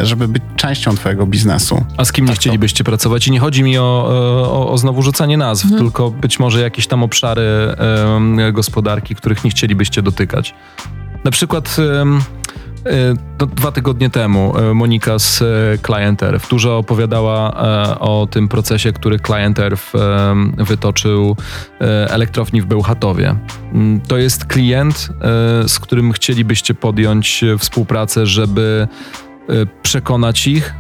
żeby 0.03 0.28
być 0.28 0.42
częścią 0.57 0.94
twojego 0.96 1.26
biznesu. 1.26 1.84
A 1.96 2.05
z 2.05 2.12
kim 2.12 2.24
nie 2.24 2.28
Tak 2.28 2.36
to. 2.36 2.40
chcielibyście 2.40 2.84
pracować? 2.84 3.28
I 3.28 3.30
nie 3.30 3.40
chodzi 3.40 3.62
mi 3.62 3.78
o, 3.78 3.82
o, 4.53 4.70
o 4.72 4.78
znowu 4.78 5.03
rzucanie 5.03 5.36
nazw, 5.36 5.64
Mhm. 5.64 5.82
tylko 5.82 6.11
być 6.11 6.38
może 6.38 6.61
jakieś 6.61 6.86
tam 6.86 7.03
obszary 7.03 7.42
em, 7.42 8.36
gospodarki, 8.53 9.14
których 9.14 9.44
nie 9.44 9.50
chcielibyście 9.50 10.03
dotykać. 10.03 10.55
Na 11.24 11.30
przykład 11.30 11.76
e, 11.78 12.05
no, 13.40 13.46
dwa 13.46 13.72
tygodnie 13.72 14.11
temu 14.11 14.59
e, 14.59 14.74
Monika 14.74 15.18
z 15.18 15.42
e, 15.42 15.46
Client 15.86 16.22
Earth 16.22 16.48
dużo 16.50 16.78
opowiadała 16.78 17.50
e, 17.92 17.98
o 17.98 18.28
tym 18.30 18.48
procesie, 18.48 18.92
który 18.92 19.20
Client 19.20 19.59
Earth 19.59 19.92
wytoczył 20.59 21.36
e, 21.80 22.11
elektrowni 22.11 22.62
w 22.62 22.66
Bełchatowie. 22.66 23.34
Mm, 23.74 24.00
To 24.00 24.18
jest 24.18 24.44
klient, 24.44 25.09
e, 25.64 25.68
z 25.68 25.78
którym 25.78 26.12
chcielibyście 26.12 26.74
podjąć 26.74 27.44
e, 27.44 27.59
współpracę, 27.59 28.26
żeby 28.26 28.88
e, 28.90 29.22
przekonać 29.82 30.46
ich 30.46 30.74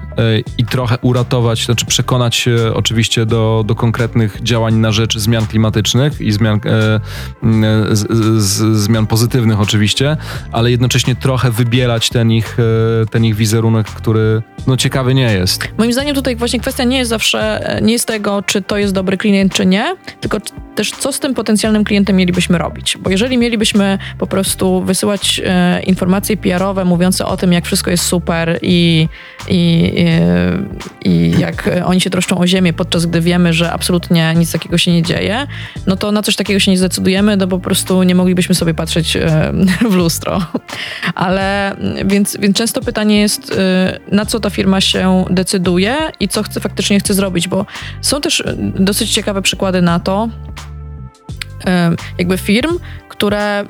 i 0.58 0.64
trochę 0.64 0.98
uratować, 0.98 1.64
znaczy 1.64 1.86
przekonać 1.86 2.48
e, 2.48 2.74
oczywiście 2.74 3.26
do, 3.26 3.64
do 3.66 3.74
konkretnych 3.74 4.42
działań 4.42 4.74
na 4.74 4.92
rzecz 4.92 5.18
zmian 5.18 5.46
klimatycznych 5.46 6.20
i 6.20 6.32
zmian, 6.32 6.60
e, 6.64 7.00
m, 7.42 7.64
z, 7.90 8.12
z, 8.42 8.76
zmian 8.76 9.06
pozytywnych 9.06 9.60
oczywiście, 9.60 10.16
ale 10.52 10.70
jednocześnie 10.70 11.16
trochę 11.16 11.50
wybielać 11.50 12.08
ten 12.08 12.32
ich, 12.32 12.56
e, 13.02 13.06
ten 13.06 13.24
ich 13.24 13.36
wizerunek, 13.36 13.86
który 13.86 14.42
no 14.66 14.76
ciekawy 14.76 15.14
nie 15.14 15.32
jest. 15.32 15.68
Moim 15.78 15.92
zdaniem 15.92 16.14
tutaj 16.14 16.36
właśnie 16.36 16.60
kwestia 16.60 16.84
nie 16.84 16.98
jest 16.98 17.10
zawsze, 17.10 17.68
e, 17.68 17.82
nie 17.82 17.92
jest 17.92 18.06
tego, 18.06 18.42
czy 18.42 18.62
to 18.62 18.76
jest 18.76 18.94
dobry 18.94 19.16
klient, 19.16 19.54
czy 19.54 19.66
nie, 19.66 19.96
tylko 20.20 20.38
też 20.74 20.90
co 20.90 21.12
z 21.12 21.20
tym 21.20 21.34
potencjalnym 21.34 21.84
klientem 21.84 22.16
mielibyśmy 22.16 22.58
robić. 22.58 22.98
Bo 23.00 23.10
jeżeli 23.10 23.38
mielibyśmy 23.38 23.98
po 24.18 24.26
prostu 24.26 24.82
wysyłać 24.82 25.40
e, 25.44 25.82
informacje 25.82 26.36
PR-owe 26.36 26.84
mówiące 26.84 27.26
o 27.26 27.36
tym, 27.36 27.52
jak 27.52 27.64
wszystko 27.64 27.90
jest 27.90 28.04
super 28.04 28.58
i, 28.62 29.08
i, 29.48 29.92
e, 29.96 30.01
i 31.04 31.34
jak 31.38 31.68
e, 31.68 31.84
oni 31.84 32.00
się 32.00 32.10
troszczą 32.10 32.38
o 32.38 32.46
ziemię, 32.46 32.72
podczas 32.72 33.06
gdy 33.06 33.20
wiemy, 33.20 33.52
że 33.52 33.72
absolutnie 33.72 34.34
nic 34.36 34.52
takiego 34.52 34.78
się 34.78 34.92
nie 34.92 35.02
dzieje, 35.02 35.46
no 35.86 35.96
to 35.96 36.12
na 36.12 36.22
coś 36.22 36.36
takiego 36.36 36.60
się 36.60 36.70
nie 36.70 36.78
zdecydujemy, 36.78 37.36
no 37.36 37.46
po 37.46 37.58
prostu 37.58 38.02
nie 38.02 38.14
moglibyśmy 38.14 38.54
sobie 38.54 38.74
patrzeć 38.74 39.16
e, 39.16 39.52
w 39.90 39.94
lustro. 39.94 40.40
Ale 41.14 41.76
więc, 42.04 42.36
więc 42.40 42.56
często 42.56 42.80
pytanie 42.80 43.20
jest, 43.20 43.52
y, 43.52 43.54
na 44.12 44.26
co 44.26 44.40
ta 44.40 44.50
firma 44.50 44.80
się 44.80 45.24
decyduje 45.30 45.96
i 46.20 46.28
co 46.28 46.42
chce, 46.42 46.60
faktycznie 46.60 47.00
chce 47.00 47.14
zrobić, 47.14 47.48
bo 47.48 47.66
są 48.00 48.20
też 48.20 48.40
y, 48.40 48.56
dosyć 48.78 49.10
ciekawe 49.10 49.42
przykłady 49.42 49.82
na 49.82 50.00
to, 50.00 50.28
jakby 52.18 52.38
firm, 52.38 52.78
które 53.08 53.64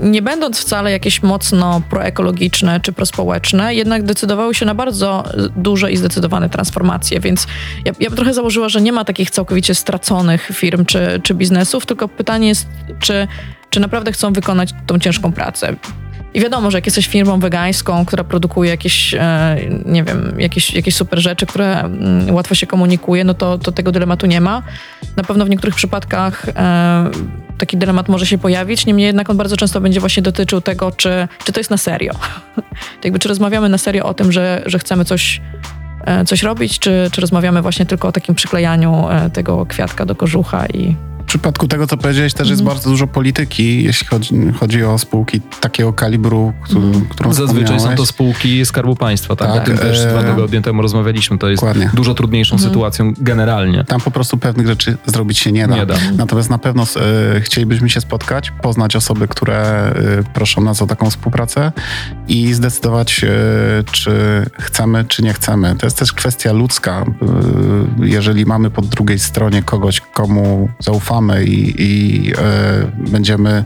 nie 0.00 0.22
będąc 0.22 0.60
wcale 0.60 0.92
jakieś 0.92 1.22
mocno 1.22 1.82
proekologiczne 1.90 2.80
czy 2.80 2.92
prospołeczne, 2.92 3.74
jednak 3.74 4.02
decydowały 4.02 4.54
się 4.54 4.66
na 4.66 4.74
bardzo 4.74 5.24
duże 5.56 5.92
i 5.92 5.96
zdecydowane 5.96 6.48
transformacje, 6.48 7.20
więc 7.20 7.46
ja, 7.84 7.92
ja 8.00 8.08
bym 8.08 8.16
trochę 8.16 8.34
założyła, 8.34 8.68
że 8.68 8.80
nie 8.80 8.92
ma 8.92 9.04
takich 9.04 9.30
całkowicie 9.30 9.74
straconych 9.74 10.50
firm 10.52 10.84
czy, 10.84 11.20
czy 11.22 11.34
biznesów, 11.34 11.86
tylko 11.86 12.08
pytanie 12.08 12.48
jest, 12.48 12.66
czy, 13.00 13.28
czy 13.70 13.80
naprawdę 13.80 14.12
chcą 14.12 14.32
wykonać 14.32 14.70
tą 14.86 14.98
ciężką 14.98 15.32
pracę. 15.32 15.76
I 16.34 16.40
wiadomo, 16.40 16.70
że 16.70 16.78
jak 16.78 16.86
jesteś 16.86 17.06
firmą 17.06 17.40
wegańską, 17.40 18.04
która 18.04 18.24
produkuje 18.24 18.70
jakieś, 18.70 19.14
e, 19.14 19.56
nie 19.86 20.04
wiem, 20.04 20.34
jakieś, 20.38 20.74
jakieś 20.74 20.94
super 20.94 21.18
rzeczy, 21.18 21.46
które 21.46 21.80
mm, 21.80 22.34
łatwo 22.34 22.54
się 22.54 22.66
komunikuje, 22.66 23.24
no 23.24 23.34
to, 23.34 23.58
to 23.58 23.72
tego 23.72 23.92
dylematu 23.92 24.26
nie 24.26 24.40
ma. 24.40 24.62
Na 25.16 25.22
pewno 25.22 25.44
w 25.44 25.50
niektórych 25.50 25.74
przypadkach 25.74 26.48
e, 26.48 27.10
taki 27.58 27.76
dylemat 27.76 28.08
może 28.08 28.26
się 28.26 28.38
pojawić, 28.38 28.86
niemniej 28.86 29.06
jednak 29.06 29.30
on 29.30 29.36
bardzo 29.36 29.56
często 29.56 29.80
będzie 29.80 30.00
właśnie 30.00 30.22
dotyczył 30.22 30.60
tego, 30.60 30.92
czy, 30.92 31.28
czy 31.44 31.52
to 31.52 31.60
jest 31.60 31.70
na 31.70 31.76
serio. 31.76 32.12
Jakby, 33.04 33.18
czy 33.18 33.28
rozmawiamy 33.28 33.68
na 33.68 33.78
serio 33.78 34.04
o 34.04 34.14
tym, 34.14 34.32
że, 34.32 34.62
że 34.66 34.78
chcemy 34.78 35.04
coś, 35.04 35.40
e, 36.04 36.24
coś 36.24 36.42
robić, 36.42 36.78
czy, 36.78 37.08
czy 37.12 37.20
rozmawiamy 37.20 37.62
właśnie 37.62 37.86
tylko 37.86 38.08
o 38.08 38.12
takim 38.12 38.34
przyklejaniu 38.34 39.06
tego 39.32 39.66
kwiatka 39.66 40.06
do 40.06 40.14
kożucha 40.14 40.66
i 40.66 40.96
przypadku 41.32 41.68
tego, 41.68 41.86
co 41.86 41.96
powiedziałeś, 41.96 42.34
też 42.34 42.48
jest 42.50 42.60
Mhm. 42.60 42.76
bardzo 42.76 42.90
dużo 42.90 43.06
polityki, 43.06 43.82
jeśli 43.84 44.06
chodzi, 44.06 44.34
chodzi 44.60 44.84
o 44.84 44.98
spółki 44.98 45.40
takiego 45.60 45.92
kalibru, 45.92 46.52
którą, 46.62 46.80
Mhm. 46.82 47.04
którą 47.04 47.32
Zazwyczaj 47.32 47.80
są 47.80 47.94
to 47.94 48.06
spółki 48.06 48.66
Skarbu 48.66 48.96
Państwa, 48.96 49.36
tak? 49.36 49.48
Tak, 49.52 49.62
o 49.62 49.64
tym 49.66 49.78
też 49.78 49.98
e, 50.00 50.08
dwa 50.10 50.22
tygodnie 50.22 50.62
temu 50.62 50.82
rozmawialiśmy. 50.82 51.38
To 51.38 51.48
jest 51.48 51.62
Dokładnie. 51.62 51.90
dużo 51.94 52.14
trudniejszą 52.14 52.54
Mhm. 52.54 52.70
sytuacją 52.70 53.12
generalnie. 53.18 53.84
Tam 53.84 54.00
po 54.00 54.10
prostu 54.10 54.38
pewnych 54.38 54.66
rzeczy 54.66 54.96
zrobić 55.06 55.38
się 55.38 55.52
nie 55.52 55.68
da. 55.68 55.76
Nie 55.76 55.86
da. 55.86 55.94
Natomiast 56.16 56.50
na 56.50 56.58
pewno 56.58 56.82
e, 57.36 57.40
chcielibyśmy 57.40 57.90
się 57.90 58.00
spotkać, 58.00 58.50
poznać 58.62 58.96
osoby, 58.96 59.28
które 59.28 59.56
e, 59.58 59.94
proszą 60.34 60.60
nas 60.60 60.82
o 60.82 60.86
taką 60.86 61.10
współpracę 61.10 61.72
i 62.28 62.54
zdecydować, 62.54 63.24
e, 63.24 63.28
czy 63.92 64.12
chcemy, 64.60 65.04
czy 65.04 65.22
nie 65.22 65.32
chcemy. 65.32 65.74
To 65.78 65.86
jest 65.86 65.98
też 65.98 66.12
kwestia 66.12 66.52
ludzka. 66.52 66.92
E, 67.02 68.06
jeżeli 68.06 68.46
mamy 68.46 68.70
po 68.70 68.82
drugiej 68.82 69.18
stronie 69.18 69.62
kogoś, 69.62 70.00
komu 70.00 70.68
zaufamy 70.78 71.21
i, 71.30 71.74
i 71.78 72.32
e, 72.38 73.08
będziemy 73.10 73.64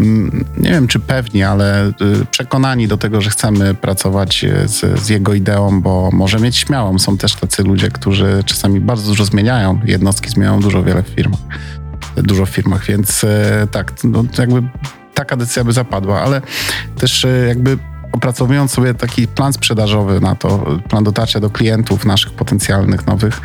mm, 0.00 0.44
nie 0.56 0.70
wiem 0.70 0.88
czy 0.88 0.98
pewni, 0.98 1.42
ale 1.42 1.88
y, 1.88 1.92
przekonani 2.30 2.88
do 2.88 2.96
tego, 2.96 3.20
że 3.20 3.30
chcemy 3.30 3.74
pracować 3.74 4.44
y, 4.44 4.68
z, 4.68 5.00
z 5.00 5.08
jego 5.08 5.34
ideą, 5.34 5.80
bo 5.80 6.10
może 6.12 6.40
mieć 6.40 6.56
śmiałą. 6.56 6.98
Są 6.98 7.16
też 7.16 7.34
tacy 7.34 7.62
ludzie, 7.62 7.90
którzy 7.90 8.42
czasami 8.46 8.80
bardzo 8.80 9.08
dużo 9.08 9.24
zmieniają. 9.24 9.80
Jednostki 9.84 10.30
zmieniają 10.30 10.60
dużo 10.60 10.82
wiele 10.82 11.02
w 11.02 11.08
firmach. 11.08 11.40
Dużo 12.16 12.46
w 12.46 12.50
firmach, 12.50 12.86
więc 12.86 13.26
tak, 13.70 13.92
no, 14.04 14.24
jakby 14.38 14.62
taka 15.14 15.36
decyzja 15.36 15.64
by 15.64 15.72
zapadła, 15.72 16.20
ale 16.20 16.42
też 16.98 17.26
jakby 17.48 17.78
opracowując 18.12 18.70
sobie 18.70 18.94
taki 18.94 19.28
plan 19.28 19.52
sprzedażowy 19.52 20.20
na 20.20 20.34
to, 20.34 20.78
plan 20.88 21.04
dotarcia 21.04 21.40
do 21.40 21.50
klientów 21.50 22.04
naszych 22.04 22.32
potencjalnych 22.32 23.06
nowych, 23.06 23.40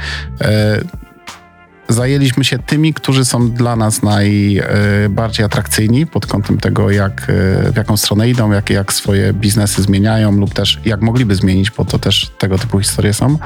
zajęliśmy 1.90 2.44
się 2.44 2.60
tymi, 2.60 2.94
którzy 2.94 3.26
są 3.26 3.52
dla 3.52 3.76
nas 3.76 4.04
najbardziej 4.04 5.46
atrakcyjni 5.46 6.08
pod 6.08 6.26
kątem 6.28 6.58
tego, 6.58 6.92
jak, 6.92 7.22
e, 7.22 7.72
w 7.72 7.76
jaką 7.76 7.98
stronę 7.98 8.30
idą, 8.30 8.52
jak, 8.52 8.70
jak 8.70 8.94
swoje 8.94 9.34
biznesy 9.34 9.82
zmieniają 9.82 10.32
lub 10.32 10.54
też 10.54 10.80
jak 10.86 11.02
mogliby 11.02 11.36
zmienić, 11.36 11.72
bo 11.72 11.86
to 11.86 12.00
też 12.00 12.32
tego 12.38 12.58
typu 12.58 12.80
historie 12.80 13.14
są. 13.14 13.38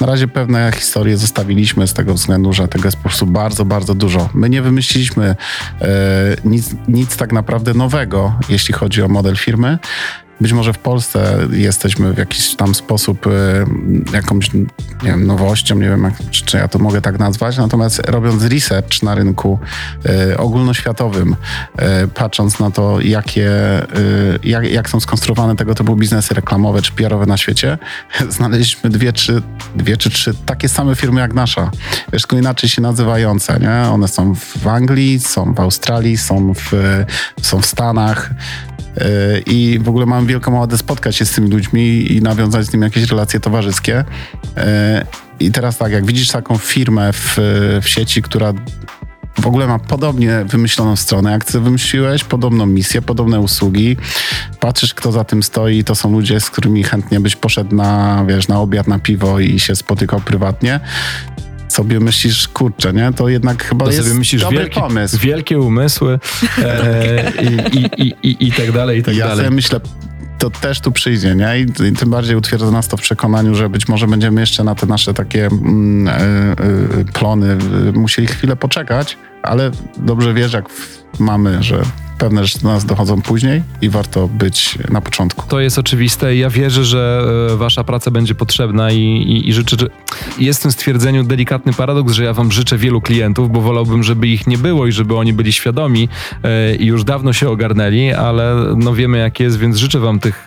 Na 0.00 0.06
razie 0.06 0.28
pewne 0.28 0.72
historie 0.74 1.16
zostawiliśmy 1.16 1.86
z 1.86 1.92
tego 1.92 2.14
względu, 2.14 2.52
że 2.52 2.68
tego 2.68 2.84
jest 2.84 2.96
po 2.96 3.02
prostu 3.02 3.26
bardzo, 3.26 3.64
bardzo 3.64 3.94
dużo. 3.94 4.28
My 4.34 4.50
nie 4.50 4.62
wymyśliliśmy 4.62 5.36
e, 5.80 5.86
nic, 6.44 6.70
nic 6.88 7.16
tak 7.16 7.32
naprawdę 7.32 7.74
nowego, 7.74 8.34
jeśli 8.48 8.74
chodzi 8.74 9.02
o 9.02 9.08
model 9.08 9.36
firmy. 9.36 9.78
Być 10.40 10.52
może 10.52 10.72
w 10.72 10.78
Polsce 10.78 11.38
jesteśmy 11.52 12.12
w 12.12 12.18
jakiś 12.18 12.54
tam 12.54 12.74
sposób 12.74 13.26
y, 13.26 13.30
jakąś, 14.12 14.52
nie 14.54 14.68
wiem, 15.02 15.26
nowością, 15.26 15.74
nie 15.74 15.88
wiem, 15.88 16.04
jak, 16.04 16.30
czy, 16.30 16.44
czy 16.44 16.56
ja 16.56 16.68
to 16.68 16.78
mogę 16.78 17.00
tak 17.00 17.18
nazwać, 17.18 17.56
natomiast 17.56 17.98
robiąc 18.08 18.44
research 18.44 19.02
na 19.02 19.14
rynku 19.14 19.58
y, 20.30 20.38
ogólnoświatowym, 20.38 21.32
y, 21.34 22.08
patrząc 22.08 22.60
na 22.60 22.70
to, 22.70 23.00
jakie, 23.00 23.50
y, 23.98 24.38
jak, 24.44 24.70
jak 24.70 24.90
są 24.90 25.00
skonstruowane 25.00 25.56
tego 25.56 25.74
typu 25.74 25.96
biznesy 25.96 26.34
reklamowe 26.34 26.82
czy 26.82 26.92
PR-owe 26.92 27.26
na 27.26 27.36
świecie, 27.36 27.78
znaleźliśmy 28.28 28.90
dwie, 28.90 29.12
trzy, 29.12 29.42
dwie 29.76 29.96
czy 29.96 30.10
trzy 30.10 30.34
takie 30.46 30.68
same 30.68 30.94
firmy 30.94 31.20
jak 31.20 31.34
nasza. 31.34 31.70
Wiesz, 32.12 32.22
tylko 32.22 32.36
inaczej 32.36 32.68
się 32.68 32.82
nazywające, 32.82 33.60
nie? 33.60 33.90
One 33.90 34.08
są 34.08 34.34
w 34.34 34.66
Anglii, 34.66 35.20
są 35.20 35.54
w 35.54 35.60
Australii, 35.60 36.16
są 36.16 36.54
w, 36.54 36.72
są 37.42 37.60
w 37.60 37.66
Stanach. 37.66 38.30
Yy, 38.96 39.42
I 39.46 39.78
w 39.78 39.88
ogóle 39.88 40.06
mam 40.06 40.26
wielką 40.26 40.56
ochotę 40.56 40.78
spotkać 40.78 41.16
się 41.16 41.24
z 41.24 41.32
tymi 41.32 41.50
ludźmi 41.50 42.12
i 42.12 42.22
nawiązać 42.22 42.66
z 42.66 42.72
nimi 42.72 42.84
jakieś 42.84 43.10
relacje 43.10 43.40
towarzyskie. 43.40 44.04
Yy, 44.56 44.62
I 45.40 45.50
teraz 45.50 45.78
tak, 45.78 45.92
jak 45.92 46.06
widzisz 46.06 46.28
taką 46.28 46.58
firmę 46.58 47.12
w, 47.12 47.36
w 47.82 47.88
sieci, 47.88 48.22
która 48.22 48.52
w 49.40 49.46
ogóle 49.46 49.66
ma 49.66 49.78
podobnie 49.78 50.44
wymyśloną 50.44 50.96
stronę, 50.96 51.32
jak 51.32 51.44
ty 51.44 51.60
wymyśliłeś, 51.60 52.24
podobną 52.24 52.66
misję, 52.66 53.02
podobne 53.02 53.40
usługi. 53.40 53.96
Patrzysz, 54.60 54.94
kto 54.94 55.12
za 55.12 55.24
tym 55.24 55.42
stoi, 55.42 55.84
to 55.84 55.94
są 55.94 56.12
ludzie, 56.12 56.40
z 56.40 56.50
którymi 56.50 56.84
chętnie 56.84 57.20
byś 57.20 57.36
poszedł 57.36 57.76
na, 57.76 58.24
wiesz, 58.28 58.48
na 58.48 58.60
obiad, 58.60 58.88
na 58.88 58.98
piwo 58.98 59.40
i 59.40 59.60
się 59.60 59.76
spotykał 59.76 60.20
prywatnie 60.20 60.80
sobie 61.80 62.00
myślisz, 62.00 62.48
kurczę, 62.48 62.92
nie? 62.92 63.12
To 63.12 63.28
jednak 63.28 63.64
chyba 63.64 63.84
to 63.84 63.92
jest 63.92 64.04
sobie 64.04 64.18
myślisz, 64.18 64.42
dobry 64.42 64.58
wielki, 64.58 64.80
pomysł. 64.80 65.18
Wielkie 65.18 65.58
umysły 65.58 66.18
e, 66.58 67.32
i, 67.72 68.02
i, 68.02 68.14
i, 68.22 68.48
i, 68.48 68.52
tak 68.52 68.72
dalej, 68.72 68.98
i 68.98 69.02
tak 69.02 69.14
ja 69.14 69.28
dalej. 69.28 69.44
sobie 69.44 69.56
myślę, 69.56 69.80
to 70.38 70.50
też 70.50 70.80
tu 70.80 70.92
przyjdzie, 70.92 71.34
nie? 71.34 71.60
I, 71.60 71.88
I, 71.88 71.92
tym 71.92 72.10
bardziej 72.10 72.36
utwierdza 72.36 72.70
nas 72.70 72.88
to 72.88 72.96
w 72.96 73.00
przekonaniu, 73.00 73.54
że 73.54 73.68
być 73.68 73.88
może 73.88 74.06
będziemy 74.06 74.40
jeszcze 74.40 74.64
na 74.64 74.74
te 74.74 74.86
nasze 74.86 75.14
takie 75.14 75.46
mm, 75.46 76.08
y, 76.08 77.00
y, 77.00 77.04
plony 77.04 77.58
y, 77.88 77.92
musieli 77.92 78.28
chwilę 78.28 78.56
poczekać, 78.56 79.16
ale 79.42 79.70
dobrze 79.96 80.34
wiesz, 80.34 80.52
jak 80.52 80.64
mamy, 81.18 81.62
że 81.62 81.82
pewne 82.20 82.44
rzeczy 82.44 82.62
do 82.62 82.68
nas 82.68 82.84
dochodzą 82.84 83.22
później 83.22 83.62
i 83.82 83.88
warto 83.88 84.28
być 84.28 84.78
na 84.90 85.00
początku. 85.00 85.46
To 85.48 85.60
jest 85.60 85.78
oczywiste. 85.78 86.36
Ja 86.36 86.50
wierzę, 86.50 86.84
że 86.84 87.22
e, 87.52 87.56
wasza 87.56 87.84
praca 87.84 88.10
będzie 88.10 88.34
potrzebna 88.34 88.90
i, 88.90 88.98
i, 88.98 89.48
i 89.48 89.52
życzę, 89.52 89.76
że 89.80 89.86
jest 90.38 90.58
w 90.58 90.62
tym 90.62 90.72
stwierdzeniu 90.72 91.24
delikatny 91.24 91.72
paradoks, 91.72 92.12
że 92.12 92.24
ja 92.24 92.32
wam 92.32 92.52
życzę 92.52 92.78
wielu 92.78 93.00
klientów, 93.00 93.52
bo 93.52 93.60
wolałbym, 93.60 94.02
żeby 94.02 94.28
ich 94.28 94.46
nie 94.46 94.58
było 94.58 94.86
i 94.86 94.92
żeby 94.92 95.16
oni 95.16 95.32
byli 95.32 95.52
świadomi 95.52 96.08
e, 96.42 96.76
i 96.76 96.86
już 96.86 97.04
dawno 97.04 97.32
się 97.32 97.48
ogarnęli, 97.48 98.12
ale 98.12 98.56
no 98.76 98.94
wiemy 98.94 99.18
jak 99.18 99.40
jest, 99.40 99.58
więc 99.58 99.76
życzę 99.76 100.00
wam 100.00 100.20
tych, 100.20 100.46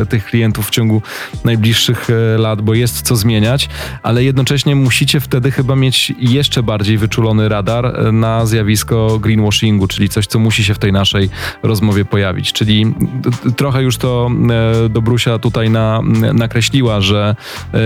e, 0.00 0.06
tych 0.06 0.24
klientów 0.24 0.66
w 0.66 0.70
ciągu 0.70 1.02
najbliższych 1.44 2.08
lat, 2.38 2.62
bo 2.62 2.74
jest 2.74 3.02
co 3.02 3.16
zmieniać, 3.16 3.68
ale 4.02 4.24
jednocześnie 4.24 4.76
musicie 4.76 5.20
wtedy 5.20 5.50
chyba 5.50 5.76
mieć 5.76 6.12
jeszcze 6.18 6.62
bardziej 6.62 6.98
wyczulony 6.98 7.48
radar 7.48 8.12
na 8.12 8.46
zjawisko 8.46 9.18
greenwashingu, 9.18 9.86
czyli 9.86 10.08
coś, 10.08 10.26
co 10.26 10.38
musi 10.38 10.64
się 10.64 10.74
w 10.74 10.78
tej 10.78 10.92
naszej 10.92 11.07
naszej 11.08 11.30
rozmowie 11.62 12.04
pojawić. 12.04 12.52
Czyli 12.52 12.94
trochę 13.56 13.82
już 13.82 13.96
to 13.96 14.30
e, 14.84 14.88
Dobrusia 14.88 15.38
tutaj 15.38 15.70
na, 15.70 16.00
nakreśliła, 16.34 17.00
że 17.00 17.36
e, 17.74 17.78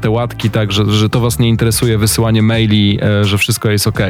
te 0.00 0.10
łatki, 0.10 0.50
tak, 0.50 0.72
że, 0.72 0.90
że 0.90 1.10
to 1.10 1.20
was 1.20 1.38
nie 1.38 1.48
interesuje, 1.48 1.98
wysyłanie 1.98 2.42
maili, 2.42 2.98
e, 3.02 3.24
że 3.24 3.38
wszystko 3.38 3.70
jest 3.70 3.86
ok. 3.86 4.00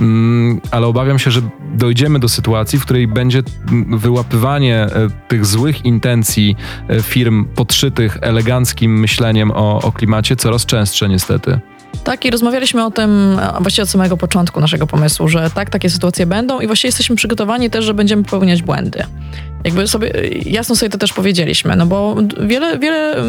Mm, 0.00 0.60
ale 0.70 0.86
obawiam 0.86 1.18
się, 1.18 1.30
że 1.30 1.40
dojdziemy 1.74 2.18
do 2.18 2.28
sytuacji, 2.28 2.78
w 2.78 2.84
której 2.84 3.08
będzie 3.08 3.42
wyłapywanie 3.90 4.86
tych 5.28 5.46
złych 5.46 5.84
intencji 5.84 6.56
firm 7.02 7.44
podszytych 7.44 8.18
eleganckim 8.20 9.00
myśleniem 9.00 9.50
o, 9.50 9.82
o 9.82 9.92
klimacie 9.92 10.36
coraz 10.36 10.66
częstsze 10.66 11.08
niestety. 11.08 11.60
Tak, 12.04 12.24
i 12.24 12.30
rozmawialiśmy 12.30 12.84
o 12.84 12.90
tym 12.90 13.38
właściwie 13.60 13.82
od 13.82 13.88
samego 13.88 14.16
początku 14.16 14.60
naszego 14.60 14.86
pomysłu, 14.86 15.28
że 15.28 15.50
tak, 15.54 15.70
takie 15.70 15.90
sytuacje 15.90 16.26
będą 16.26 16.60
i 16.60 16.66
właściwie 16.66 16.88
jesteśmy 16.88 17.16
przygotowani 17.16 17.70
też, 17.70 17.84
że 17.84 17.94
będziemy 17.94 18.24
popełniać 18.24 18.62
błędy. 18.62 19.04
Jakby 19.64 19.86
sobie, 19.86 20.12
jasno 20.46 20.76
sobie 20.76 20.90
to 20.90 20.98
też 20.98 21.12
powiedzieliśmy, 21.12 21.76
no 21.76 21.86
bo 21.86 22.16
wiele, 22.40 22.78
wiele, 22.78 23.24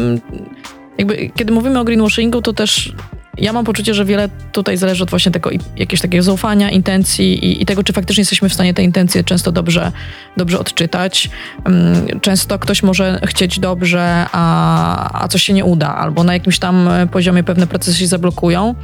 jakby 0.98 1.30
kiedy 1.36 1.52
mówimy 1.52 1.80
o 1.80 1.84
greenwashingu, 1.84 2.42
to 2.42 2.52
też 2.52 2.92
ja 3.38 3.52
mam 3.52 3.64
poczucie, 3.64 3.94
że 3.94 4.04
wiele 4.04 4.28
tutaj 4.52 4.76
zależy 4.76 5.02
od 5.02 5.10
właśnie 5.10 5.32
tego 5.32 5.50
jakiegoś 5.76 6.00
takiego 6.00 6.22
zaufania, 6.22 6.70
intencji 6.70 7.44
i, 7.44 7.62
i, 7.62 7.66
tego, 7.66 7.84
czy 7.84 7.92
faktycznie 7.92 8.20
jesteśmy 8.20 8.48
w 8.48 8.54
stanie 8.54 8.74
te 8.74 8.82
intencje 8.82 9.24
często 9.24 9.52
dobrze, 9.52 9.92
dobrze 10.36 10.58
odczytać. 10.58 11.30
Mm, 11.64 12.20
często 12.20 12.58
ktoś 12.58 12.82
może 12.82 13.20
chcieć 13.26 13.58
dobrze, 13.58 14.26
a, 14.32 15.22
a 15.24 15.28
coś 15.28 15.42
się 15.42 15.52
nie 15.52 15.64
uda, 15.64 15.94
albo 15.94 16.24
na 16.24 16.32
jakimś 16.32 16.58
tam 16.58 16.88
poziomie 17.10 17.44
pewne 17.44 17.66
procesy 17.66 17.98
się 17.98 18.06
zablokują. 18.06 18.74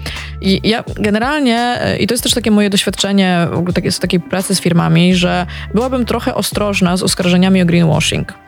I 0.41 0.69
ja 0.69 0.85
generalnie, 0.97 1.81
i 2.01 2.07
to 2.07 2.15
jest 2.15 2.25
też 2.25 2.35
takie 2.35 2.51
moje 2.51 2.71
doświadczenie 2.71 3.49
w 3.53 3.59
ogóle 3.59 3.91
z 3.91 3.99
takiej 3.99 4.21
pracy 4.21 4.55
z 4.55 4.61
firmami, 4.61 5.15
że 5.15 5.47
byłabym 5.75 6.05
trochę 6.05 6.35
ostrożna 6.35 6.97
z 6.97 7.03
oskarżeniami 7.03 7.63
o 7.63 7.67
greenwashing. 7.67 8.48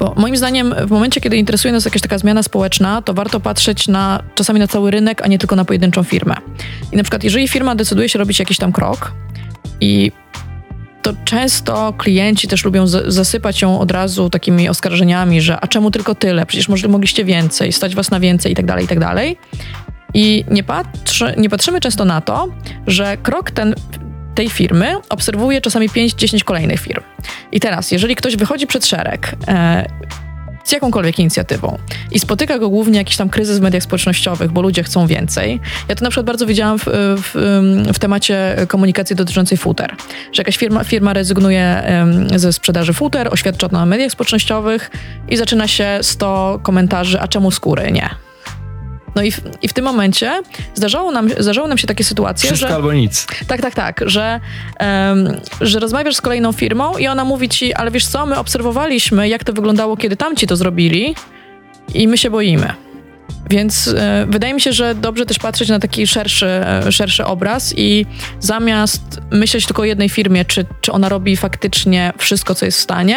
Bo 0.00 0.14
moim 0.16 0.36
zdaniem 0.36 0.74
w 0.86 0.90
momencie, 0.90 1.20
kiedy 1.20 1.36
interesuje 1.36 1.72
nas 1.72 1.84
jakaś 1.84 2.00
taka 2.02 2.18
zmiana 2.18 2.42
społeczna, 2.42 3.02
to 3.02 3.14
warto 3.14 3.40
patrzeć 3.40 3.88
na 3.88 4.22
czasami 4.34 4.60
na 4.60 4.68
cały 4.68 4.90
rynek, 4.90 5.22
a 5.22 5.26
nie 5.26 5.38
tylko 5.38 5.56
na 5.56 5.64
pojedynczą 5.64 6.02
firmę. 6.02 6.34
I 6.92 6.96
na 6.96 7.02
przykład, 7.02 7.24
jeżeli 7.24 7.48
firma 7.48 7.74
decyduje 7.74 8.08
się 8.08 8.18
robić 8.18 8.38
jakiś 8.38 8.58
tam 8.58 8.72
krok 8.72 9.12
i 9.80 10.12
to 11.02 11.12
często 11.24 11.94
klienci 11.98 12.48
też 12.48 12.64
lubią 12.64 12.86
zasypać 13.06 13.62
ją 13.62 13.80
od 13.80 13.90
razu 13.90 14.30
takimi 14.30 14.68
oskarżeniami, 14.68 15.40
że 15.40 15.60
a 15.60 15.66
czemu 15.66 15.90
tylko 15.90 16.14
tyle? 16.14 16.46
Przecież 16.46 16.68
może 16.68 16.88
mogliście 16.88 17.24
więcej, 17.24 17.72
stać 17.72 17.94
was 17.94 18.10
na 18.10 18.20
więcej 18.20 18.52
i 18.52 18.54
tak 18.54 18.66
dalej, 18.66 18.84
i 18.84 18.88
tak 18.88 19.00
dalej. 19.00 19.36
I 20.14 20.44
nie, 20.50 20.62
patrzy, 20.62 21.34
nie 21.38 21.50
patrzymy 21.50 21.80
często 21.80 22.04
na 22.04 22.20
to, 22.20 22.48
że 22.86 23.16
krok 23.16 23.50
ten 23.50 23.74
tej 24.34 24.50
firmy 24.50 24.96
obserwuje 25.08 25.60
czasami 25.60 25.88
5-10 25.88 26.44
kolejnych 26.44 26.80
firm. 26.80 27.02
I 27.52 27.60
teraz, 27.60 27.90
jeżeli 27.90 28.16
ktoś 28.16 28.36
wychodzi 28.36 28.66
przed 28.66 28.86
szereg 28.86 29.36
e, 29.48 29.86
z 30.64 30.72
jakąkolwiek 30.72 31.18
inicjatywą 31.18 31.78
i 32.10 32.18
spotyka 32.18 32.58
go 32.58 32.70
głównie 32.70 32.98
jakiś 32.98 33.16
tam 33.16 33.28
kryzys 33.28 33.58
w 33.58 33.62
mediach 33.62 33.82
społecznościowych, 33.82 34.50
bo 34.50 34.62
ludzie 34.62 34.82
chcą 34.82 35.06
więcej. 35.06 35.60
Ja 35.88 35.94
to 35.94 36.04
na 36.04 36.10
przykład 36.10 36.26
bardzo 36.26 36.46
widziałam 36.46 36.78
w, 36.78 36.84
w, 36.86 37.30
w 37.94 37.98
temacie 37.98 38.56
komunikacji 38.68 39.16
dotyczącej 39.16 39.58
futer, 39.58 39.94
że 40.32 40.40
jakaś 40.40 40.56
firma, 40.56 40.84
firma 40.84 41.12
rezygnuje 41.12 41.82
ze 42.36 42.52
sprzedaży 42.52 42.92
futer, 42.92 43.28
oświadcza 43.32 43.68
na 43.72 43.86
mediach 43.86 44.12
społecznościowych 44.12 44.90
i 45.28 45.36
zaczyna 45.36 45.68
się 45.68 45.98
100 46.02 46.60
komentarzy, 46.62 47.20
a 47.20 47.28
czemu 47.28 47.50
skóry 47.50 47.92
nie? 47.92 48.29
No 49.20 49.24
i 49.24 49.30
w, 49.30 49.40
i 49.62 49.68
w 49.68 49.72
tym 49.72 49.84
momencie 49.84 50.42
zdarzało 50.74 51.12
nam, 51.12 51.28
nam 51.68 51.78
się 51.78 51.86
takie 51.86 52.04
sytuacje, 52.04 52.46
Wszystko 52.46 52.68
że... 52.68 52.74
albo 52.74 52.92
nic. 52.92 53.26
Tak, 53.46 53.60
tak, 53.60 53.74
tak, 53.74 54.00
że, 54.06 54.40
um, 54.80 55.40
że 55.60 55.78
rozmawiasz 55.78 56.16
z 56.16 56.20
kolejną 56.20 56.52
firmą 56.52 56.98
i 56.98 57.06
ona 57.06 57.24
mówi 57.24 57.48
ci, 57.48 57.74
ale 57.74 57.90
wiesz 57.90 58.06
co, 58.06 58.26
my 58.26 58.38
obserwowaliśmy, 58.38 59.28
jak 59.28 59.44
to 59.44 59.52
wyglądało, 59.52 59.96
kiedy 59.96 60.16
tamci 60.16 60.46
to 60.46 60.56
zrobili 60.56 61.14
i 61.94 62.08
my 62.08 62.18
się 62.18 62.30
boimy. 62.30 62.72
Więc 63.50 63.88
e, 63.88 64.26
wydaje 64.28 64.54
mi 64.54 64.60
się, 64.60 64.72
że 64.72 64.94
dobrze 64.94 65.26
też 65.26 65.38
patrzeć 65.38 65.68
na 65.68 65.78
taki 65.78 66.06
szerszy, 66.06 66.46
e, 66.46 66.92
szerszy 66.92 67.24
obraz 67.24 67.74
i 67.76 68.06
zamiast 68.40 69.20
myśleć 69.30 69.66
tylko 69.66 69.82
o 69.82 69.84
jednej 69.84 70.08
firmie, 70.08 70.44
czy, 70.44 70.66
czy 70.80 70.92
ona 70.92 71.08
robi 71.08 71.36
faktycznie 71.36 72.12
wszystko, 72.18 72.54
co 72.54 72.66
jest 72.66 72.78
w 72.78 72.80
stanie, 72.80 73.16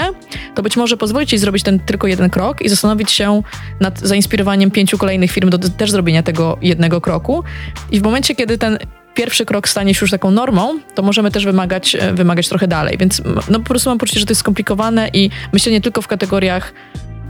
to 0.56 0.64
być 0.64 0.78
może 0.78 0.98
pozwolić 0.98 1.32
jej 1.32 1.40
zrobić 1.40 1.64
ten 1.64 1.80
tylko 1.80 2.08
jeden 2.08 2.30
krok 2.30 2.62
i 2.62 2.70
zastanowić 2.70 3.12
się 3.12 3.42
nad 3.80 4.00
zainspirowaniem 4.00 4.72
pięciu 4.72 4.98
kolejnych 4.98 5.32
firm 5.32 5.50
do 5.50 5.60
też 5.60 5.92
zrobienia 5.92 6.24
tego 6.24 6.58
jednego 6.62 7.02
kroku. 7.02 7.44
I 7.92 8.00
w 8.00 8.04
momencie, 8.04 8.36
kiedy 8.36 8.58
ten 8.58 8.78
pierwszy 9.14 9.46
krok 9.46 9.70
stanie 9.70 9.94
się 9.94 10.00
już 10.04 10.12
taką 10.12 10.32
normą, 10.32 10.80
to 10.96 11.02
możemy 11.02 11.32
też 11.32 11.46
wymagać, 11.46 11.96
e, 11.96 12.14
wymagać 12.14 12.50
trochę 12.50 12.68
dalej. 12.68 12.98
Więc 12.98 13.22
no, 13.50 13.60
po 13.60 13.66
prostu 13.66 13.90
mam 13.90 13.98
poczucie, 13.98 14.20
że 14.20 14.26
to 14.26 14.32
jest 14.32 14.40
skomplikowane 14.40 15.10
i 15.14 15.30
myślenie 15.54 15.82
tylko 15.82 16.02
w 16.02 16.08
kategoriach 16.08 16.74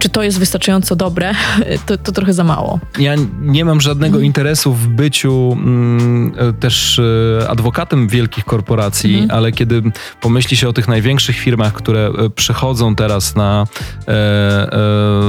czy 0.04 0.10
to 0.10 0.24
jest 0.24 0.40
wystarczająco 0.40 0.96
dobre, 0.96 1.32
to, 1.86 1.98
to 1.98 2.12
trochę 2.12 2.34
za 2.34 2.44
mało. 2.44 2.80
Ja 3.00 3.16
nie 3.42 3.66
mam 3.66 3.82
żadnego 3.82 4.16
mhm. 4.16 4.26
interesu 4.26 4.74
w 4.74 4.88
byciu 4.88 5.52
mm, 5.54 6.34
e, 6.38 6.54
też 6.54 7.00
e, 7.00 7.50
adwokatem 7.50 8.08
wielkich 8.08 8.46
korporacji, 8.46 9.14
mhm. 9.14 9.32
ale 9.32 9.52
kiedy 9.52 9.82
pomyśli 10.22 10.58
się 10.58 10.70
o 10.70 10.74
tych 10.74 10.88
największych 10.88 11.36
firmach, 11.36 11.74
które 11.74 12.08
e, 12.08 12.30
przechodzą 12.30 12.96
teraz 12.96 13.36
na, 13.36 13.68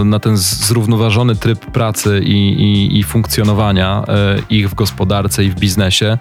na 0.05 0.19
ten 0.19 0.37
zrównoważony 0.37 1.37
tryb 1.37 1.59
pracy 1.59 2.21
i, 2.25 2.33
i, 2.33 2.99
i 2.99 3.03
funkcjonowania 3.03 4.05
ich 4.51 4.71
w 4.71 4.75
gospodarce 4.75 5.45
i 5.45 5.51
w 5.51 5.55
biznesie, 5.55 6.19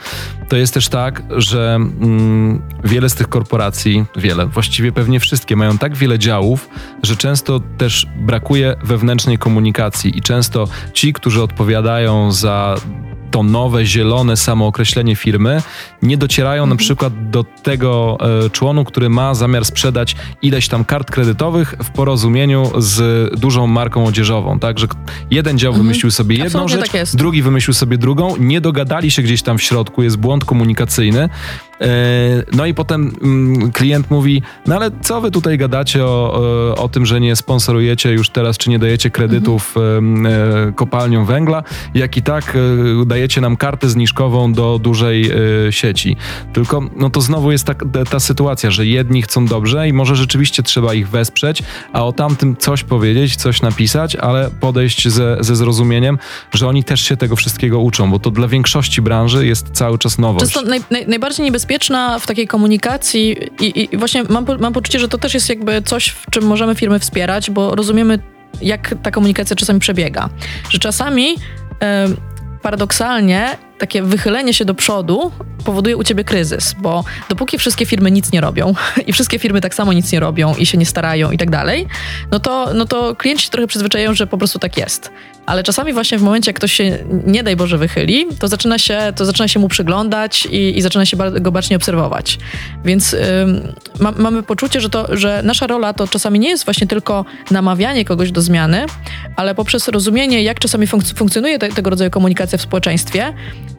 to 0.50 0.58
jest 0.58 0.74
też 0.74 0.88
tak, 0.88 1.24
że 1.30 1.76
mm, 1.76 2.62
wiele 2.84 3.10
z 3.10 3.16
tych 3.16 3.30
korporacji, 3.30 4.06
wiele, 4.16 4.46
właściwie 4.46 4.92
pewnie 4.92 5.20
wszystkie, 5.20 5.56
mają 5.56 5.78
tak 5.78 5.96
wiele 5.96 6.20
działów, 6.20 6.70
że 7.04 7.16
często 7.16 7.60
też 7.78 8.08
brakuje 8.18 8.43
wewnętrznej 8.84 9.38
komunikacji 9.38 10.18
i 10.18 10.22
często 10.22 10.68
ci, 10.94 11.14
którzy 11.14 11.44
odpowiadają 11.44 12.32
za 12.32 12.76
to 13.34 13.44
nowe, 13.44 13.86
zielone 13.86 14.38
samookreślenie 14.38 15.16
firmy 15.16 15.62
nie 16.02 16.18
docierają 16.18 16.66
na 16.66 16.76
przykład 16.76 17.30
do 17.30 17.44
tego 17.44 18.18
e, 18.46 18.50
członu, 18.50 18.86
który 18.86 19.10
ma 19.10 19.34
zamiar 19.34 19.66
sprzedać 19.66 20.16
ileś 20.42 20.68
tam 20.68 20.86
kart 20.86 21.12
kredytowych 21.12 21.76
w 21.84 21.90
porozumieniu 21.90 22.72
z 22.78 23.30
dużą 23.40 23.68
marką 23.68 24.06
odzieżową, 24.06 24.60
tak? 24.60 24.80
Że 24.80 24.88
jeden 25.32 25.58
dział 25.58 25.74
wymyślił 25.74 26.12
sobie 26.12 26.36
jedną 26.36 26.64
Absolutnie 26.64 27.00
rzecz, 27.00 27.12
tak 27.12 27.20
drugi 27.20 27.42
wymyślił 27.42 27.74
sobie 27.74 27.98
drugą, 27.98 28.36
nie 28.40 28.62
dogadali 28.62 29.12
się 29.12 29.22
gdzieś 29.22 29.42
tam 29.42 29.58
w 29.58 29.62
środku, 29.62 30.04
jest 30.04 30.18
błąd 30.18 30.46
komunikacyjny. 30.46 31.30
E, 31.82 32.44
No 32.54 32.66
i 32.66 32.74
potem 32.74 33.16
mm, 33.22 33.72
klient 33.72 34.12
mówi, 34.12 34.42
no 34.68 34.76
ale 34.76 34.92
co 35.02 35.22
wy 35.22 35.32
tutaj 35.32 35.58
gadacie 35.58 36.06
o, 36.06 36.34
o, 36.34 36.84
o 36.84 36.90
tym, 36.90 37.06
że 37.06 37.22
nie 37.22 37.36
sponsorujecie 37.36 38.12
już 38.12 38.30
teraz, 38.30 38.58
czy 38.58 38.70
nie 38.70 38.80
dajecie 38.80 39.10
kredytów 39.10 39.76
em, 39.98 40.26
e, 40.26 40.30
kopalniom 40.76 41.26
węgla, 41.26 41.64
jak 41.94 42.18
i 42.18 42.22
tak 42.22 42.56
e, 42.56 43.06
dajecie 43.06 43.42
nam 43.42 43.58
kartę 43.58 43.90
zniżkową 43.90 44.54
do 44.54 44.80
dużej 44.80 45.32
e, 45.32 45.72
sieci. 45.72 46.18
Tylko 46.54 46.82
no 46.96 47.10
to 47.10 47.22
znowu 47.22 47.52
jest 47.52 47.66
ta, 47.66 47.74
ta 48.10 48.20
sytuacja, 48.20 48.72
że 48.72 48.86
jedni 48.86 49.22
chcą 49.22 49.46
dobrze 49.46 49.88
i 49.88 49.94
może 49.94 50.16
rzeczywiście 50.16 50.64
trzeba 50.64 50.94
ich 50.94 51.10
wesprzeć, 51.10 51.64
a 51.94 52.06
o 52.06 52.14
tamtym 52.14 52.58
coś 52.58 52.84
powiedzieć, 52.84 53.36
coś 53.36 53.62
napisać, 53.62 54.16
ale 54.16 54.52
podejść 54.60 55.08
ze, 55.08 55.38
ze 55.40 55.56
zrozumieniem, 55.56 56.18
że 56.54 56.68
oni 56.68 56.84
też 56.84 57.02
się 57.02 57.18
tego 57.18 57.36
wszystkiego 57.36 57.80
uczą, 57.80 58.12
bo 58.12 58.20
to 58.20 58.32
dla 58.32 58.48
większości 58.48 59.02
branży 59.02 59.48
jest 59.48 59.70
cały 59.72 59.98
czas 59.98 60.18
nowość. 60.18 60.54
Często 60.54 60.70
naj, 60.70 60.82
naj, 60.92 61.08
najbardziej 61.08 61.46
niebezpieczna 61.64 62.20
w 62.20 62.28
takiej 62.28 62.48
komunikacji 62.48 63.38
i, 63.60 63.90
i 63.94 63.98
właśnie 63.98 64.24
mam, 64.24 64.46
mam 64.60 64.74
poczucie, 64.74 65.00
że 65.00 65.08
to 65.08 65.18
też 65.18 65.34
jest 65.34 65.50
jakby 65.50 65.82
coś, 65.82 66.10
w 66.10 66.32
czym 66.32 66.44
możemy 66.44 66.76
firmy 66.76 67.00
wspierać, 67.00 67.50
bo 67.50 67.76
rozumiemy, 67.76 68.20
jak 68.62 68.96
ta 69.04 69.12
komunikacja 69.12 69.56
czasami 69.56 69.80
przebiega. 69.80 70.30
Że 70.70 70.80
czasami 70.80 71.36
paradoksalnie 72.62 73.58
takie 73.84 74.04
wychylenie 74.04 74.54
się 74.54 74.66
do 74.66 74.74
przodu 74.74 75.32
powoduje 75.66 75.98
u 75.98 76.04
ciebie 76.04 76.24
kryzys, 76.24 76.76
bo 76.82 77.04
dopóki 77.30 77.58
wszystkie 77.58 77.86
firmy 77.86 78.12
nic 78.12 78.32
nie 78.32 78.42
robią 78.42 78.74
i 79.08 79.14
wszystkie 79.14 79.40
firmy 79.40 79.62
tak 79.62 79.76
samo 79.76 79.94
nic 79.94 80.12
nie 80.12 80.20
robią 80.20 80.56
i 80.56 80.66
się 80.66 80.78
nie 80.78 80.86
starają 80.86 81.32
i 81.32 81.38
tak 81.38 81.50
dalej, 81.50 81.88
no 82.32 82.40
to, 82.40 82.74
no 82.74 82.86
to 82.86 83.16
klienci 83.16 83.46
się 83.46 83.52
trochę 83.52 83.68
przyzwyczajają, 83.68 84.14
że 84.14 84.28
po 84.28 84.38
prostu 84.38 84.60
tak 84.60 84.78
jest. 84.78 85.12
Ale 85.46 85.64
czasami 85.64 85.94
właśnie 85.94 86.18
w 86.18 86.22
momencie, 86.22 86.50
jak 86.50 86.56
ktoś 86.56 86.74
się 86.74 86.98
nie 87.26 87.44
daj 87.44 87.56
Boże 87.56 87.78
wychyli, 87.78 88.26
to 88.40 88.48
zaczyna 88.48 88.78
się, 88.78 89.14
to 89.16 89.26
zaczyna 89.26 89.48
się 89.48 89.60
mu 89.60 89.68
przyglądać 89.68 90.46
i, 90.46 90.78
i 90.78 90.82
zaczyna 90.82 91.06
się 91.06 91.18
go 91.18 91.52
bacznie 91.52 91.78
obserwować. 91.78 92.40
Więc 92.86 93.14
ym, 93.14 93.74
ma, 94.00 94.12
mamy 94.12 94.44
poczucie, 94.44 94.82
że, 94.82 94.90
to, 94.90 95.18
że 95.18 95.42
nasza 95.44 95.68
rola 95.68 95.94
to 95.94 96.08
czasami 96.08 96.40
nie 96.40 96.50
jest 96.50 96.66
właśnie 96.66 96.88
tylko 96.88 97.26
namawianie 97.52 98.06
kogoś 98.06 98.32
do 98.32 98.42
zmiany, 98.42 98.86
ale 99.36 99.56
poprzez 99.56 99.88
rozumienie, 99.88 100.44
jak 100.44 100.60
czasami 100.60 100.88
funkc- 100.88 101.18
funkcjonuje 101.18 101.60
te, 101.60 101.70
tego 101.70 101.90
rodzaju 101.90 102.12
komunikacja 102.12 102.58
w 102.58 102.62
społeczeństwie, 102.62 103.34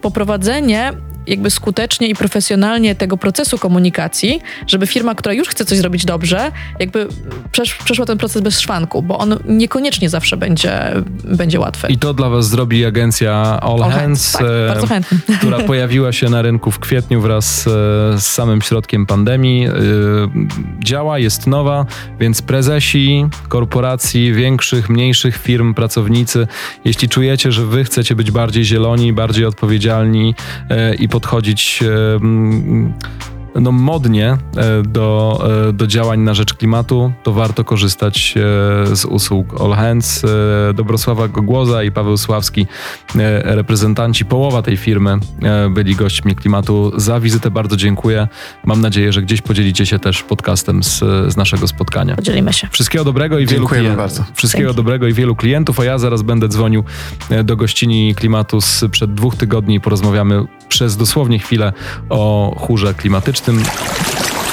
poprowadzenie 0.04 0.92
jakby 1.26 1.50
skutecznie 1.50 2.08
i 2.08 2.14
profesjonalnie 2.14 2.94
tego 2.94 3.16
procesu 3.16 3.58
komunikacji, 3.58 4.40
żeby 4.66 4.86
firma, 4.86 5.14
która 5.14 5.34
już 5.34 5.48
chce 5.48 5.64
coś 5.64 5.78
zrobić 5.78 6.04
dobrze, 6.04 6.52
jakby 6.80 7.08
przesz, 7.52 7.74
przeszła 7.74 8.06
ten 8.06 8.18
proces 8.18 8.42
bez 8.42 8.60
szwanku, 8.60 9.02
bo 9.02 9.18
on 9.18 9.36
niekoniecznie 9.44 10.08
zawsze 10.08 10.36
będzie, 10.36 10.80
będzie 11.24 11.60
łatwy. 11.60 11.86
I 11.88 11.98
to 11.98 12.14
dla 12.14 12.28
was 12.28 12.48
zrobi 12.48 12.84
agencja 12.84 13.32
All, 13.60 13.82
All 13.82 13.90
Hands, 13.90 14.32
tak, 14.32 14.42
e, 14.92 15.36
która 15.38 15.58
pojawiła 15.58 16.12
się 16.12 16.28
na 16.28 16.42
rynku 16.42 16.70
w 16.70 16.78
kwietniu 16.78 17.20
wraz 17.20 17.66
e, 17.66 17.70
z 18.18 18.26
samym 18.26 18.62
środkiem 18.62 19.06
pandemii. 19.06 19.66
E, 19.66 19.72
Działa, 20.84 21.18
jest 21.18 21.46
nowa, 21.46 21.86
więc 22.20 22.42
prezesi 22.42 23.26
korporacji, 23.48 24.32
większych, 24.32 24.90
mniejszych 24.90 25.36
firm, 25.36 25.74
pracownicy, 25.74 26.46
jeśli 26.84 27.08
czujecie, 27.08 27.52
że 27.52 27.66
wy 27.66 27.84
chcecie 27.84 28.14
być 28.14 28.30
bardziej 28.30 28.64
zieloni, 28.64 29.12
bardziej 29.12 29.44
odpowiedzialni 29.46 29.93
e, 30.70 30.94
i 30.94 31.08
podchodzić 31.08 31.82
e, 31.82 32.18
no, 33.60 33.72
modnie 33.72 34.36
e, 34.56 34.82
do, 34.82 35.40
e, 35.68 35.72
do 35.72 35.86
działań 35.86 36.20
na 36.20 36.34
rzecz 36.34 36.54
klimatu, 36.54 37.12
to 37.22 37.32
warto 37.32 37.64
korzystać 37.64 38.34
e, 38.36 38.96
z 38.96 39.04
usług 39.04 39.60
All 39.60 39.72
Hands. 39.72 40.22
Dobrosława 40.74 41.28
Gogłoza 41.28 41.82
i 41.82 41.90
Paweł 41.90 42.16
Sławski, 42.16 42.66
reprezentanci, 43.44 44.24
połowa 44.24 44.62
tej 44.62 44.76
firmy 44.76 45.18
byli 45.70 45.96
gośćmi 45.96 46.36
klimatu. 46.36 46.92
Za 46.96 47.20
wizytę 47.20 47.50
bardzo 47.50 47.76
dziękuję. 47.76 48.28
Mam 48.64 48.80
nadzieję, 48.80 49.12
że 49.12 49.22
gdzieś 49.22 49.42
podzielicie 49.42 49.86
się 49.86 49.98
też 49.98 50.22
podcastem 50.22 50.82
z, 50.82 50.98
z 51.32 51.36
naszego 51.36 51.68
spotkania. 51.68 52.16
Podzielimy 52.16 52.52
się. 52.52 52.68
Wszystkiego 52.70 53.04
dobrego 53.04 53.38
i 53.38 53.46
wielu 53.46 53.60
Dziękujemy 53.60 53.96
bardzo. 53.96 54.24
Wszystkiego 54.34 54.68
Dzięki. 54.68 54.76
dobrego 54.76 55.06
i 55.06 55.12
wielu 55.12 55.36
klientów, 55.36 55.80
a 55.80 55.84
ja 55.84 55.98
zaraz 55.98 56.22
będę 56.22 56.48
dzwonił 56.48 56.84
do 57.44 57.56
gościni 57.56 58.14
klimatu 58.14 58.60
sprzed 58.60 59.14
dwóch 59.14 59.36
tygodni 59.36 59.74
i 59.74 59.80
porozmawiamy 59.80 60.44
przez 60.68 60.96
dosłownie 60.96 61.38
chwilę 61.38 61.72
o 62.10 62.52
chórze 62.58 62.94
klimatycznym. 62.94 63.62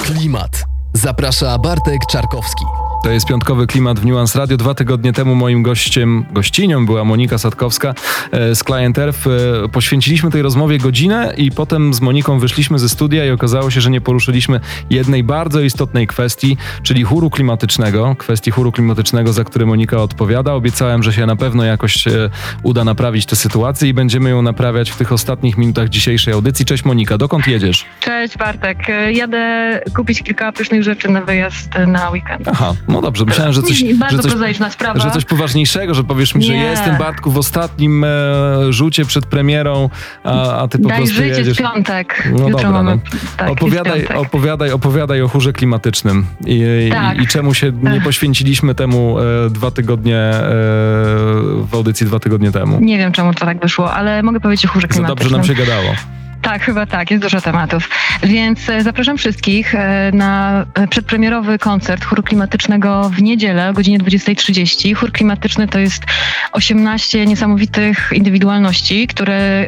Klimat. 0.04 0.64
Zaprasza 0.94 1.58
Bartek 1.58 2.02
Czarkowski. 2.12 2.66
To 3.04 3.12
jest 3.12 3.28
piątkowy 3.28 3.68
klimat 3.68 4.00
w 4.00 4.06
Nuance 4.06 4.40
Radio. 4.40 4.58
Dwa 4.58 4.74
tygodnie 4.74 5.14
temu 5.14 5.36
moim 5.36 5.64
gościem, 5.64 6.26
gościnią 6.32 6.86
była 6.86 7.04
Monika 7.04 7.38
Sadkowska 7.38 7.94
e, 8.32 8.56
z 8.56 8.64
Client 8.64 8.98
Earth. 8.98 9.28
E, 9.28 9.70
Poświęciliśmy 9.70 10.32
tej 10.32 10.42
rozmowie 10.42 10.78
godzinę 10.78 11.34
i 11.38 11.52
potem 11.52 11.94
z 11.94 12.02
Moniką 12.02 12.40
wyszliśmy 12.40 12.80
ze 12.80 12.90
studia 12.90 13.26
i 13.26 13.32
okazało 13.32 13.72
się, 13.72 13.82
że 13.82 13.90
nie 13.90 14.02
poruszyliśmy 14.02 14.60
jednej 14.90 15.24
bardzo 15.24 15.62
istotnej 15.62 16.08
kwestii, 16.08 16.58
czyli 16.84 17.04
chóru 17.04 17.30
klimatycznego. 17.30 18.16
Kwestii 18.18 18.52
chóru 18.52 18.72
klimatycznego, 18.72 19.34
za 19.34 19.44
który 19.44 19.66
Monika 19.66 19.98
odpowiada. 19.98 20.54
Obiecałem, 20.54 21.04
że 21.04 21.14
się 21.14 21.26
na 21.26 21.36
pewno 21.36 21.64
jakoś 21.64 22.08
e, 22.08 22.30
uda 22.64 22.84
naprawić 22.84 23.26
tę 23.26 23.36
sytuację 23.36 23.90
i 23.90 23.94
będziemy 23.94 24.30
ją 24.30 24.42
naprawiać 24.42 24.92
w 24.92 24.98
tych 24.98 25.12
ostatnich 25.12 25.58
minutach 25.58 25.90
dzisiejszej 25.90 26.34
audycji. 26.34 26.66
Cześć 26.66 26.86
Monika, 26.86 27.18
dokąd 27.18 27.48
jedziesz? 27.48 27.86
Cześć 28.00 28.38
Bartek. 28.38 28.78
Jadę 29.12 29.80
kupić 29.96 30.24
kilka 30.24 30.52
pysznych 30.52 30.84
rzeczy 30.84 31.10
na 31.10 31.22
wyjazd 31.22 31.70
na 31.88 32.10
weekend. 32.10 32.48
Aha, 32.48 32.74
no 32.92 33.02
dobrze, 33.02 33.26
myślałem, 33.26 33.54
że 33.54 33.62
coś... 33.64 33.84
Bardzo 33.94 34.16
że 34.18 34.24
coś 34.24 34.32
prozaiczna 34.32 34.70
sprawa. 34.70 35.00
Że 35.00 35.12
coś 35.12 35.26
poważniejszego, 35.26 35.94
że 35.94 36.04
powiesz 36.04 36.36
mi, 36.36 36.44
że 36.44 36.54
Nie. 36.54 36.64
jestem 36.64 36.98
Bartku 36.98 37.32
w 37.32 37.38
ostatnim 37.38 38.04
e, 38.04 38.08
rzucie 38.70 39.06
przed 39.06 39.26
premierą, 39.26 39.90
a, 40.24 40.56
a 40.62 40.68
ty 40.68 40.80
po 40.80 40.88
Daj 40.90 40.98
prostu 40.98 41.16
życie 41.16 41.28
jedziesz. 41.28 41.58
w 41.58 41.62
piątek. 41.62 42.24
No 42.26 42.32
Jutro 42.32 42.50
dobra, 42.50 42.72
mamy. 42.72 42.96
no. 42.96 43.20
Tak, 43.38 43.50
opowiadaj, 43.50 44.08
opowiadaj, 44.08 44.72
opowiadaj 44.72 45.22
o 45.22 45.28
chórze 45.28 45.54
klimatycznym 45.54 46.26
i, 46.46 46.90
Tak. 46.92 47.18
i, 47.18 47.22
i 47.24 47.28
czemu 47.28 47.54
się 47.54 47.72
nie 47.84 48.02
poświęciliśmy 48.02 48.76
temu 48.76 49.18
e, 49.20 49.50
dwa 49.50 49.72
tygodnie 49.72 50.18
e, 50.18 50.42
w 51.64 51.70
audycji 51.74 52.06
dwa 52.08 52.20
tygodnie 52.20 52.52
temu. 52.52 52.78
Nie 52.82 52.98
wiem, 52.98 53.12
czemu 53.12 53.34
to 53.34 53.46
tak 53.46 53.60
wyszło, 53.62 53.94
ale 53.94 54.24
mogę 54.24 54.40
powiedzieć 54.40 54.66
o 54.66 54.70
chórze 54.70 54.88
Za 54.92 55.02
dobrze 55.02 55.04
klimatycznym. 55.30 55.40
nam 55.40 55.48
się 55.48 55.54
gadało. 55.54 55.96
Tak, 56.42 56.64
chyba 56.64 56.86
tak, 56.86 57.12
jest 57.12 57.24
dużo 57.24 57.42
tematów. 57.42 57.90
Więc 58.24 58.70
e, 58.70 58.84
zapraszam 58.84 59.18
wszystkich 59.18 59.76
e, 59.76 60.12
na 60.14 60.66
e, 60.74 60.88
przedpremierowy 60.88 61.60
koncert 61.60 62.06
chóru 62.06 62.24
klimatycznego 62.24 63.10
w 63.10 63.22
niedzielę 63.22 63.70
o 63.70 63.74
godzinie 63.74 64.00
20.30. 64.00 64.94
Chór 64.94 65.12
klimatyczny 65.12 65.68
to 65.68 65.80
jest 65.80 66.04
18 66.52 67.26
niesamowitych 67.26 68.10
indywidualności, 68.16 69.08
które 69.08 69.68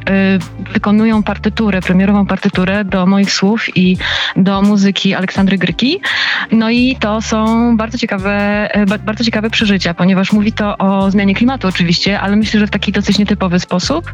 wykonują 0.73 1.23
partyturę, 1.23 1.81
premierową 1.81 2.25
partyturę 2.25 2.85
do 2.85 3.05
moich 3.05 3.31
słów 3.31 3.77
i 3.77 3.97
do 4.35 4.61
muzyki 4.61 5.13
Aleksandry 5.13 5.57
Gryki. 5.57 5.99
No 6.51 6.69
i 6.69 6.95
to 6.99 7.21
są 7.21 7.77
bardzo 7.77 7.97
ciekawe, 7.97 8.69
ba- 8.87 8.97
bardzo 8.97 9.23
ciekawe 9.23 9.49
przeżycia, 9.49 9.93
ponieważ 9.93 10.31
mówi 10.31 10.51
to 10.51 10.77
o 10.77 11.11
zmianie 11.11 11.35
klimatu 11.35 11.67
oczywiście, 11.67 12.19
ale 12.19 12.35
myślę, 12.35 12.59
że 12.59 12.67
w 12.67 12.69
taki 12.69 12.91
dosyć 12.91 13.17
nietypowy 13.17 13.59
sposób. 13.59 14.13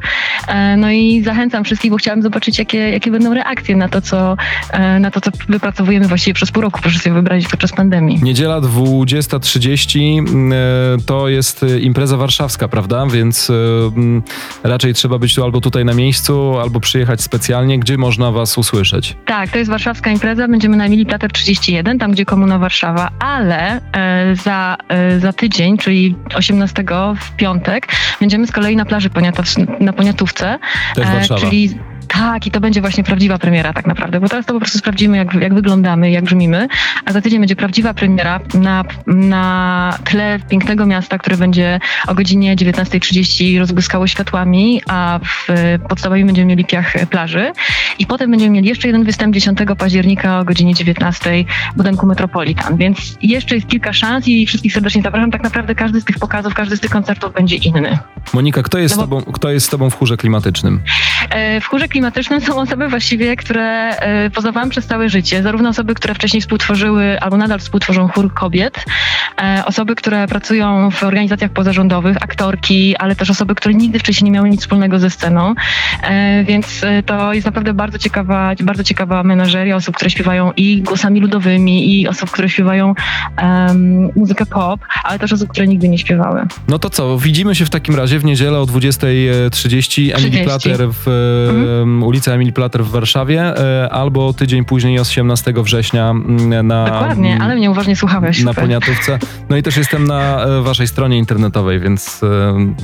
No 0.77 0.91
i 0.91 1.23
zachęcam 1.23 1.63
wszystkich, 1.63 1.91
bo 1.91 1.97
chciałabym 1.97 2.23
zobaczyć, 2.23 2.48
jakie, 2.57 2.77
jakie 2.77 3.11
będą 3.11 3.33
reakcje 3.33 3.75
na 3.75 3.89
to, 3.89 4.01
co, 4.01 4.37
e, 4.71 4.99
na 4.99 5.11
to, 5.11 5.21
co 5.21 5.31
wypracowujemy 5.49 6.07
właściwie 6.07 6.33
przez 6.33 6.51
pół 6.51 6.61
roku. 6.61 6.79
Proszę 6.81 6.99
sobie 6.99 7.13
wyobrazić 7.13 7.47
podczas 7.47 7.71
pandemii. 7.71 8.19
Niedziela 8.23 8.61
20.30 8.61 10.19
mm, 10.19 10.53
e, 10.53 10.55
to 11.05 11.29
jest 11.29 11.63
e, 11.63 11.79
impreza 11.79 12.17
warszawska, 12.17 12.67
prawda? 12.67 13.05
Więc 13.05 13.49
mm, 13.49 14.23
raczej 14.63 14.93
trzeba 14.93 15.19
być 15.19 15.35
tu 15.35 15.43
albo 15.43 15.61
tutaj 15.61 15.85
na 15.85 15.93
miejscu, 15.93 16.59
albo 16.59 16.79
przyjechać 16.79 17.21
specjalnie. 17.21 17.79
Gdzie 17.79 17.97
można 17.97 18.31
was 18.31 18.57
usłyszeć? 18.57 19.15
Tak, 19.25 19.49
to 19.49 19.57
jest 19.57 19.69
warszawska 19.69 20.11
impreza. 20.11 20.47
Będziemy 20.47 20.77
na 20.77 20.85
Emilii 20.85 21.05
Plater 21.05 21.31
31, 21.31 21.99
tam 21.99 22.11
gdzie 22.11 22.25
Komuna 22.25 22.59
Warszawa, 22.59 23.09
ale 23.19 23.81
za, 24.33 24.77
za 25.19 25.33
tydzień, 25.33 25.77
czyli 25.77 26.15
18 26.35 26.83
w 27.21 27.35
piątek, 27.35 27.87
będziemy 28.19 28.47
z 28.47 28.51
kolei 28.51 28.75
na 28.75 28.85
plaży 28.85 29.09
Poniatow, 29.09 29.45
na 29.79 29.93
Poniatówce. 29.93 30.59
Też 30.95 31.07
Warszawa. 31.07 31.41
Czyli 31.41 31.77
Tak, 32.13 32.47
i 32.47 32.51
to 32.51 32.59
będzie 32.59 32.81
właśnie 32.81 33.03
prawdziwa 33.03 33.37
premiera 33.37 33.73
tak 33.73 33.87
naprawdę, 33.87 34.19
bo 34.19 34.29
teraz 34.29 34.45
to 34.45 34.53
po 34.53 34.59
prostu 34.59 34.77
sprawdzimy, 34.77 35.17
jak, 35.17 35.33
jak 35.33 35.53
wyglądamy, 35.53 36.11
jak 36.11 36.23
brzmimy, 36.23 36.67
a 37.05 37.11
za 37.11 37.21
tydzień 37.21 37.39
będzie 37.39 37.55
prawdziwa 37.55 37.93
premiera 37.93 38.39
na, 38.53 38.83
na 39.07 39.93
tle 40.03 40.39
pięknego 40.49 40.85
miasta, 40.85 41.17
które 41.17 41.37
będzie 41.37 41.79
o 42.07 42.15
godzinie 42.15 42.55
19.30 42.55 43.59
rozbłyskało 43.59 44.07
światłami, 44.07 44.81
a 44.87 45.19
w 45.23 45.47
podstawowi 45.89 46.25
będziemy 46.25 46.45
mieli 46.47 46.65
piach 46.65 46.93
plaży. 47.09 47.51
I 47.99 48.05
potem 48.05 48.31
będziemy 48.31 48.51
mieli 48.51 48.67
jeszcze 48.67 48.87
jeden 48.87 49.03
występ 49.03 49.33
10 49.33 49.59
października 49.77 50.39
o 50.39 50.45
godzinie 50.45 50.73
19 50.73 51.45
w 51.73 51.77
budynku 51.77 52.05
Metropolitan, 52.05 52.77
więc 52.77 53.17
jeszcze 53.21 53.55
jest 53.55 53.67
kilka 53.67 53.93
szans 53.93 54.27
i 54.27 54.45
wszystkich 54.45 54.73
serdecznie 54.73 55.01
zapraszam. 55.01 55.31
Tak 55.31 55.43
naprawdę 55.43 55.75
każdy 55.75 56.01
z 56.01 56.05
tych 56.05 56.19
pokazów, 56.19 56.53
każdy 56.53 56.77
z 56.77 56.79
tych 56.79 56.91
koncertów 56.91 57.33
będzie 57.33 57.55
inny. 57.55 57.97
Monika, 58.33 58.63
kto 58.63 58.77
jest, 58.77 58.97
No 58.97 59.05
z 59.05 59.09
bo- 59.09 59.19
tobą, 59.21 59.31
kto 59.33 59.51
jest 59.51 59.65
z 59.65 59.69
tobą 59.69 59.89
w 59.89 59.95
chórze 59.95 60.17
klimatycznym? 60.17 60.81
E, 61.29 61.61
W 61.61 61.65
chórze 61.65 61.87
klimatycznym 61.87 61.98
są 62.41 62.55
osoby 62.55 62.87
właściwie, 62.87 63.35
które 63.35 63.89
e, 63.89 64.29
poznawałam 64.29 64.69
przez 64.69 64.85
całe 64.85 65.09
życie. 65.09 65.43
Zarówno 65.43 65.69
osoby, 65.69 65.95
które 65.95 66.13
wcześniej 66.13 66.41
współtworzyły 66.41 67.19
albo 67.21 67.37
nadal 67.37 67.59
współtworzą 67.59 68.07
chór 68.07 68.33
kobiet, 68.33 68.85
osoby, 69.65 69.95
które 69.95 70.27
pracują 70.27 70.91
w 70.91 71.03
organizacjach 71.03 71.51
pozarządowych, 71.51 72.17
aktorki, 72.21 72.97
ale 72.97 73.15
też 73.15 73.29
osoby, 73.29 73.55
które 73.55 73.73
nigdy 73.75 73.99
wcześniej 73.99 74.25
nie 74.25 74.31
miały 74.31 74.49
nic 74.49 74.61
wspólnego 74.61 74.99
ze 74.99 75.09
sceną. 75.09 75.53
E, 76.03 76.43
Więc 76.43 76.83
e, 76.83 77.03
to 77.03 77.33
jest 77.33 77.45
naprawdę 77.45 77.73
bardzo 77.73 77.97
ciekawa, 77.99 78.51
bardzo 78.63 78.83
ciekawa 78.83 79.23
menażeria 79.23 79.75
osób, 79.75 79.95
które 79.95 80.09
śpiewają 80.09 80.51
i 80.57 80.81
głosami 80.81 81.19
ludowymi, 81.19 81.99
i 82.01 82.07
osób, 82.07 82.31
które 82.31 82.49
śpiewają 82.49 82.93
em, 83.37 84.09
muzykę 84.15 84.45
pop, 84.45 84.79
ale 85.03 85.19
też 85.19 85.33
osób, 85.33 85.49
które 85.49 85.67
nigdy 85.67 85.89
nie 85.89 85.97
śpiewały. 85.97 86.41
No 86.67 86.79
to 86.79 86.89
co, 86.89 87.17
widzimy 87.17 87.55
się 87.55 87.65
w 87.65 87.69
takim 87.69 87.95
razie 87.95 88.19
w 88.19 88.25
niedzielę 88.25 88.59
o 88.59 88.63
20.30 88.65 90.01
Emily 90.01 90.31
30. 90.31 90.43
Plater 90.43 90.87
w 90.91 91.07
Mhm. 91.49 92.01
e, 92.01 92.05
ulica 92.05 92.31
Emily 92.31 92.51
Plater 92.51 92.83
w 92.83 92.89
Warszawie 92.91 93.41
e, 93.41 93.89
albo 93.89 94.33
tydzień 94.33 94.65
później 94.65 94.99
18 94.99 95.53
września 95.57 96.09
mm, 96.09 96.67
na 96.67 96.85
Dokładnie, 96.85 97.37
ale 97.41 97.55
mnie 97.55 97.71
uważnie 97.71 97.95
słuchałeś. 97.95 98.43
na. 98.43 98.53
Poniatówce. 98.53 99.18
No 99.49 99.57
i 99.57 99.63
też 99.63 99.77
jestem 99.77 100.07
na 100.07 100.45
e, 100.45 100.61
waszej 100.61 100.87
stronie 100.87 101.17
internetowej, 101.17 101.79
więc 101.79 102.21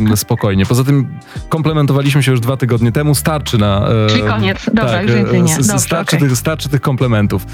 e, 0.09 0.17
spokojnie. 0.17 0.65
Poza 0.65 0.83
tym 0.83 1.07
komplementowaliśmy 1.49 2.23
się 2.23 2.31
już 2.31 2.39
dwa 2.39 2.57
tygodnie 2.57 2.91
temu, 2.91 3.15
starczy 3.15 3.57
na... 3.57 3.87
e, 3.87 4.09
Czyli 4.09 4.23
koniec. 4.23 4.65
Dobra, 4.65 4.85
tak, 4.91 5.03
już 5.03 5.11
więcej 5.15 5.43
nie. 5.43 5.55
Dobrze, 5.55 5.79
starczy, 5.79 6.15
okej. 6.17 6.29
tych, 6.29 6.37
starczy 6.37 6.69
tych 6.69 6.81
komplementów. 6.81 7.45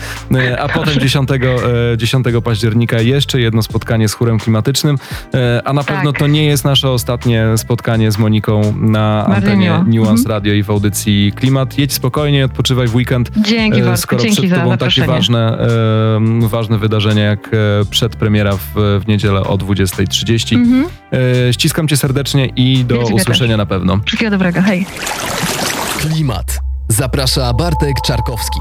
A 0.60 0.68
potem 0.80 1.00
10, 1.00 1.30
e, 1.32 1.38
10 1.98 2.26
października 2.44 3.02
jeszcze 3.02 3.40
jedno 3.40 3.64
spotkanie 3.64 4.08
z 4.10 4.14
chórem 4.14 4.40
klimatycznym. 4.40 4.98
A 5.66 5.74
na 5.74 5.84
Tak. 5.84 5.96
pewno 5.96 6.14
to 6.14 6.28
nie 6.28 6.46
jest 6.46 6.66
nasze 6.66 6.90
ostatnie 6.90 7.46
spotkanie 7.56 8.12
z 8.12 8.18
Moniką 8.18 8.74
na 8.80 9.26
Bardzo 9.28 9.36
antenie 9.36 9.66
miło. 9.88 10.06
Nuance 10.06 10.22
Mhm. 10.22 10.28
Radio 10.28 10.54
i 10.54 10.64
w 10.64 10.70
audycji 10.70 11.34
Klimat. 11.36 11.78
Jedź 11.78 11.94
spokojnie, 11.94 12.46
odpoczywaj 12.46 12.88
w 12.88 12.96
weekend. 12.96 13.32
Dzięki 13.38 13.82
bardzo, 13.82 14.02
skoro 14.02 14.22
dzięki 14.22 14.38
przed 14.38 14.50
za 14.50 14.56
tobą 14.56 14.78
takie 14.78 15.06
ważne, 15.06 15.58
ważne 16.42 16.78
wydarzenia 16.78 17.24
jak 17.24 17.50
przedpremiera 17.90 18.52
w, 18.58 18.71
w 18.76 19.08
niedzielę 19.08 19.40
o 19.42 19.58
20.30. 19.58 20.56
Mhm. 20.56 20.86
E, 21.48 21.54
ściskam 21.54 21.88
cię 21.88 21.98
serdecznie 21.98 22.46
i 22.46 22.86
do 22.86 23.00
usłyszenia 23.00 23.58
na 23.58 23.66
pewno. 23.66 24.00
Wszystkiego 24.06 24.32
dobrego, 24.32 24.62
hej. 24.62 24.86
Klimat. 26.00 26.60
Zaprasza 26.88 27.54
Bartek 27.54 27.96
Czarkowski. 28.06 28.60